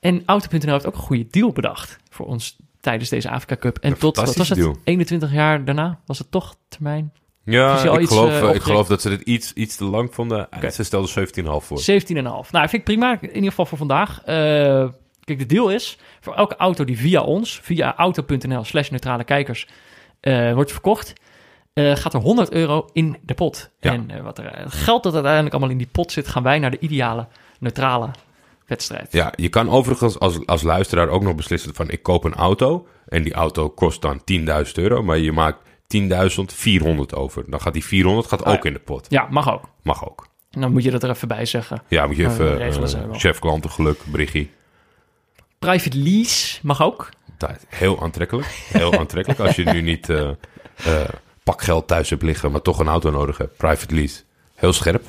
En 0.00 0.22
Auto.nl 0.26 0.72
heeft 0.72 0.86
ook 0.86 0.94
een 0.94 1.00
goede 1.00 1.26
deal 1.30 1.52
bedacht 1.52 1.98
voor 2.10 2.26
ons 2.26 2.56
tijdens 2.80 3.10
deze 3.10 3.30
Afrika 3.30 3.56
Cup. 3.56 3.78
En 3.78 3.90
Een 3.90 3.98
tot, 3.98 4.16
wat 4.16 4.26
was 4.26 4.26
het, 4.26 4.46
fantastische 4.46 4.72
deal. 4.72 4.84
21 4.84 5.32
jaar 5.32 5.64
daarna 5.64 6.00
was 6.06 6.18
het 6.18 6.30
toch 6.30 6.56
termijn 6.68 7.12
Ja, 7.50 7.92
ik 7.92 8.00
iets, 8.00 8.10
geloof, 8.12 8.30
eh, 8.30 8.48
eh, 8.48 8.54
ik 8.54 8.62
geloof 8.62 8.86
dat 8.88 9.02
ze 9.02 9.08
dit 9.08 9.20
iets, 9.20 9.52
iets 9.52 9.76
te 9.76 9.84
lang 9.84 10.14
vonden. 10.14 10.48
Ze 10.72 10.82
stelden 10.82 11.10
17,5 11.10 11.66
voor. 11.66 11.78
17,5. 11.78 12.50
Nou, 12.50 12.68
vind 12.68 12.72
ik 12.72 12.84
prima. 12.84 13.18
In 13.20 13.34
ieder 13.34 13.50
geval 13.50 13.66
voor 13.66 13.78
vandaag. 13.78 14.22
Eh, 14.24 14.88
kijk, 15.24 15.38
de 15.38 15.46
deal 15.46 15.70
is... 15.70 15.98
voor 16.20 16.34
elke 16.34 16.56
auto 16.56 16.84
die 16.84 16.98
via 16.98 17.22
ons... 17.22 17.60
via 17.62 17.96
auto.nl 17.96 18.64
slash 18.64 18.90
neutrale 18.90 19.24
kijkers... 19.24 19.66
wordt 20.54 20.72
verkocht... 20.72 21.12
gaat 21.74 22.14
er 22.14 22.20
100 22.20 22.52
euro 22.52 22.88
in 22.92 23.16
de 23.22 23.34
pot. 23.34 23.70
Ja. 23.80 23.92
En 23.92 24.22
wat 24.22 24.38
er, 24.38 24.58
het 24.58 24.72
geld 24.72 25.02
dat 25.02 25.14
uiteindelijk 25.14 25.54
allemaal 25.54 25.72
in 25.72 25.78
die 25.78 25.88
pot 25.92 26.12
zit... 26.12 26.28
gaan 26.28 26.42
wij 26.42 26.58
naar 26.58 26.70
de 26.70 26.78
ideale 26.78 27.26
neutrale 27.58 28.10
wedstrijd. 28.66 29.12
Ja, 29.12 29.32
je 29.36 29.48
kan 29.48 29.70
overigens 29.70 30.18
als, 30.18 30.46
als 30.46 30.62
luisteraar 30.62 31.08
ook 31.08 31.22
nog 31.22 31.34
beslissen 31.34 31.74
van 31.74 31.90
ik 31.90 32.02
koop 32.02 32.24
een 32.24 32.34
auto. 32.34 32.86
En 33.06 33.22
die 33.22 33.32
auto 33.32 33.68
kost 33.68 34.02
dan 34.02 34.20
10.000 34.66 34.72
euro. 34.74 35.02
Maar 35.02 35.18
je 35.18 35.32
maakt 35.32 35.67
10.400 35.96 37.14
over. 37.14 37.44
Dan 37.50 37.60
gaat 37.60 37.72
die 37.72 37.84
400 37.84 38.26
gaat 38.28 38.44
Ah, 38.44 38.52
ook 38.52 38.62
ja. 38.62 38.68
in 38.68 38.72
de 38.72 38.78
pot. 38.78 39.06
Ja, 39.08 39.26
mag 39.30 39.52
ook. 39.52 39.64
Mag 39.82 40.08
ook. 40.08 40.26
En 40.50 40.60
dan 40.60 40.72
moet 40.72 40.82
je 40.84 40.90
dat 40.90 41.02
er 41.02 41.10
even 41.10 41.28
bij 41.28 41.46
zeggen. 41.46 41.82
Ja, 41.88 42.06
moet 42.06 42.16
je 42.16 42.26
Oh, 42.26 42.32
even 42.32 42.56
regelen 42.56 43.10
eh, 43.10 43.18
chef 43.18 43.38
klantengeluk, 43.38 44.00
Briggie. 44.10 44.50
Private 45.58 45.98
lease 45.98 46.58
mag 46.62 46.82
ook. 46.82 47.08
Dat- 47.38 47.64
Heel 47.68 48.02
aantrekkelijk. 48.02 48.46
Heel 48.46 48.92
aantrekkelijk. 48.98 49.40
Als 49.40 49.56
je 49.56 49.64
nu 49.64 49.80
niet 49.82 50.08
eh, 50.10 50.28
eh, 50.76 51.08
pakgeld 51.44 51.86
thuis 51.86 52.10
hebt 52.10 52.22
liggen, 52.22 52.50
maar 52.50 52.62
toch 52.62 52.78
een 52.78 52.88
auto 52.88 53.10
nodig 53.10 53.38
hebt. 53.38 53.56
Private 53.56 53.94
lease. 53.94 54.22
Heel 54.54 54.72
scherp. 54.72 55.04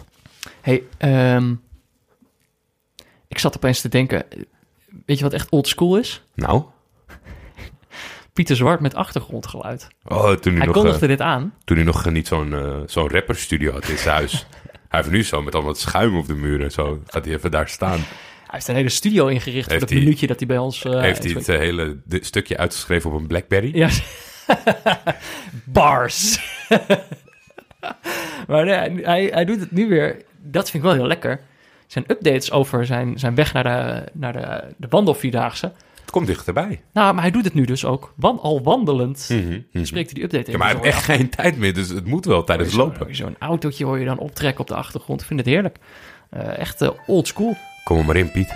hey, 0.61 0.83
ehm, 0.97 1.53
ik 3.27 3.39
zat 3.39 3.55
opeens 3.55 3.81
te 3.81 3.89
denken... 3.89 4.25
Weet 5.05 5.17
je 5.17 5.23
wat 5.23 5.33
echt 5.33 5.49
old 5.49 5.67
school 5.67 5.97
is? 5.97 6.23
Nou, 6.33 6.63
Pieter 8.39 8.55
Zwart 8.57 8.79
met 8.79 8.95
achtergrondgeluid. 8.95 9.87
oh, 10.05 10.31
toen 10.31 10.51
hij 10.53 10.53
Hij 10.57 10.65
nog, 10.65 10.75
kondigde 10.75 11.01
eh, 11.01 11.07
dit 11.07 11.21
aan. 11.21 11.53
toen 11.63 11.75
hij 11.77 11.85
nog 11.85 12.09
niet 12.09 12.27
zo'n 12.27 12.53
eh, 12.53 12.77
zo'n 12.85 13.09
rapperstudio 13.09 13.71
had 13.71 13.87
in 13.87 13.97
zijn 13.97 14.15
huis. 14.15 14.45
Hij 14.89 14.99
heeft 14.99 15.11
nu 15.11 15.23
zo 15.23 15.41
met 15.41 15.55
allemaal 15.55 15.75
schuim 15.75 16.17
op 16.17 16.27
de 16.27 16.33
muur 16.33 16.63
en 16.63 16.71
zo. 16.71 17.01
Gaat 17.05 17.25
hij 17.25 17.33
even 17.33 17.51
daar 17.51 17.67
staan. 17.69 17.97
Hij 17.99 18.05
heeft 18.47 18.67
een 18.67 18.75
hele 18.75 18.89
studio 18.89 19.27
ingericht 19.27 19.63
voor 19.63 19.69
Heeft 19.71 19.79
dat 19.79 19.89
hij- 19.89 19.99
minuutje 19.99 20.27
dat 20.27 20.37
hij 20.39 20.47
bij 20.47 20.57
ons... 20.57 20.83
eh, 20.85 20.99
heeft 21.01 21.23
hij 21.23 21.31
het 21.33 21.49
eh, 21.49 21.57
hele 21.57 21.97
stukje 22.09 22.57
uitgeschreven 22.57 23.11
op 23.11 23.19
een 23.19 23.27
Blackberry? 23.27 23.77
Ja. 23.77 23.89
Bars. 25.65 26.39
maar 28.47 28.65
nee, 28.65 29.03
hij, 29.05 29.25
hij 29.33 29.45
doet 29.45 29.59
het 29.59 29.71
nu 29.71 29.87
weer. 29.89 30.21
Dat 30.41 30.69
vind 30.69 30.83
ik 30.83 30.89
wel 30.89 30.97
heel 30.99 31.07
lekker. 31.07 31.41
Zijn 31.87 32.05
updates 32.07 32.51
over 32.51 32.85
zijn, 32.85 33.19
zijn 33.19 33.35
weg 33.35 33.53
naar 33.53 33.63
de, 33.63 34.03
naar 34.13 34.33
de, 34.33 34.73
de 34.77 34.87
wandelvierdaagse. 34.89 35.71
Het 36.09 36.17
komt 36.17 36.29
dichterbij. 36.29 36.81
Nou, 36.93 37.13
maar 37.13 37.23
hij 37.23 37.31
doet 37.31 37.43
het 37.43 37.53
nu 37.53 37.65
dus 37.65 37.85
ook. 37.85 38.13
Wan, 38.15 38.39
al 38.39 38.61
wandelend 38.63 39.29
Mhm, 39.29 39.59
mhm. 39.71 39.85
spreekt 39.85 40.05
hij 40.05 40.13
die 40.13 40.23
update 40.23 40.45
in. 40.45 40.51
Ja, 40.51 40.57
maar 40.57 40.67
hij 40.67 40.75
heeft 40.75 40.95
echt 40.95 41.03
geen 41.03 41.29
tijd 41.29 41.57
meer, 41.57 41.73
dus 41.73 41.89
het 41.89 42.05
moet 42.05 42.25
wel 42.25 42.43
tijdens 42.43 42.73
lopen. 42.73 43.15
Zo'n 43.15 43.35
autootje 43.39 43.85
hoor 43.85 43.99
je 43.99 44.05
dan 44.05 44.17
optrekken 44.17 44.61
op 44.61 44.67
de 44.67 44.75
achtergrond. 44.75 45.21
Ik 45.21 45.27
vind 45.27 45.39
het 45.39 45.49
heerlijk. 45.49 45.77
Eh, 46.29 46.57
echt 46.57 46.81
eh, 46.81 46.89
old 47.07 47.27
school. 47.27 47.55
Kom 47.83 47.97
er 47.97 48.05
maar 48.05 48.15
in, 48.15 48.31
Piet. 48.31 48.55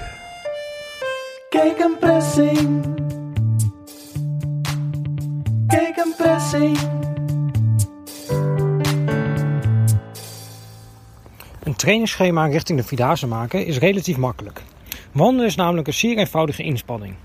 Kijk 1.49 1.80
een 1.80 1.95
pressing. 1.99 2.86
Kijk 5.68 5.97
een 5.97 6.14
pressing. 6.18 6.78
Een 11.64 11.76
trainingsschema 11.76 12.45
richting 12.45 12.80
de 12.80 12.86
Vierdaagse 12.86 13.28
maken 13.28 13.66
is 13.66 13.78
relatief 13.78 14.18
makkelijk. 14.18 14.62
Wandelen 15.12 15.45
is 15.45 15.56
namelijk 15.56 15.88
een 15.88 15.93
zeer 15.93 16.18
eenvoudige 16.18 16.64
inspanning. 16.64 17.16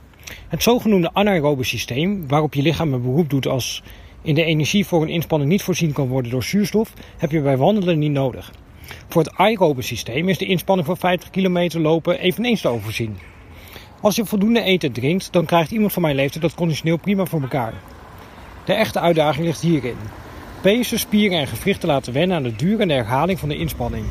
Het 0.49 0.63
zogenoemde 0.63 1.11
anaerobe 1.13 1.65
systeem, 1.65 2.29
waarop 2.29 2.55
je 2.55 2.63
lichaam 2.63 2.93
een 2.93 3.03
beroep 3.03 3.31
doet 3.31 3.47
als 3.47 3.83
in 4.23 4.35
de 4.35 4.45
energie 4.45 4.87
voor 4.87 5.03
een 5.03 5.09
inspanning 5.09 5.51
niet 5.51 5.63
voorzien 5.63 5.93
kan 5.93 6.09
worden 6.09 6.31
door 6.31 6.43
zuurstof, 6.43 6.93
heb 7.17 7.31
je 7.31 7.41
bij 7.41 7.57
wandelen 7.57 7.99
niet 7.99 8.13
nodig. 8.13 8.53
Voor 9.09 9.23
het 9.23 9.35
aerobe 9.37 9.83
systeem 9.83 10.29
is 10.29 10.39
de 10.39 10.47
inspanning 10.47 10.87
van 10.87 10.97
50 10.97 11.31
kilometer 11.31 11.81
lopen 11.81 12.19
eveneens 12.19 12.61
te 12.61 12.69
overzien. 12.69 13.19
Als 14.01 14.17
je 14.17 14.25
voldoende 14.25 14.67
eet 14.67 14.85
en 14.85 14.93
drinkt, 14.93 15.33
dan 15.33 15.45
krijgt 15.45 15.71
iemand 15.71 15.93
van 15.93 16.03
mijn 16.03 16.17
leeftijd 16.17 16.43
dat 16.43 16.55
conditioneel 16.55 16.99
prima 16.99 17.25
voor 17.25 17.41
elkaar. 17.41 17.75
De 18.65 18.73
echte 18.73 19.01
uitdaging 19.01 19.47
ligt 19.47 19.61
hierin. 19.61 19.97
Pezen, 20.61 20.99
spieren 20.99 21.39
en 21.39 21.47
gewrichten 21.47 21.89
laten 21.89 22.13
wennen 22.13 22.37
aan 22.37 22.43
de 22.43 22.57
duur 22.57 22.81
en 22.81 22.89
de 22.89 22.95
herhaling 22.95 23.39
van 23.39 23.49
de 23.49 23.57
inspanning. 23.57 24.05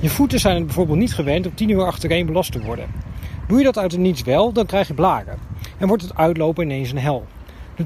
Je 0.00 0.08
voeten 0.08 0.40
zijn 0.40 0.56
het 0.56 0.64
bijvoorbeeld 0.64 0.98
niet 0.98 1.14
gewend 1.14 1.46
om 1.46 1.54
10 1.54 1.68
uur 1.68 1.84
achtereen 1.84 2.26
belast 2.26 2.52
te 2.52 2.60
worden. 2.60 3.09
Doe 3.50 3.58
je 3.58 3.64
dat 3.64 3.78
uit 3.78 3.92
het 3.92 4.00
niets 4.00 4.22
wel, 4.22 4.52
dan 4.52 4.66
krijg 4.66 4.88
je 4.88 4.94
blaren. 4.94 5.38
En 5.78 5.88
wordt 5.88 6.02
het 6.02 6.16
uitlopen 6.16 6.64
ineens 6.64 6.90
een 6.90 6.98
hel. 6.98 7.26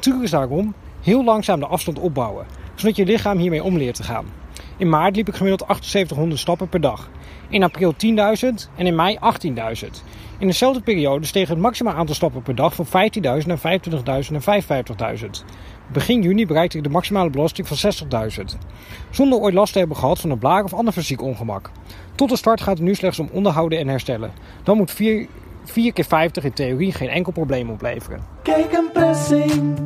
Truc 0.00 0.22
is 0.22 0.30
daarom 0.30 0.74
heel 1.02 1.24
langzaam 1.24 1.60
de 1.60 1.66
afstand 1.66 1.98
opbouwen, 1.98 2.46
zodat 2.74 2.96
je 2.96 3.04
lichaam 3.04 3.38
hiermee 3.38 3.62
om 3.62 3.76
leert 3.76 3.94
te 3.94 4.02
gaan. 4.02 4.26
In 4.76 4.88
maart 4.88 5.16
liep 5.16 5.28
ik 5.28 5.34
gemiddeld 5.34 5.68
7800 5.68 6.40
stappen 6.40 6.68
per 6.68 6.80
dag. 6.80 7.08
In 7.48 7.62
april 7.62 7.94
10.000 7.94 8.08
en 8.76 8.86
in 8.86 8.94
mei 8.94 9.18
18.000. 9.46 9.88
In 10.38 10.46
dezelfde 10.46 10.80
periode 10.80 11.26
steeg 11.26 11.48
het 11.48 11.58
maximaal 11.58 11.94
aantal 11.94 12.14
stappen 12.14 12.42
per 12.42 12.54
dag 12.54 12.74
van 12.74 12.86
15.000 12.86 13.46
naar 13.46 13.58
25.000 13.58 14.32
en 14.32 14.64
55.000. 15.18 15.26
Begin 15.92 16.22
juni 16.22 16.46
bereikte 16.46 16.76
ik 16.76 16.82
de 16.82 16.88
maximale 16.88 17.30
belasting 17.30 17.68
van 17.68 17.92
60.000. 18.38 18.44
Zonder 19.10 19.38
ooit 19.38 19.54
last 19.54 19.72
te 19.72 19.78
hebben 19.78 19.96
gehad 19.96 20.20
van 20.20 20.30
een 20.30 20.38
blaar 20.38 20.64
of 20.64 20.74
ander 20.74 20.92
fysiek 20.92 21.22
ongemak. 21.22 21.70
Tot 22.14 22.28
de 22.28 22.36
start 22.36 22.60
gaat 22.60 22.76
het 22.76 22.86
nu 22.86 22.94
slechts 22.94 23.18
om 23.18 23.28
onderhouden 23.32 23.78
en 23.78 23.88
herstellen. 23.88 24.32
Dan 24.62 24.76
moet 24.76 24.90
4, 24.90 25.26
4 25.64 25.92
keer 25.92 26.04
50 26.04 26.44
in 26.44 26.52
theorie 26.52 26.92
geen 26.92 27.08
enkel 27.08 27.32
probleem 27.32 27.70
opleveren. 27.70 28.20
Kijk 28.42 28.72
een 28.72 28.90
pressing. 28.92 29.78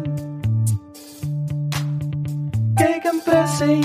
Kijk 2.75 3.05
een 3.05 3.21
pressing. 3.25 3.85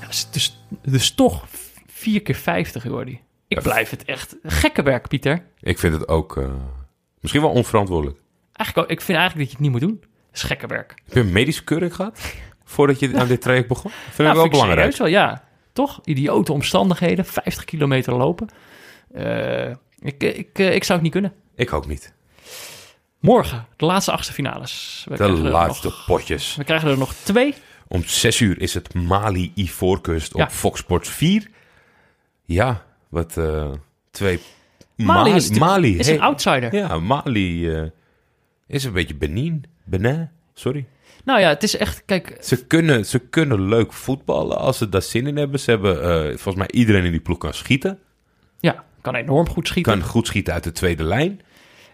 Ja, 0.00 0.06
dus, 0.06 0.30
dus, 0.30 0.64
dus 0.82 1.14
toch 1.14 1.44
4 1.86 2.22
keer 2.22 2.34
50, 2.34 2.84
Jordi. 2.84 3.20
Ik 3.48 3.62
blijf 3.62 3.90
het 3.90 4.04
echt 4.04 4.36
gekke 4.42 4.82
werk, 4.82 5.08
Pieter. 5.08 5.44
Ik 5.60 5.78
vind 5.78 5.92
het 5.94 6.08
ook 6.08 6.36
eh, 6.36 6.44
misschien 7.20 7.42
wel 7.42 7.50
onverantwoordelijk. 7.50 8.18
Eigenlijk, 8.52 8.86
ook- 8.90 8.96
ik 8.98 9.04
vind 9.04 9.18
eigenlijk 9.18 9.48
dat 9.50 9.58
je 9.58 9.64
het 9.64 9.72
niet 9.72 9.80
moet 9.82 9.90
doen. 9.90 10.00
Dat 10.00 10.40
is 10.40 10.42
gekke 10.42 10.66
werk. 10.66 10.94
Heb 11.04 11.14
je 11.14 11.20
een 11.20 11.32
medische 11.32 11.64
keuring 11.64 11.94
gehad 11.94 12.34
voordat 12.64 12.98
je 12.98 13.16
aan 13.18 13.26
dit 13.28 13.40
traject 13.40 13.68
begon? 13.68 13.90
Vind 13.90 14.10
ik 14.12 14.16
Ja, 14.18 14.24
wel 14.24 14.32
vind 14.34 14.44
ik 14.44 14.50
belangrijk. 14.50 14.92
serieus 14.92 14.98
wel, 14.98 15.08
ja. 15.22 15.44
Toch? 15.72 16.00
Idiote 16.04 16.52
omstandigheden. 16.52 17.24
50 17.24 17.64
kilometer 17.64 18.14
lopen. 18.14 18.48
Eh, 19.14 19.70
ik, 20.00 20.22
ik, 20.22 20.48
eh, 20.58 20.74
ik 20.74 20.84
zou 20.84 20.92
het 20.92 21.02
niet 21.02 21.12
kunnen. 21.12 21.32
Ik 21.56 21.72
ook 21.72 21.86
niet. 21.86 22.14
Morgen, 23.20 23.66
de 23.76 23.84
laatste 23.84 24.12
achtste 24.12 24.32
finales. 24.32 25.04
We 25.08 25.16
De 25.16 25.28
laatste 25.32 25.86
nog- 25.86 26.04
potjes. 26.06 26.56
we 26.56 26.64
krijgen 26.64 26.90
er 26.90 26.98
nog 26.98 27.14
twee. 27.14 27.54
Om 27.88 28.04
zes 28.04 28.40
uur 28.40 28.60
is 28.60 28.74
het 28.74 28.94
Mali 28.94 29.52
Ivoorkust 29.54 30.32
op 30.34 30.40
Ja. 30.40 30.50
Fox 30.50 30.78
Sports 30.80 31.08
4. 31.08 31.50
Ja, 32.44 32.84
wat 33.08 33.36
eh, 33.36 33.72
twee... 34.10 34.40
Mali, 34.96 35.32
is, 35.34 35.50
Mali, 35.50 35.98
is 35.98 36.06
hey. 36.06 36.14
een 36.14 36.20
outsider. 36.22 36.74
Ja, 36.74 36.98
Mali 36.98 37.68
is 38.66 38.84
een 38.84 38.92
beetje 38.92 39.14
Benin. 39.14 39.64
Benin, 39.84 40.28
sorry. 40.54 40.86
Nou 41.24 41.40
ja, 41.40 41.48
het 41.48 41.62
is 41.62 41.76
echt... 41.76 42.02
Kijk, 42.06 42.36
Ze 42.40 42.66
kunnen, 42.66 43.06
ze 43.06 43.18
kunnen 43.18 43.68
leuk 43.68 43.92
voetballen 43.92 44.58
als 44.58 44.78
ze 44.78 44.88
daar 44.88 45.02
zin 45.02 45.26
in 45.26 45.36
hebben. 45.36 45.60
Ze 45.60 45.70
hebben, 45.70 46.02
eh, 46.02 46.20
volgens 46.26 46.54
mij, 46.54 46.70
iedereen 46.70 47.04
in 47.04 47.10
die 47.10 47.20
ploeg 47.20 47.38
kan 47.38 47.54
schieten. 47.54 47.98
ja, 48.60 48.84
kan 49.00 49.14
enorm 49.14 49.48
goed 49.48 49.66
schieten. 49.68 49.92
Kan 49.92 50.02
goed 50.02 50.26
schieten 50.26 50.54
uit 50.54 50.64
de 50.64 50.72
tweede 50.72 51.04
lijn. 51.04 51.40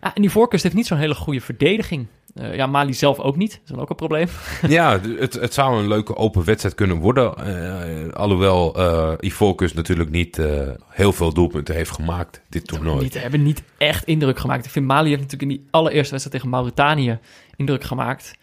Ja, 0.01 0.15
en 0.15 0.23
die 0.23 0.31
voorkust 0.31 0.63
heeft 0.63 0.75
niet 0.75 0.87
zo'n 0.87 0.99
hele 0.99 1.15
goede 1.15 1.41
verdediging. 1.41 2.07
Eh, 2.35 2.55
ja, 2.55 2.67
Mali 2.67 2.95
zelf 2.95 3.19
ook 3.19 3.37
niet. 3.37 3.51
Dat 3.51 3.61
is 3.65 3.71
dan 3.71 3.81
ook 3.81 3.91
een 3.91 3.97
probleem. 3.97 4.29
Ja, 4.69 5.01
het, 5.01 5.35
het 5.35 5.55
zou 5.55 5.79
een 5.79 5.89
leuke 5.89 6.17
open 6.17 6.45
wedstrijd 6.45 6.75
kunnen 6.75 6.97
worden. 6.97 7.37
Eh, 7.37 8.13
alhoewel 8.13 8.75
eh 8.77 9.13
Ivoorkust 9.21 9.75
natuurlijk 9.75 10.11
niet 10.11 10.41
heel 10.89 11.13
veel 11.13 11.33
doelpunten 11.33 11.75
heeft 11.75 11.91
gemaakt 11.91 12.43
dit 12.49 12.67
toernooi. 12.67 13.03
Niet, 13.03 13.21
hebben 13.23 13.43
niet 13.43 13.63
echt 13.79 14.05
indruk 14.05 14.39
gemaakt. 14.39 14.65
Ik 14.65 14.71
vind 14.71 14.87
Mali 14.87 15.09
heeft 15.09 15.23
natuurlijk 15.23 15.51
in 15.51 15.57
die 15.57 15.67
allereerste 15.71 16.11
wedstrijd 16.11 16.37
tegen 16.37 16.49
Mauritanië 16.49 17.19
indruk 17.57 17.85
gemaakt. 17.85 18.37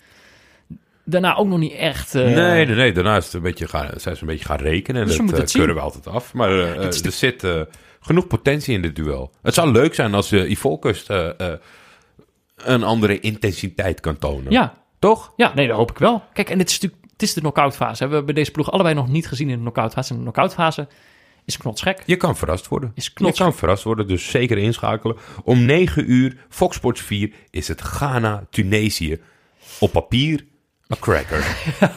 Daarna 1.06 1.36
ook 1.36 1.48
nog 1.48 1.60
niet 1.60 1.74
echt. 1.74 2.16
eh, 2.16 2.24
nee, 2.24 2.66
nee, 2.66 2.76
nee, 2.76 2.92
daarna 2.92 3.18
is 3.18 3.26
het 3.26 3.34
een 3.34 3.42
beetje 3.42 3.68
gaan, 3.68 3.90
zijn 3.96 4.16
ze 4.16 4.22
een 4.22 4.28
beetje 4.28 4.46
gaan 4.46 4.58
rekenen. 4.58 5.02
En 5.02 5.08
Dus 5.08 5.18
dat 5.18 5.40
eh, 5.40 5.46
keuren 5.46 5.76
we 5.76 5.82
altijd 5.82 6.08
af. 6.08 6.34
Maar 6.34 6.50
eh, 6.50 6.86
er 7.06 7.12
zit 7.12 7.44
genoeg 8.00 8.28
potentie 8.28 8.74
in 8.76 8.82
dit 8.82 8.96
duel. 8.96 9.32
Het 9.42 9.54
zou 9.54 9.72
leuk 9.72 9.96
zijn 9.96 10.14
als 10.14 10.32
uh, 10.32 10.50
Ivoorkust 10.50 11.10
eh, 11.10 11.30
een 12.56 12.84
andere 12.84 13.20
intensiteit 13.20 14.00
kan 14.00 14.18
tonen. 14.18 14.52
Ja, 14.52 14.74
Toch? 15.00 15.34
ja, 15.36 15.52
nee, 15.56 15.68
dat 15.68 15.78
hoop 15.78 15.92
ik 15.92 15.98
wel. 15.98 16.24
Kijk, 16.34 16.50
en 16.50 16.58
dit 16.58 16.70
is 16.70 16.74
natuurlijk 16.80 17.04
het 17.12 17.22
is 17.24 17.34
de 17.34 17.40
knock-out 17.42 17.76
fase. 17.76 18.04
hè. 18.04 18.10
We 18.10 18.16
hebben 18.16 18.36
deze 18.36 18.52
ploeg 18.52 18.72
allebei 18.72 18.96
nog 18.96 19.08
niet 19.08 19.28
gezien 19.28 19.50
in 19.50 19.56
de 19.56 19.62
knock-out 19.62 19.94
fase. 19.94 20.10
En 20.10 20.16
de 20.16 20.22
knock-out 20.24 20.54
fase 20.54 20.88
is 21.46 21.58
knotsgek. 21.58 22.04
Je 22.06 22.16
kan 22.16 22.36
verrast 22.38 22.68
worden. 22.68 22.92
Is 22.96 23.06
Je 23.06 23.12
knotsgek. 23.14 23.46
kan 23.46 23.56
verrast 23.56 23.84
worden, 23.84 24.08
dus 24.08 24.30
zeker 24.30 24.58
inschakelen. 24.58 25.16
Om 25.44 25.66
9 25.66 26.12
uur, 26.12 26.38
Fox 26.50 26.76
Sports 26.76 27.02
4, 27.02 27.32
is 27.50 27.68
het 27.68 27.82
Ghana-Tunesië. 27.82 29.22
Op 29.80 29.92
papier, 29.92 30.46
een 30.88 31.00
cracker. 31.00 31.46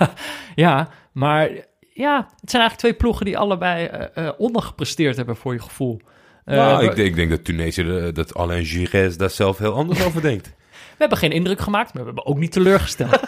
Ja, 0.54 0.88
maar 1.12 1.50
ja, 1.92 2.16
het 2.40 2.50
zijn 2.50 2.62
eigenlijk 2.62 2.76
twee 2.78 2.94
ploegen 2.94 3.24
die 3.24 3.38
allebei 3.38 3.84
eh, 3.86 4.28
ondergepresteerd 4.38 5.16
hebben 5.16 5.36
voor 5.36 5.52
je 5.52 5.60
gevoel. 5.62 6.00
Eh, 6.44 6.56
nou, 6.56 6.84
ik, 6.84 6.94
denk- 6.94 7.08
ik 7.08 7.14
denk 7.16 7.30
dat 7.30 7.44
Tunesië, 7.44 8.10
dat 8.12 8.34
Alain 8.34 8.64
Girez 8.64 9.16
daar 9.16 9.30
zelf 9.30 9.58
heel 9.58 9.74
anders 9.74 10.04
over 10.04 10.22
denkt. 10.22 10.46
we 10.70 10.96
hebben 10.98 11.18
geen 11.18 11.32
indruk 11.32 11.60
gemaakt, 11.60 11.94
maar 11.94 12.02
we 12.02 12.08
hebben 12.08 12.26
ook 12.26 12.38
niet 12.38 12.52
teleurgesteld. 12.52 13.20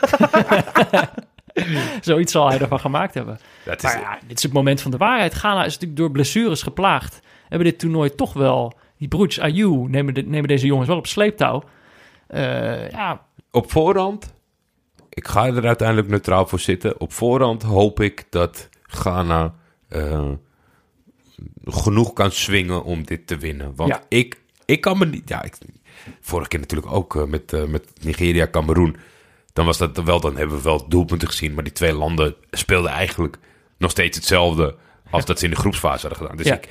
Zoiets 2.00 2.32
zal 2.32 2.48
hij 2.48 2.58
ervan 2.60 2.80
gemaakt 2.80 3.14
hebben. 3.14 3.38
Dat 3.64 3.76
is, 3.76 3.82
Maar 3.82 4.00
ja, 4.00 4.18
dit 4.26 4.36
is 4.36 4.42
het 4.42 4.52
moment 4.52 4.80
van 4.80 4.90
de 4.90 4.96
waarheid. 4.96 5.34
Ghana 5.34 5.64
is 5.64 5.72
natuurlijk 5.72 6.00
door 6.00 6.10
blessures 6.10 6.62
geplaagd. 6.62 7.20
Hebben 7.48 7.68
dit 7.68 7.78
toernooi 7.78 8.14
toch 8.14 8.32
wel... 8.32 8.78
Die 8.98 9.08
broers 9.08 9.40
Ayew 9.40 9.86
nemen, 9.88 10.14
de- 10.14 10.22
nemen 10.22 10.48
deze 10.48 10.66
jongens 10.66 10.88
wel 10.88 10.96
op 10.96 11.06
sleeptouw. 11.06 11.62
Eh, 12.26 12.90
ja, 12.90 13.20
Op 13.50 13.70
voorhand, 13.70 14.32
ik 15.10 15.28
ga 15.28 15.46
er 15.46 15.66
uiteindelijk 15.66 16.08
neutraal 16.08 16.46
voor 16.46 16.60
zitten. 16.60 17.00
Op 17.00 17.12
voorhand 17.12 17.62
hoop 17.62 18.00
ik 18.00 18.24
dat 18.30 18.68
Ghana 18.82 19.54
eh, 19.88 20.30
genoeg 21.64 22.12
kan 22.12 22.30
swingen 22.32 22.84
om 22.84 23.04
dit 23.04 23.26
te 23.26 23.36
winnen. 23.38 23.72
Want 23.74 23.90
Ja. 23.90 24.02
ik, 24.08 24.40
ik 24.64 24.80
kan 24.80 24.98
me 24.98 25.06
niet... 25.06 25.28
Ja, 25.28 25.42
ik, 25.42 25.54
vorige 26.20 26.48
keer 26.48 26.58
natuurlijk 26.60 26.92
ook 26.92 27.16
eh, 27.16 27.24
met, 27.24 27.52
eh, 27.52 27.64
met 27.64 27.90
Nigeria, 28.02 28.48
Cameroen. 28.50 28.96
Dan 29.52 29.66
was 29.66 29.78
dat 29.78 30.02
wel, 30.02 30.20
dan 30.20 30.36
hebben 30.36 30.56
we 30.56 30.62
wel 30.62 30.88
doelpunten 30.88 31.28
gezien. 31.28 31.54
Maar 31.54 31.64
die 31.64 31.72
twee 31.72 31.92
landen 31.92 32.34
speelden 32.50 32.90
eigenlijk 32.90 33.38
nog 33.78 33.90
steeds 33.90 34.16
hetzelfde 34.16 34.76
als 35.10 35.24
dat 35.24 35.38
ze 35.38 35.44
in 35.44 35.50
de 35.50 35.56
groepsfase 35.56 36.00
hadden 36.06 36.18
gedaan. 36.18 36.36
Dus 36.36 36.46
Ja. 36.46 36.54
ik, 36.54 36.68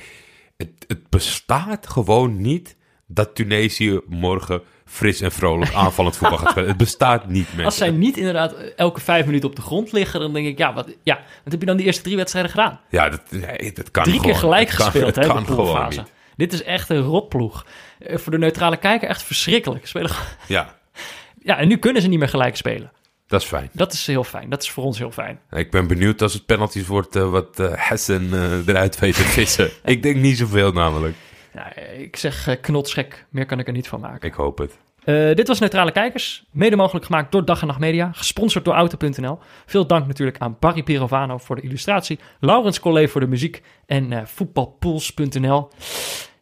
het, 0.56 0.84
het 0.86 1.08
bestaat 1.08 1.88
gewoon 1.88 2.40
niet 2.40 2.76
dat 3.06 3.34
Tunesië 3.34 4.00
morgen 4.06 4.62
fris 4.90 5.20
en 5.20 5.32
vrolijk 5.32 5.74
aanvallend 5.74 6.16
voetbal 6.16 6.38
gaat 6.38 6.50
spelen. 6.50 6.68
Het 6.68 6.78
bestaat 6.78 7.26
niet, 7.28 7.46
mensen. 7.46 7.64
als 7.64 7.76
zij 7.76 7.90
niet 7.90 8.16
inderdaad 8.16 8.52
elke 8.76 9.00
vijf 9.00 9.26
minuten 9.26 9.48
op 9.48 9.56
de 9.56 9.62
grond 9.62 9.92
liggen... 9.92 10.20
dan 10.20 10.32
denk 10.32 10.46
ik, 10.46 10.58
ja, 10.58 10.72
wat, 10.74 10.86
ja, 11.02 11.14
wat 11.44 11.52
heb 11.52 11.60
je 11.60 11.66
dan 11.66 11.76
die 11.76 11.86
eerste 11.86 12.02
drie 12.02 12.16
wedstrijden 12.16 12.50
gedaan? 12.50 12.80
Ja, 12.90 13.08
dat, 13.08 13.20
nee, 13.30 13.72
dat 13.72 13.90
kan 13.90 14.02
Drie 14.02 14.16
gewoon. 14.16 14.30
keer 14.32 14.40
gelijk 14.40 14.68
gespeeld, 14.68 15.16
hè, 15.16 15.26
kan 15.26 15.36
de 15.36 15.44
gewoon 15.44 15.64
poolfase. 15.64 15.98
niet. 16.00 16.10
Dit 16.36 16.52
is 16.52 16.62
echt 16.62 16.88
een 16.88 17.00
rotploeg. 17.02 17.66
Eh, 17.98 18.18
voor 18.18 18.32
de 18.32 18.38
neutrale 18.38 18.76
kijker 18.76 19.08
echt 19.08 19.22
verschrikkelijk. 19.22 19.86
Spelen, 19.86 20.10
Ja, 20.46 20.74
ja, 21.42 21.58
en 21.58 21.68
nu 21.68 21.76
kunnen 21.76 22.02
ze 22.02 22.08
niet 22.08 22.18
meer 22.18 22.28
gelijk 22.28 22.56
spelen. 22.56 22.92
dat 23.26 23.40
is 23.42 23.46
fijn. 23.46 23.70
Dat 23.72 23.92
is 23.92 24.06
heel 24.06 24.24
fijn. 24.24 24.50
Dat 24.50 24.62
is 24.62 24.70
voor 24.70 24.84
ons 24.84 24.98
heel 24.98 25.10
fijn. 25.10 25.38
Ik 25.50 25.70
ben 25.70 25.86
benieuwd 25.86 26.22
als 26.22 26.32
het 26.32 26.46
penalties 26.46 26.86
wordt 26.86 27.16
eh, 27.16 27.30
wat 27.30 27.58
eh 27.60 27.66
Hessen 27.74 28.30
eruit 28.66 28.98
weet 28.98 29.14
te 29.14 29.22
vissen. 29.22 29.70
ik 29.84 30.02
denk 30.02 30.16
niet 30.16 30.38
zoveel 30.38 30.72
namelijk. 30.72 31.14
Ja, 31.54 31.76
ik 31.76 32.16
zeg 32.16 32.46
eh, 32.48 32.56
knotsgek. 32.60 33.26
Meer 33.30 33.46
kan 33.46 33.58
ik 33.58 33.66
er 33.66 33.72
niet 33.72 33.88
van 33.88 34.00
maken. 34.00 34.28
Ik 34.28 34.34
hoop 34.34 34.58
het. 34.58 34.78
Eh, 35.04 35.14
dit 35.34 35.48
was 35.48 35.58
Neutrale 35.58 35.92
Kijkers. 35.92 36.44
Mede 36.50 36.76
mogelijk 36.76 37.04
gemaakt 37.04 37.32
door 37.32 37.44
Dag 37.44 37.60
en 37.60 37.66
Nacht 37.66 37.78
Media. 37.78 38.10
Gesponsord 38.14 38.64
door 38.64 38.74
Auto.nl. 38.74 39.38
Veel 39.66 39.86
dank 39.86 40.06
natuurlijk 40.06 40.38
aan 40.38 40.56
Barry 40.60 40.82
Pirovano 40.82 41.38
voor 41.38 41.56
de 41.56 41.62
illustratie. 41.62 42.18
Laurens 42.40 42.80
Collet 42.80 43.10
voor 43.10 43.20
de 43.20 43.26
muziek. 43.26 43.62
En 43.86 44.12
eh 44.12 44.20
voetbalpools.nl. 44.24 45.68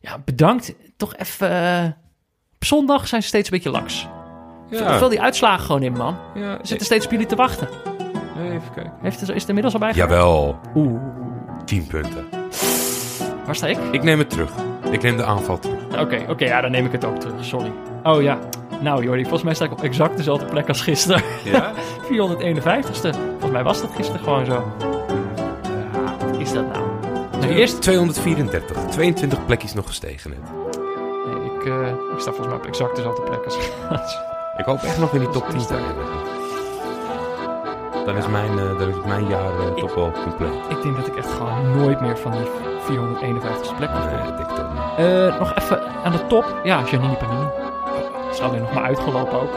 Ja, 0.01 0.19
bedankt. 0.25 0.75
Toch 0.97 1.17
even... 1.17 1.97
op 2.55 2.65
zondag 2.65 3.07
zijn 3.09 3.23
ze 3.23 3.29
steeds 3.29 3.51
een 3.51 3.57
beetje 3.57 3.71
laks. 3.71 4.07
Ja. 4.71 4.99
Vul 4.99 5.09
die 5.09 5.21
uitslagen 5.21 5.65
gewoon 5.67 5.83
in, 5.83 5.93
man. 5.93 6.17
ja 6.35 6.59
We 6.61 6.67
zitten 6.67 6.87
steeds 6.87 7.05
op 7.05 7.11
jullie 7.11 7.27
te 7.27 7.37
wachten. 7.37 7.69
even 8.39 8.73
kijken. 8.75 8.93
Heeft 9.01 9.21
het, 9.21 9.29
is 9.29 9.35
het 9.41 9.49
inmiddels 9.49 9.75
al 9.75 9.81
bij? 9.81 9.93
Jawel, 9.93 10.59
Oeh, 10.75 11.01
10 11.65 11.87
punten. 11.87 12.27
waar 13.47 13.55
sta 13.57 13.67
ik? 13.67 13.79
Ik 13.93 14.03
neem 14.03 14.19
het 14.19 14.31
terug. 14.31 14.68
Ik 14.91 15.03
neem 15.03 15.17
de 15.17 15.25
aanval 15.25 15.59
terug. 15.59 16.01
Oké, 16.01 16.25
oké, 16.29 16.45
ja, 16.45 16.61
dan 16.61 16.71
neem 16.71 16.87
ik 16.87 16.93
het 16.93 17.05
ook 17.05 17.17
terug. 17.21 17.45
Sorry. 17.45 17.73
Oh 18.03 18.23
ja. 18.23 18.39
Nou, 18.81 19.05
Jordi, 19.05 19.23
volgens 19.23 19.43
mij 19.43 19.55
sta 19.55 19.65
ik 19.65 19.73
op 19.73 19.83
exact 19.83 20.17
dezelfde 20.17 20.47
plek 20.47 20.69
als 20.69 20.81
gisteren. 20.81 21.23
Ja? 21.45 21.73
451ste. 22.13 23.11
Volgens 23.31 23.51
mij 23.51 23.63
was 23.63 23.81
dat 23.81 23.91
gisteren 23.97 24.21
gewoon 24.23 24.45
zo. 24.47 24.73
Ja, 24.81 26.27
wat 26.27 26.39
is 26.39 26.53
dat 26.53 26.73
nou? 26.73 26.85
Nou, 27.41 27.53
eerst... 27.53 27.83
234. 27.83 28.77
22 28.91 29.47
plekjes 29.47 29.75
nog 29.75 29.87
gestegen 29.87 30.31
net. 30.31 30.41
Nee, 31.27 31.45
ik, 31.45 31.67
eh, 31.67 31.89
ik 32.15 32.21
sta 32.21 32.31
volgens 32.31 32.47
mij 32.47 32.57
op 32.57 32.67
exact 32.67 32.97
dezelfde 32.97 33.23
plek 33.23 33.45
als 33.45 33.57
Ik 34.57 34.65
hoop 34.65 34.83
echt 34.83 34.99
nog 34.99 35.13
in 35.13 35.21
die 35.21 35.29
top 35.29 35.49
10 35.51 35.67
te 35.67 35.75
eindigen. 35.75 36.38
Dan 38.09 38.17
is 38.17 38.27
mijn, 38.27 38.57
dan 38.57 38.89
is 38.89 38.95
mijn 39.07 39.27
jaar 39.27 39.59
eh, 39.59 39.75
toch 39.75 39.95
wel 39.95 40.13
compleet. 40.23 40.53
Ik 40.69 40.83
denk 40.83 40.97
dat 40.97 41.07
ik 41.07 41.17
echt 41.17 41.33
gewoon 41.33 41.77
nooit 41.77 42.01
meer 42.01 42.19
van 42.19 42.33
die 42.33 42.41
451ste 42.41 43.77
plek 43.77 43.91
mag 43.91 44.05
Nee, 44.05 44.27
dat 44.27 44.37
denk 44.39 44.51
ik 44.51 44.59
ook 44.59 44.73
niet. 44.73 45.07
Eh, 45.07 45.39
nog 45.39 45.55
even 45.55 45.83
aan 46.05 46.13
de 46.13 46.27
top. 46.27 46.61
Ja, 46.63 46.83
Janine 46.91 47.15
Panini. 47.15 47.47
Is 48.31 48.41
alleen 48.41 48.61
nog 48.61 48.73
maar 48.73 48.83
uitgelopen 48.83 49.41
ook. 49.41 49.53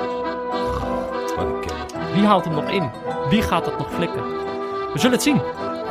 Wat 1.36 1.46
een. 1.46 2.14
Wie 2.14 2.26
haalt 2.26 2.46
hem 2.46 2.54
nog 2.54 2.70
in? 2.70 2.92
Wie 3.30 3.42
gaat 3.42 3.66
dat 3.66 3.78
nog 3.78 3.92
flikken? 3.94 4.24
We 4.94 5.00
zullen 5.00 5.12
het 5.12 5.24
zien. 5.24 5.42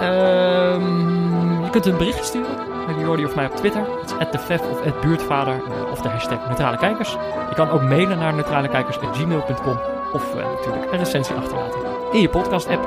Ehm, 0.01 1.63
je 1.65 1.71
kunt 1.71 1.87
een 1.87 1.97
berichtje 1.97 2.25
sturen 2.25 2.57
naar 2.87 3.01
Jordi 3.01 3.25
of 3.25 3.35
mij 3.35 3.47
op 3.47 3.57
Twitter. 3.57 3.83
Het 4.01 4.11
is 4.11 4.31
@defef 4.31 4.61
of 4.71 5.01
@buurtvader 5.01 5.63
of 5.91 6.01
de 6.01 6.09
hashtag 6.09 6.47
neutrale 6.47 6.77
kijkers. 6.77 7.17
Je 7.49 7.55
kan 7.55 7.71
ook 7.71 7.83
mailen 7.83 8.19
naar 8.19 8.35
neutralekijkers@gmail.com 8.35 10.00
of 10.13 10.35
eh, 10.35 10.51
natuurlijk 10.51 10.93
een 10.93 10.99
recensie 10.99 11.35
achterlaten 11.37 11.81
in 12.13 12.21
je 12.21 12.29
podcast 12.29 12.67
app. 12.67 12.85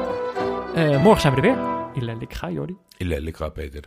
morgen 0.76 1.22
zijn 1.22 1.36
we 1.36 1.42
er 1.42 1.56
weer. 1.56 1.58
Ilel, 1.94 2.20
ik 2.20 2.34
ga 2.34 2.50
Jordi. 2.50 2.78
Lelijk, 2.98 3.54
Peter. 3.54 3.84